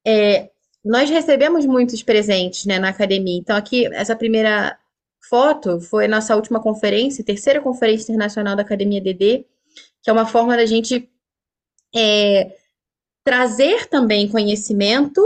[0.03, 0.49] é,
[0.83, 3.37] nós recebemos muitos presentes, né, na academia.
[3.37, 4.75] Então aqui essa primeira
[5.29, 9.45] foto foi nossa última conferência, terceira conferência internacional da Academia DD,
[10.01, 11.07] que é uma forma da gente
[11.95, 12.59] é,
[13.23, 15.21] trazer também conhecimento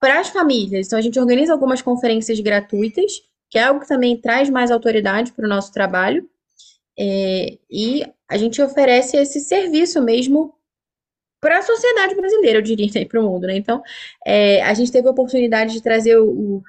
[0.00, 0.86] para as famílias.
[0.86, 5.32] Então, a gente organiza algumas conferências gratuitas, que é algo que também traz mais autoridade
[5.32, 6.28] para o nosso trabalho,
[6.98, 10.54] é, e a gente oferece esse serviço mesmo
[11.40, 13.56] para a sociedade brasileira, eu diria, e para o mundo, né?
[13.56, 13.82] Então,
[14.26, 16.62] é, a gente teve a oportunidade de trazer o, o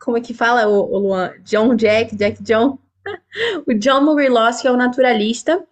[0.00, 1.32] como é que fala, o, o Luan?
[1.44, 2.78] John Jack, Jack John,
[3.66, 5.64] o John Murray Loss, que é o naturalista,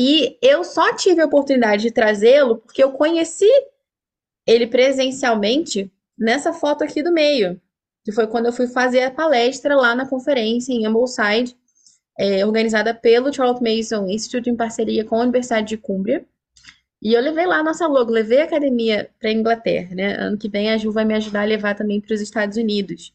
[0.00, 3.50] e eu só tive a oportunidade de trazê-lo porque eu conheci
[4.46, 7.60] ele presencialmente nessa foto aqui do meio,
[8.04, 11.56] que foi quando eu fui fazer a palestra lá na conferência em Ambleside,
[12.16, 16.24] é, organizada pelo Charles Mason Institute em parceria com a Universidade de Cumbria.
[17.02, 20.14] E eu levei lá a nossa logo, levei a academia para a Inglaterra, né?
[20.14, 23.12] Ano que vem a Ju vai me ajudar a levar também para os Estados Unidos.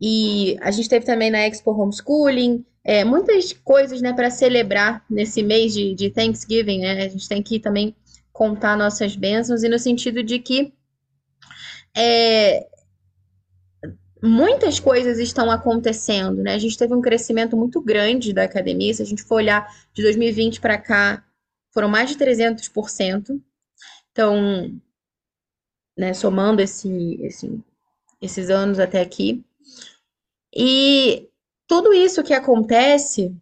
[0.00, 5.42] E a gente teve também na Expo Homeschooling, é, muitas coisas, né, para celebrar nesse
[5.42, 7.04] mês de, de Thanksgiving, né?
[7.04, 7.94] A gente tem que também
[8.32, 10.72] contar nossas bênçãos e no sentido de que
[11.96, 12.66] é,
[14.22, 16.54] muitas coisas estão acontecendo, né?
[16.54, 18.94] A gente teve um crescimento muito grande da academia.
[18.94, 21.24] Se a gente for olhar de 2020 para cá,
[21.72, 23.40] foram mais de 300%.
[24.10, 24.80] Então,
[25.96, 27.60] né, somando esse, esse,
[28.20, 29.44] esses anos até aqui.
[30.54, 31.29] E
[31.70, 33.32] tudo isso que acontece,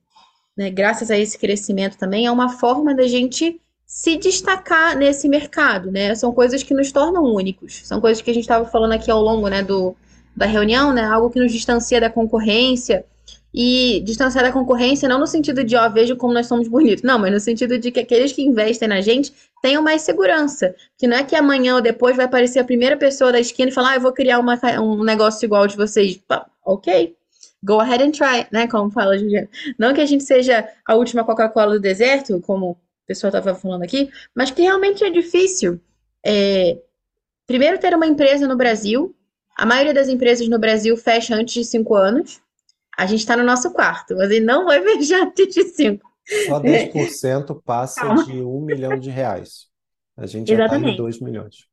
[0.54, 5.90] né, graças a esse crescimento também, é uma forma da gente se destacar nesse mercado,
[5.90, 6.14] né?
[6.14, 7.80] São coisas que nos tornam únicos.
[7.86, 9.96] São coisas que a gente estava falando aqui ao longo, né, do,
[10.36, 11.04] da reunião, né?
[11.04, 13.02] Algo que nos distancia da concorrência.
[13.54, 17.02] E distanciar da concorrência não no sentido de, ó, vejo como nós somos bonitos.
[17.02, 19.32] Não, mas no sentido de que aqueles que investem na gente
[19.62, 20.74] tenham mais segurança.
[20.98, 23.74] Que não é que amanhã ou depois vai aparecer a primeira pessoa da esquina e
[23.74, 26.20] falar, ah, eu vou criar uma, um negócio igual de vocês.
[26.62, 27.16] Ok,
[27.64, 28.66] go ahead and try, né?
[28.68, 29.48] Como fala a Juliana.
[29.78, 33.82] Não que a gente seja a última Coca-Cola do deserto, como o pessoal estava falando
[33.82, 35.80] aqui, mas que realmente é difícil.
[36.24, 36.78] É,
[37.46, 39.14] primeiro, ter uma empresa no Brasil.
[39.56, 42.40] A maioria das empresas no Brasil fecha antes de cinco anos.
[42.96, 46.08] A gente está no nosso quarto, mas ele não vai fechar antes de cinco.
[46.46, 48.24] Só 10% passa Calma.
[48.24, 49.66] de um milhão de reais.
[50.16, 50.96] A gente já está em Exatamente.
[50.96, 51.68] 2 milhões.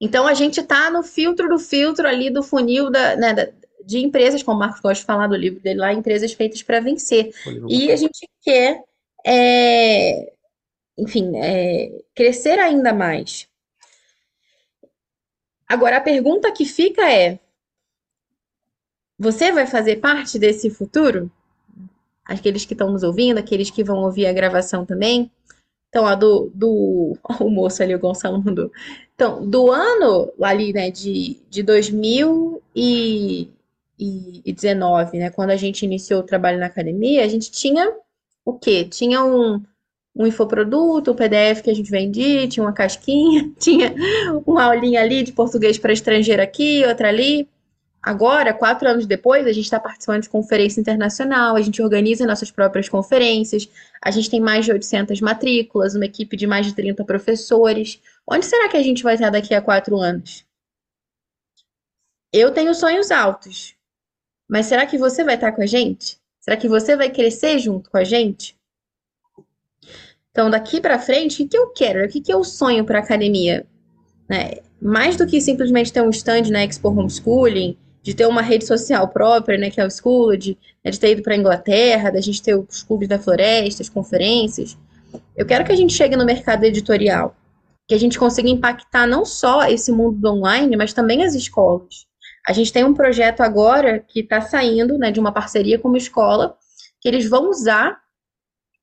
[0.00, 3.48] Então a gente está no filtro do filtro ali do funil da, né, da-
[3.86, 6.80] de empresas, como o Marcos gosta de falar do livro dele lá, empresas feitas para
[6.80, 7.32] vencer.
[7.68, 8.82] E a gente quer,
[9.24, 10.32] é,
[10.98, 13.48] enfim, é, crescer ainda mais.
[15.68, 17.38] Agora a pergunta que fica é:
[19.18, 21.30] você vai fazer parte desse futuro?
[22.24, 25.30] Aqueles que estão nos ouvindo, aqueles que vão ouvir a gravação também.
[25.88, 28.70] Então, ó, do, do o moço ali, o Gonçalo mandou.
[29.14, 31.62] Então, do ano ali, né, de, de
[33.98, 37.92] 2019, né, quando a gente iniciou o trabalho na academia, a gente tinha
[38.44, 38.84] o quê?
[38.84, 39.62] Tinha um,
[40.14, 43.94] um infoproduto, um PDF que a gente vendia, tinha uma casquinha, tinha
[44.46, 47.48] uma aulinha ali de português para estrangeiro aqui, outra ali.
[48.02, 52.52] Agora, quatro anos depois, a gente está participando de conferência internacional, a gente organiza nossas
[52.52, 53.68] próprias conferências,
[54.00, 58.00] a gente tem mais de 800 matrículas, uma equipe de mais de 30 professores.
[58.24, 60.46] Onde será que a gente vai estar daqui a quatro anos?
[62.32, 63.75] Eu tenho sonhos altos,
[64.48, 66.18] mas será que você vai estar com a gente?
[66.40, 68.56] Será que você vai crescer junto com a gente?
[70.30, 72.04] Então, daqui para frente, o que eu quero?
[72.04, 73.66] O que eu sonho para a academia?
[74.28, 74.58] Né?
[74.80, 77.76] Mais do que simplesmente ter um stand na Expo Homeschooling,
[78.06, 81.22] de ter uma rede social própria, né, que é o Schooled, né, de ter ido
[81.22, 84.78] para a Inglaterra, da gente ter os clubes da floresta, as conferências.
[85.36, 87.34] Eu quero que a gente chegue no mercado editorial,
[87.88, 92.06] que a gente consiga impactar não só esse mundo do online, mas também as escolas.
[92.46, 95.98] A gente tem um projeto agora que está saindo, né, de uma parceria com uma
[95.98, 96.56] escola,
[97.00, 98.00] que eles vão usar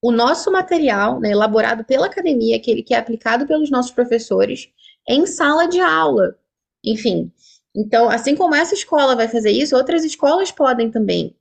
[0.01, 4.67] o nosso material, né, elaborado pela academia, que, que é aplicado pelos nossos professores,
[5.07, 6.35] em sala de aula.
[6.83, 7.31] Enfim,
[7.73, 11.33] então, assim como essa escola vai fazer isso, outras escolas podem também.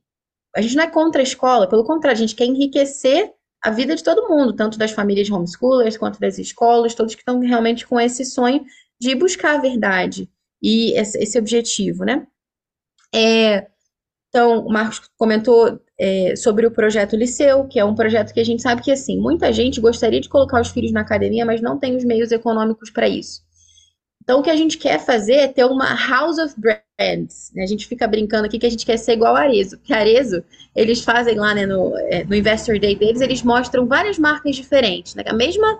[0.55, 3.95] A gente não é contra a escola, pelo contrário, a gente quer enriquecer a vida
[3.95, 7.99] de todo mundo, tanto das famílias homeschoolers quanto das escolas, todos que estão realmente com
[7.99, 8.63] esse sonho
[8.99, 10.29] de buscar a verdade
[10.63, 12.25] e esse objetivo, né?
[13.13, 13.67] É,
[14.29, 18.45] então, o Marcos comentou é, sobre o projeto Liceu, que é um projeto que a
[18.45, 21.77] gente sabe que, assim, muita gente gostaria de colocar os filhos na academia, mas não
[21.77, 23.43] tem os meios econômicos para isso.
[24.23, 27.51] Então, o que a gente quer fazer é ter uma House of Brands.
[27.53, 27.63] Né?
[27.63, 29.77] A gente fica brincando aqui que a gente quer ser igual a Arezo.
[29.79, 30.41] Que a Arezo,
[30.73, 35.13] eles fazem lá né, no, é, no Investor Day deles, eles mostram várias marcas diferentes.
[35.13, 35.23] Né?
[35.27, 35.77] A mesma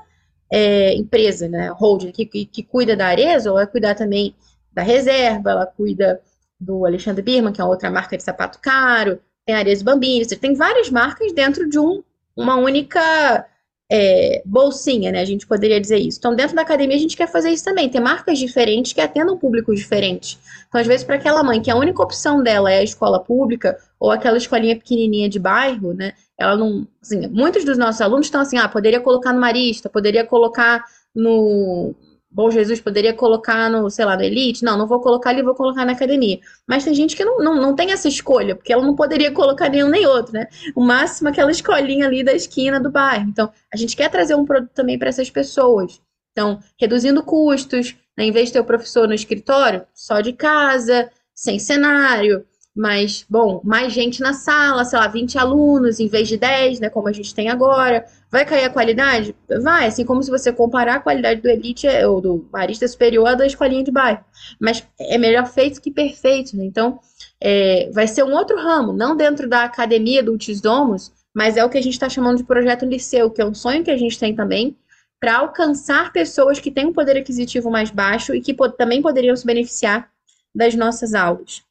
[0.51, 4.35] é, empresa, né, holding, que, que, que, cuida da Arezo, vai cuidar também
[4.73, 6.21] da Reserva, ela cuida
[6.59, 10.53] do Alexandre Birman, que é outra marca de sapato caro, tem a Arezo Bambini, tem
[10.53, 12.01] várias marcas dentro de um,
[12.35, 13.45] uma única
[13.91, 15.21] é, bolsinha, né?
[15.21, 16.17] A gente poderia dizer isso.
[16.17, 19.37] Então, dentro da academia, a gente quer fazer isso também, ter marcas diferentes que atendam
[19.37, 20.39] públicos diferentes.
[20.67, 23.77] Então, às vezes, para aquela mãe que a única opção dela é a escola pública
[23.99, 26.13] ou aquela escolinha pequenininha de bairro, né?
[26.39, 26.87] Ela não.
[27.01, 31.93] Assim, muitos dos nossos alunos estão assim, ah, poderia colocar no Marista, poderia colocar no
[32.33, 34.63] Bom Jesus poderia colocar no, sei lá, no Elite.
[34.63, 36.39] Não, não vou colocar ali, vou colocar na academia.
[36.67, 39.69] Mas tem gente que não, não, não tem essa escolha, porque ela não poderia colocar
[39.69, 40.47] nenhum nem outro, né?
[40.75, 43.29] O máximo aquela escolinha ali da esquina do bairro.
[43.29, 46.01] Então, a gente quer trazer um produto também para essas pessoas.
[46.31, 48.25] Então, reduzindo custos, né?
[48.25, 52.43] em vez de ter o professor no escritório, só de casa, sem cenário,
[52.75, 56.89] mas, bom, mais gente na sala, sei lá, 20 alunos em vez de 10, né,
[56.89, 58.03] como a gente tem agora.
[58.31, 59.35] Vai cair a qualidade?
[59.61, 63.35] Vai, assim como se você comparar a qualidade do Elite ou do Marista Superior à
[63.35, 64.25] da escolinha de bairro.
[64.59, 66.65] Mas é melhor feito que perfeito, né?
[66.65, 66.99] Então,
[67.39, 71.69] é, vai ser um outro ramo, não dentro da academia do Ultisdomos, mas é o
[71.69, 74.17] que a gente está chamando de projeto liceu, que é um sonho que a gente
[74.17, 74.75] tem também,
[75.19, 79.45] para alcançar pessoas que têm um poder aquisitivo mais baixo e que também poderiam se
[79.45, 80.09] beneficiar
[80.55, 81.63] das nossas aulas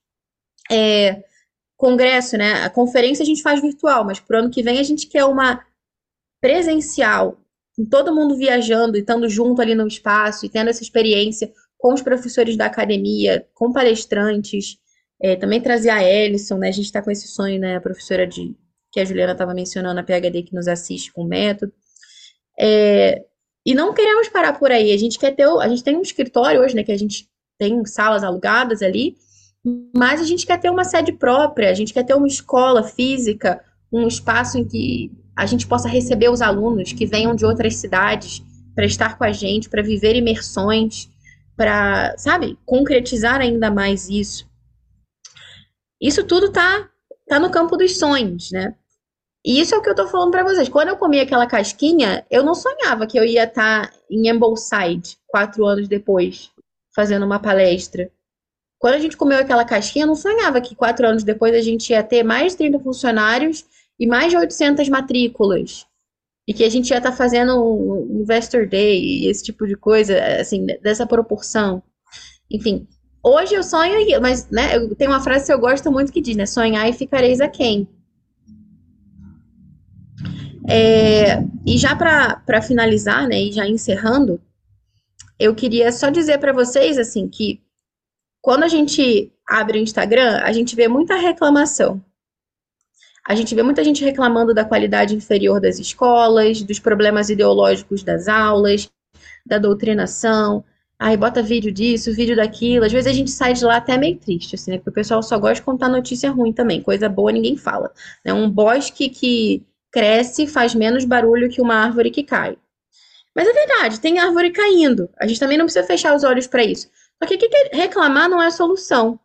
[0.70, 1.22] é,
[1.76, 2.64] congresso, né?
[2.64, 5.64] A conferência a gente faz virtual, mas pro ano que vem a gente quer uma
[6.40, 7.40] presencial,
[7.76, 11.92] com todo mundo viajando e estando junto ali no espaço e tendo essa experiência com
[11.92, 14.78] os professores da academia, com palestrantes,
[15.20, 16.68] é, também trazer a Ellison, né?
[16.68, 17.76] A gente está com esse sonho, né?
[17.76, 18.56] A professora de
[18.92, 21.72] que a Juliana estava mencionando, a PhD que nos assiste com o método.
[22.58, 23.24] É,
[23.64, 24.92] e não queremos parar por aí.
[24.92, 26.84] A gente quer ter, a gente tem um escritório hoje, né?
[26.84, 29.16] Que a gente tem salas alugadas ali,
[29.94, 33.64] mas a gente quer ter uma sede própria, a gente quer ter uma escola física,
[33.92, 38.42] um espaço em que a gente possa receber os alunos que venham de outras cidades
[38.74, 41.08] para estar com a gente, para viver imersões,
[41.56, 44.50] para, sabe, concretizar ainda mais isso.
[46.00, 46.88] Isso tudo tá
[47.28, 48.74] tá no campo dos sonhos, né?
[49.44, 50.68] E isso é o que eu tô falando para vocês.
[50.68, 55.16] Quando eu comi aquela casquinha, eu não sonhava que eu ia estar tá em Ambleside
[55.26, 56.50] quatro anos depois,
[56.94, 58.10] fazendo uma palestra.
[58.82, 62.02] Quando a gente comeu aquela casquinha, não sonhava que quatro anos depois a gente ia
[62.02, 63.64] ter mais de 30 funcionários
[63.96, 65.86] e mais de 800 matrículas.
[66.48, 69.76] E que a gente ia estar tá fazendo um Investor Day e esse tipo de
[69.76, 71.80] coisa, assim, dessa proporção.
[72.50, 72.88] Enfim,
[73.22, 76.34] hoje eu sonho, mas né, eu tenho uma frase que eu gosto muito que diz,
[76.34, 76.44] né?
[76.44, 77.86] Sonhar e ficareis a quem?
[80.68, 84.40] É, e já para finalizar, né, e já encerrando,
[85.38, 87.62] eu queria só dizer para vocês, assim, que
[88.42, 92.04] quando a gente abre o Instagram, a gente vê muita reclamação.
[93.26, 98.26] A gente vê muita gente reclamando da qualidade inferior das escolas, dos problemas ideológicos das
[98.26, 98.90] aulas,
[99.46, 100.64] da doutrinação.
[100.98, 102.84] Aí bota vídeo disso, vídeo daquilo.
[102.84, 104.78] Às vezes a gente sai de lá até meio triste, assim, né?
[104.78, 106.82] Porque o pessoal só gosta de contar notícia ruim também.
[106.82, 107.92] Coisa boa ninguém fala.
[108.24, 112.56] É um bosque que cresce faz menos barulho que uma árvore que cai.
[113.34, 115.08] Mas é verdade, tem árvore caindo.
[115.18, 116.88] A gente também não precisa fechar os olhos para isso.
[117.22, 119.18] Só que, que reclamar não é solução.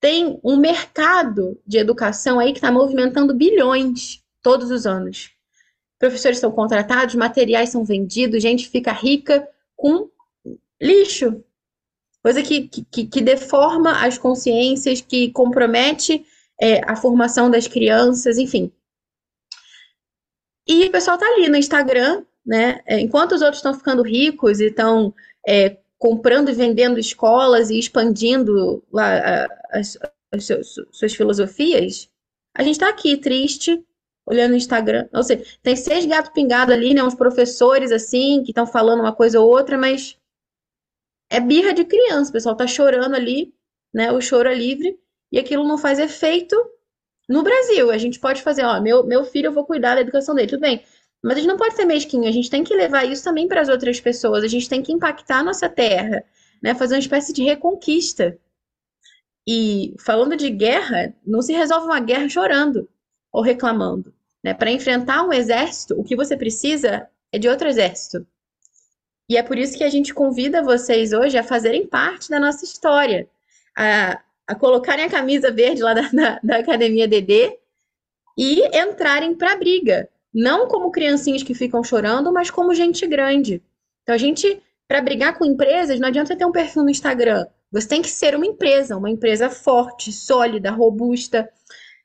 [0.00, 5.30] Tem um mercado de educação aí que está movimentando bilhões todos os anos.
[5.96, 10.10] Professores são contratados, materiais são vendidos, gente fica rica com
[10.82, 11.44] lixo.
[12.20, 16.26] Coisa que, que, que deforma as consciências, que compromete
[16.60, 18.72] é, a formação das crianças, enfim.
[20.66, 22.80] E o pessoal tá ali no Instagram, né?
[22.86, 25.14] É, enquanto os outros estão ficando ricos e estão
[25.46, 29.98] é, comprando e vendendo escolas e expandindo lá as,
[30.32, 30.46] as
[30.92, 32.08] suas filosofias,
[32.54, 33.84] a gente está aqui triste,
[34.24, 35.08] olhando o Instagram.
[35.12, 37.02] Ou seja, tem seis gatos pingados ali, né?
[37.02, 40.16] Uns professores assim, que estão falando uma coisa ou outra, mas
[41.30, 42.30] é birra de criança.
[42.30, 43.54] O pessoal tá chorando ali,
[43.92, 44.12] né?
[44.12, 44.98] O choro é livre,
[45.32, 46.56] e aquilo não faz efeito
[47.28, 47.90] no Brasil.
[47.90, 50.60] A gente pode fazer, ó, meu, meu filho, eu vou cuidar da educação dele, tudo
[50.60, 50.82] bem.
[51.22, 53.60] Mas a gente não pode ser mesquinho, a gente tem que levar isso também para
[53.60, 56.24] as outras pessoas, a gente tem que impactar a nossa terra,
[56.62, 56.74] né?
[56.74, 58.38] Fazer uma espécie de reconquista.
[59.46, 62.88] E falando de guerra, não se resolve uma guerra chorando
[63.32, 64.14] ou reclamando.
[64.44, 64.54] Né?
[64.54, 68.26] Para enfrentar um exército, o que você precisa é de outro exército.
[69.28, 72.64] E é por isso que a gente convida vocês hoje a fazerem parte da nossa
[72.64, 73.28] história,
[73.76, 77.58] a, a colocarem a camisa verde lá da, da, da Academia DD
[78.36, 83.62] e entrarem para a briga não como criancinhas que ficam chorando, mas como gente grande.
[84.02, 87.46] Então, a gente, para brigar com empresas, não adianta ter um perfil no Instagram.
[87.70, 91.48] Você tem que ser uma empresa, uma empresa forte, sólida, robusta,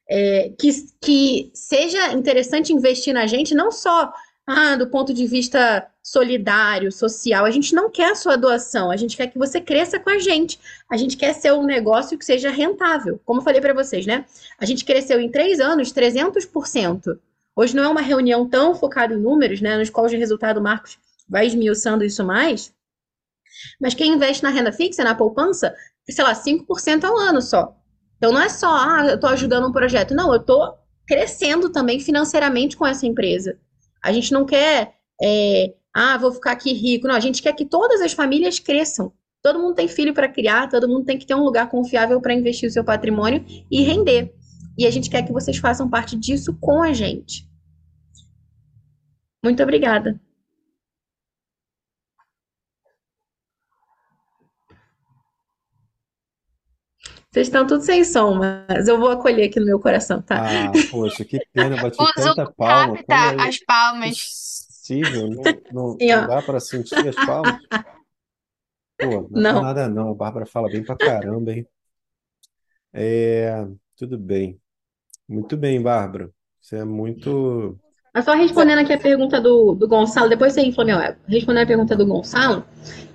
[0.10, 0.70] é, que,
[1.02, 4.12] que seja interessante investir na gente, não só
[4.46, 7.46] ah, do ponto de vista solidário, social.
[7.46, 10.20] A gente não quer a sua doação, a gente quer que você cresça com a
[10.20, 10.60] gente.
[10.90, 13.20] A gente quer ser um negócio que seja rentável.
[13.24, 14.26] Como eu falei para vocês, né?
[14.60, 17.18] A gente cresceu em três anos 300%.
[17.56, 20.98] Hoje não é uma reunião tão focada em números, né, nos quais o resultado Marcos
[21.28, 22.74] vai esmiuçando isso mais.
[23.80, 25.74] Mas quem investe na renda fixa, na poupança,
[26.10, 27.76] sei lá, 5% ao ano só.
[28.18, 30.16] Então não é só, ah, eu estou ajudando um projeto.
[30.16, 33.58] Não, eu estou crescendo também financeiramente com essa empresa.
[34.02, 37.08] A gente não quer, é, ah, vou ficar aqui rico.
[37.08, 39.14] Não, a gente quer que todas as famílias cresçam.
[39.42, 42.34] Todo mundo tem filho para criar, todo mundo tem que ter um lugar confiável para
[42.34, 44.34] investir o seu patrimônio e render.
[44.78, 47.48] E a gente quer que vocês façam parte disso com a gente.
[49.44, 50.20] Muito obrigada.
[57.32, 60.36] Vocês estão tudo sem som, mas eu vou acolher aqui no meu coração, tá?
[60.38, 62.96] Ah, poxa, que pena, bati tanta palma.
[62.96, 64.66] capta Como é as palmas.
[64.68, 65.28] possível?
[65.30, 67.58] Não, não, não dá para sentir as palmas?
[69.00, 69.62] Pô, não Não.
[69.64, 70.12] nada não.
[70.12, 71.68] A Bárbara fala bem pra caramba, hein?
[72.94, 74.62] É, tudo bem.
[75.34, 76.30] Muito bem, Bárbara.
[76.62, 77.76] Você é muito.
[78.14, 81.18] Mas só respondendo aqui a pergunta do, do Gonçalo, depois você infla, meu ego.
[81.28, 82.64] Respondendo a pergunta do Gonçalo,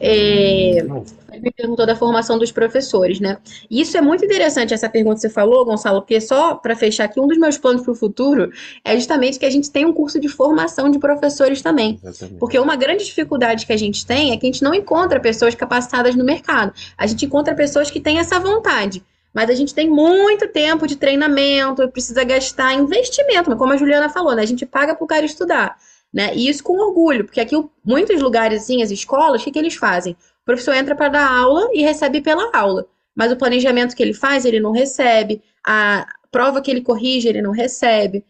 [0.01, 3.39] é, ele me perguntou da formação dos professores, né?
[3.71, 7.05] E isso é muito interessante, essa pergunta que você falou, Gonçalo, porque só para fechar
[7.05, 8.51] aqui, um dos meus planos para o futuro
[8.85, 12.01] é justamente que a gente tenha um curso de formação de professores também.
[12.03, 12.41] exatamente.
[12.41, 15.55] Porque uma grande dificuldade que a gente tem é que a gente não encontra pessoas
[15.55, 16.73] capacitadas no mercado.
[16.99, 19.05] A gente encontra pessoas que têm essa vontade.
[19.39, 23.55] Mas a gente tem muito tempo de treinamento, precisa gastar investimento.
[23.57, 24.43] Como a Juliana falou, né?
[24.43, 25.79] A gente paga para o cara estudar.
[26.13, 26.35] Né?
[26.35, 29.77] E isso com orgulho, porque aqui muitos lugares, assim, as escolas, o que, que eles
[29.77, 30.15] fazem?
[30.15, 32.85] O professor entra para dar aula e recebe pela aula.
[33.15, 35.41] Mas o planejamento que ele faz, ele não recebe.
[35.65, 38.25] A prova que ele corrige, ele não recebe.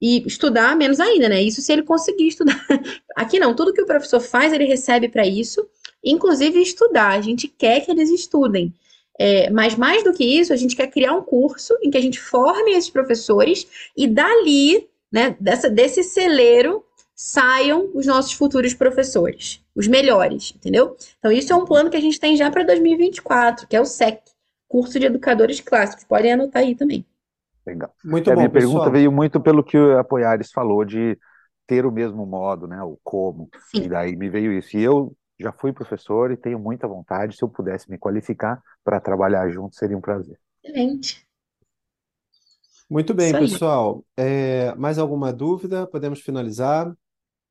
[0.00, 1.42] E estudar, menos ainda, né?
[1.42, 2.64] Isso se ele conseguir estudar.
[3.16, 5.66] Aqui não, tudo que o professor faz, ele recebe para isso,
[6.04, 7.18] inclusive estudar.
[7.18, 8.72] A gente quer que eles estudem.
[9.18, 12.00] É, mas mais do que isso, a gente quer criar um curso em que a
[12.00, 13.66] gente forme esses professores
[13.96, 16.84] e dali, né, dessa, desse celeiro,
[17.14, 20.96] saiam os nossos futuros professores, os melhores, entendeu?
[21.18, 23.84] Então, isso é um plano que a gente tem já para 2024, que é o
[23.84, 24.22] SEC,
[24.68, 26.04] Curso de Educadores Clássicos.
[26.04, 27.04] Podem anotar aí também.
[27.66, 27.94] Legal.
[28.02, 28.90] Muito É, a bom, minha pergunta pessoal.
[28.90, 31.18] veio muito pelo que o Apoiares falou, de
[31.66, 32.82] ter o mesmo modo, né?
[32.82, 33.50] O como.
[33.70, 33.84] Sim.
[33.84, 34.76] E daí me veio isso.
[34.76, 37.36] E eu já fui professor e tenho muita vontade.
[37.36, 40.38] Se eu pudesse me qualificar para trabalhar junto, seria um prazer.
[40.64, 41.26] Excelente.
[42.88, 44.04] Muito bem, pessoal.
[44.16, 45.86] É, mais alguma dúvida?
[45.86, 46.92] Podemos finalizar?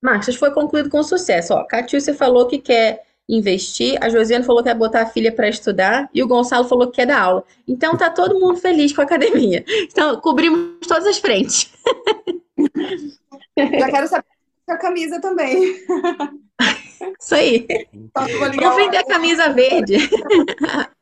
[0.01, 1.53] Marcos, foi concluído com sucesso.
[1.53, 5.48] Ó, Catiúcia falou que quer investir, a Josiane falou que quer botar a filha para
[5.48, 7.43] estudar e o Gonçalo falou que quer dar aula.
[7.68, 9.64] Então tá todo mundo feliz com a academia.
[9.68, 11.72] Então cobrimos todas as frentes.
[13.58, 14.26] Já quero saber
[14.68, 15.76] a camisa também.
[17.19, 17.67] Isso aí.
[18.13, 19.97] Vamos vender a camisa verde.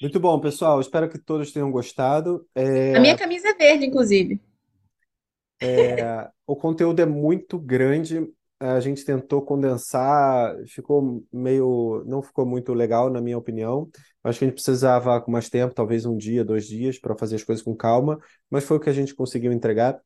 [0.00, 0.80] Muito bom, pessoal.
[0.80, 2.46] Espero que todos tenham gostado.
[2.54, 2.94] É...
[2.94, 4.40] A minha camisa é verde, inclusive.
[5.60, 6.28] É...
[6.46, 8.28] O conteúdo é muito grande.
[8.60, 12.04] A gente tentou condensar, ficou meio.
[12.06, 13.88] Não ficou muito legal, na minha opinião.
[14.22, 17.36] Acho que a gente precisava com mais tempo, talvez um dia, dois dias, para fazer
[17.36, 18.18] as coisas com calma,
[18.50, 20.00] mas foi o que a gente conseguiu entregar.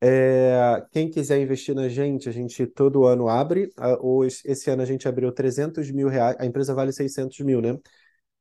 [0.00, 3.70] É, quem quiser investir na gente, a gente todo ano abre.
[4.00, 6.36] Hoje, esse ano a gente abriu 300 mil reais.
[6.38, 7.76] A empresa vale 600 mil, né?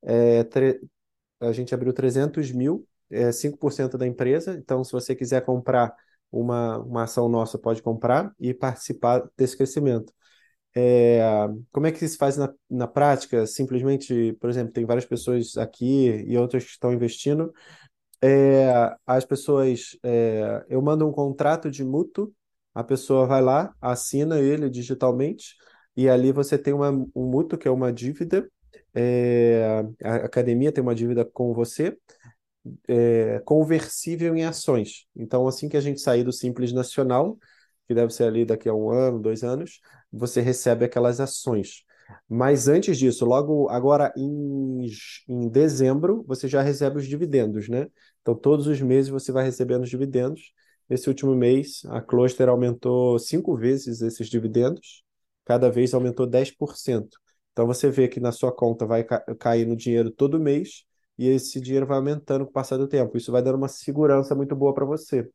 [0.04, 0.80] É, tre...
[1.40, 4.56] A gente abriu 300 mil, é 5% da empresa.
[4.58, 5.96] Então, se você quiser comprar
[6.32, 10.14] uma, uma ação nossa, pode comprar e participar desse crescimento.
[10.76, 11.20] É,
[11.72, 13.48] como é que isso faz na, na prática?
[13.48, 17.52] Simplesmente, por exemplo, tem várias pessoas aqui e outras que estão investindo
[18.22, 22.34] é, as pessoas, é, eu mando um contrato de mútuo,
[22.74, 25.56] a pessoa vai lá, assina ele digitalmente,
[25.96, 28.50] e ali você tem uma, um mútuo, que é uma dívida,
[28.94, 31.98] é, a academia tem uma dívida com você,
[32.88, 35.06] é, conversível em ações.
[35.16, 37.38] Então, assim que a gente sair do Simples Nacional,
[37.88, 39.80] que deve ser ali daqui a um ano, dois anos,
[40.12, 41.84] você recebe aquelas ações.
[42.30, 44.86] Mas antes disso, logo agora em,
[45.28, 47.88] em dezembro, você já recebe os dividendos, né?
[48.22, 50.54] Então, todos os meses você vai recebendo os dividendos.
[50.90, 55.04] Nesse último mês, a Cluster aumentou cinco vezes esses dividendos,
[55.46, 57.18] cada vez aumentou 10%.
[57.52, 60.84] Então, você vê que na sua conta vai ca cair no dinheiro todo mês
[61.18, 63.18] e esse dinheiro vai aumentando com o passar do tempo.
[63.18, 65.30] Isso vai dando uma segurança muito boa para você.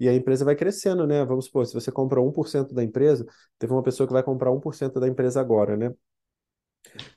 [0.00, 1.24] E a empresa vai crescendo, né?
[1.24, 3.26] Vamos supor, se você compra 1% da empresa,
[3.58, 5.92] teve uma pessoa que vai comprar 1% da empresa agora, né?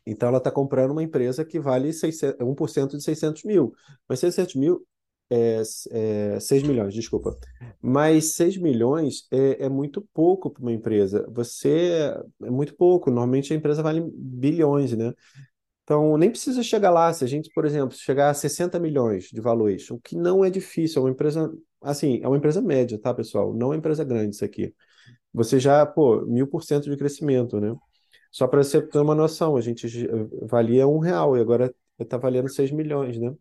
[0.05, 3.73] Então ela está comprando uma empresa que vale 600, 1% de 600 mil.
[4.07, 4.85] Mas 600 mil
[5.29, 7.37] é, é 6 milhões, desculpa.
[7.81, 11.25] Mas 6 milhões é, é muito pouco para uma empresa.
[11.31, 13.09] Você é muito pouco.
[13.09, 15.13] Normalmente a empresa vale bilhões, né?
[15.83, 17.11] Então, nem precisa chegar lá.
[17.13, 21.01] Se a gente, por exemplo, chegar a 60 milhões de valuation, que não é difícil,
[21.01, 23.53] é uma empresa, assim, é uma empresa média, tá, pessoal?
[23.53, 24.73] Não é uma empresa grande isso aqui.
[25.33, 27.75] Você já, pô, mil por cento de crescimento, né?
[28.31, 29.87] Só para você ter uma noção, a gente
[30.43, 33.33] valia um real e agora está valendo 6 milhões, né?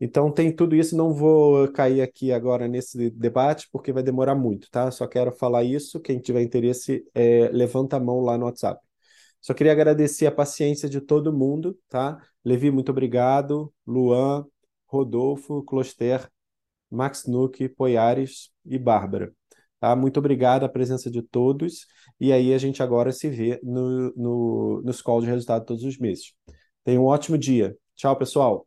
[0.00, 4.70] Então tem tudo isso, não vou cair aqui agora nesse debate, porque vai demorar muito,
[4.70, 4.90] tá?
[4.90, 8.85] Só quero falar isso, quem tiver interesse, é, levanta a mão lá no WhatsApp.
[9.46, 12.20] Só queria agradecer a paciência de todo mundo, tá?
[12.44, 13.72] Levi, muito obrigado.
[13.86, 14.44] Luan,
[14.88, 16.28] Rodolfo, Closter,
[16.90, 19.32] Max Nuke, Poiares e Bárbara.
[19.78, 19.94] Tá?
[19.94, 21.86] Muito obrigado a presença de todos.
[22.18, 25.96] E aí a gente agora se vê no, no, nos calls de resultado todos os
[25.96, 26.34] meses.
[26.82, 27.76] Tenha um ótimo dia.
[27.94, 28.65] Tchau, pessoal.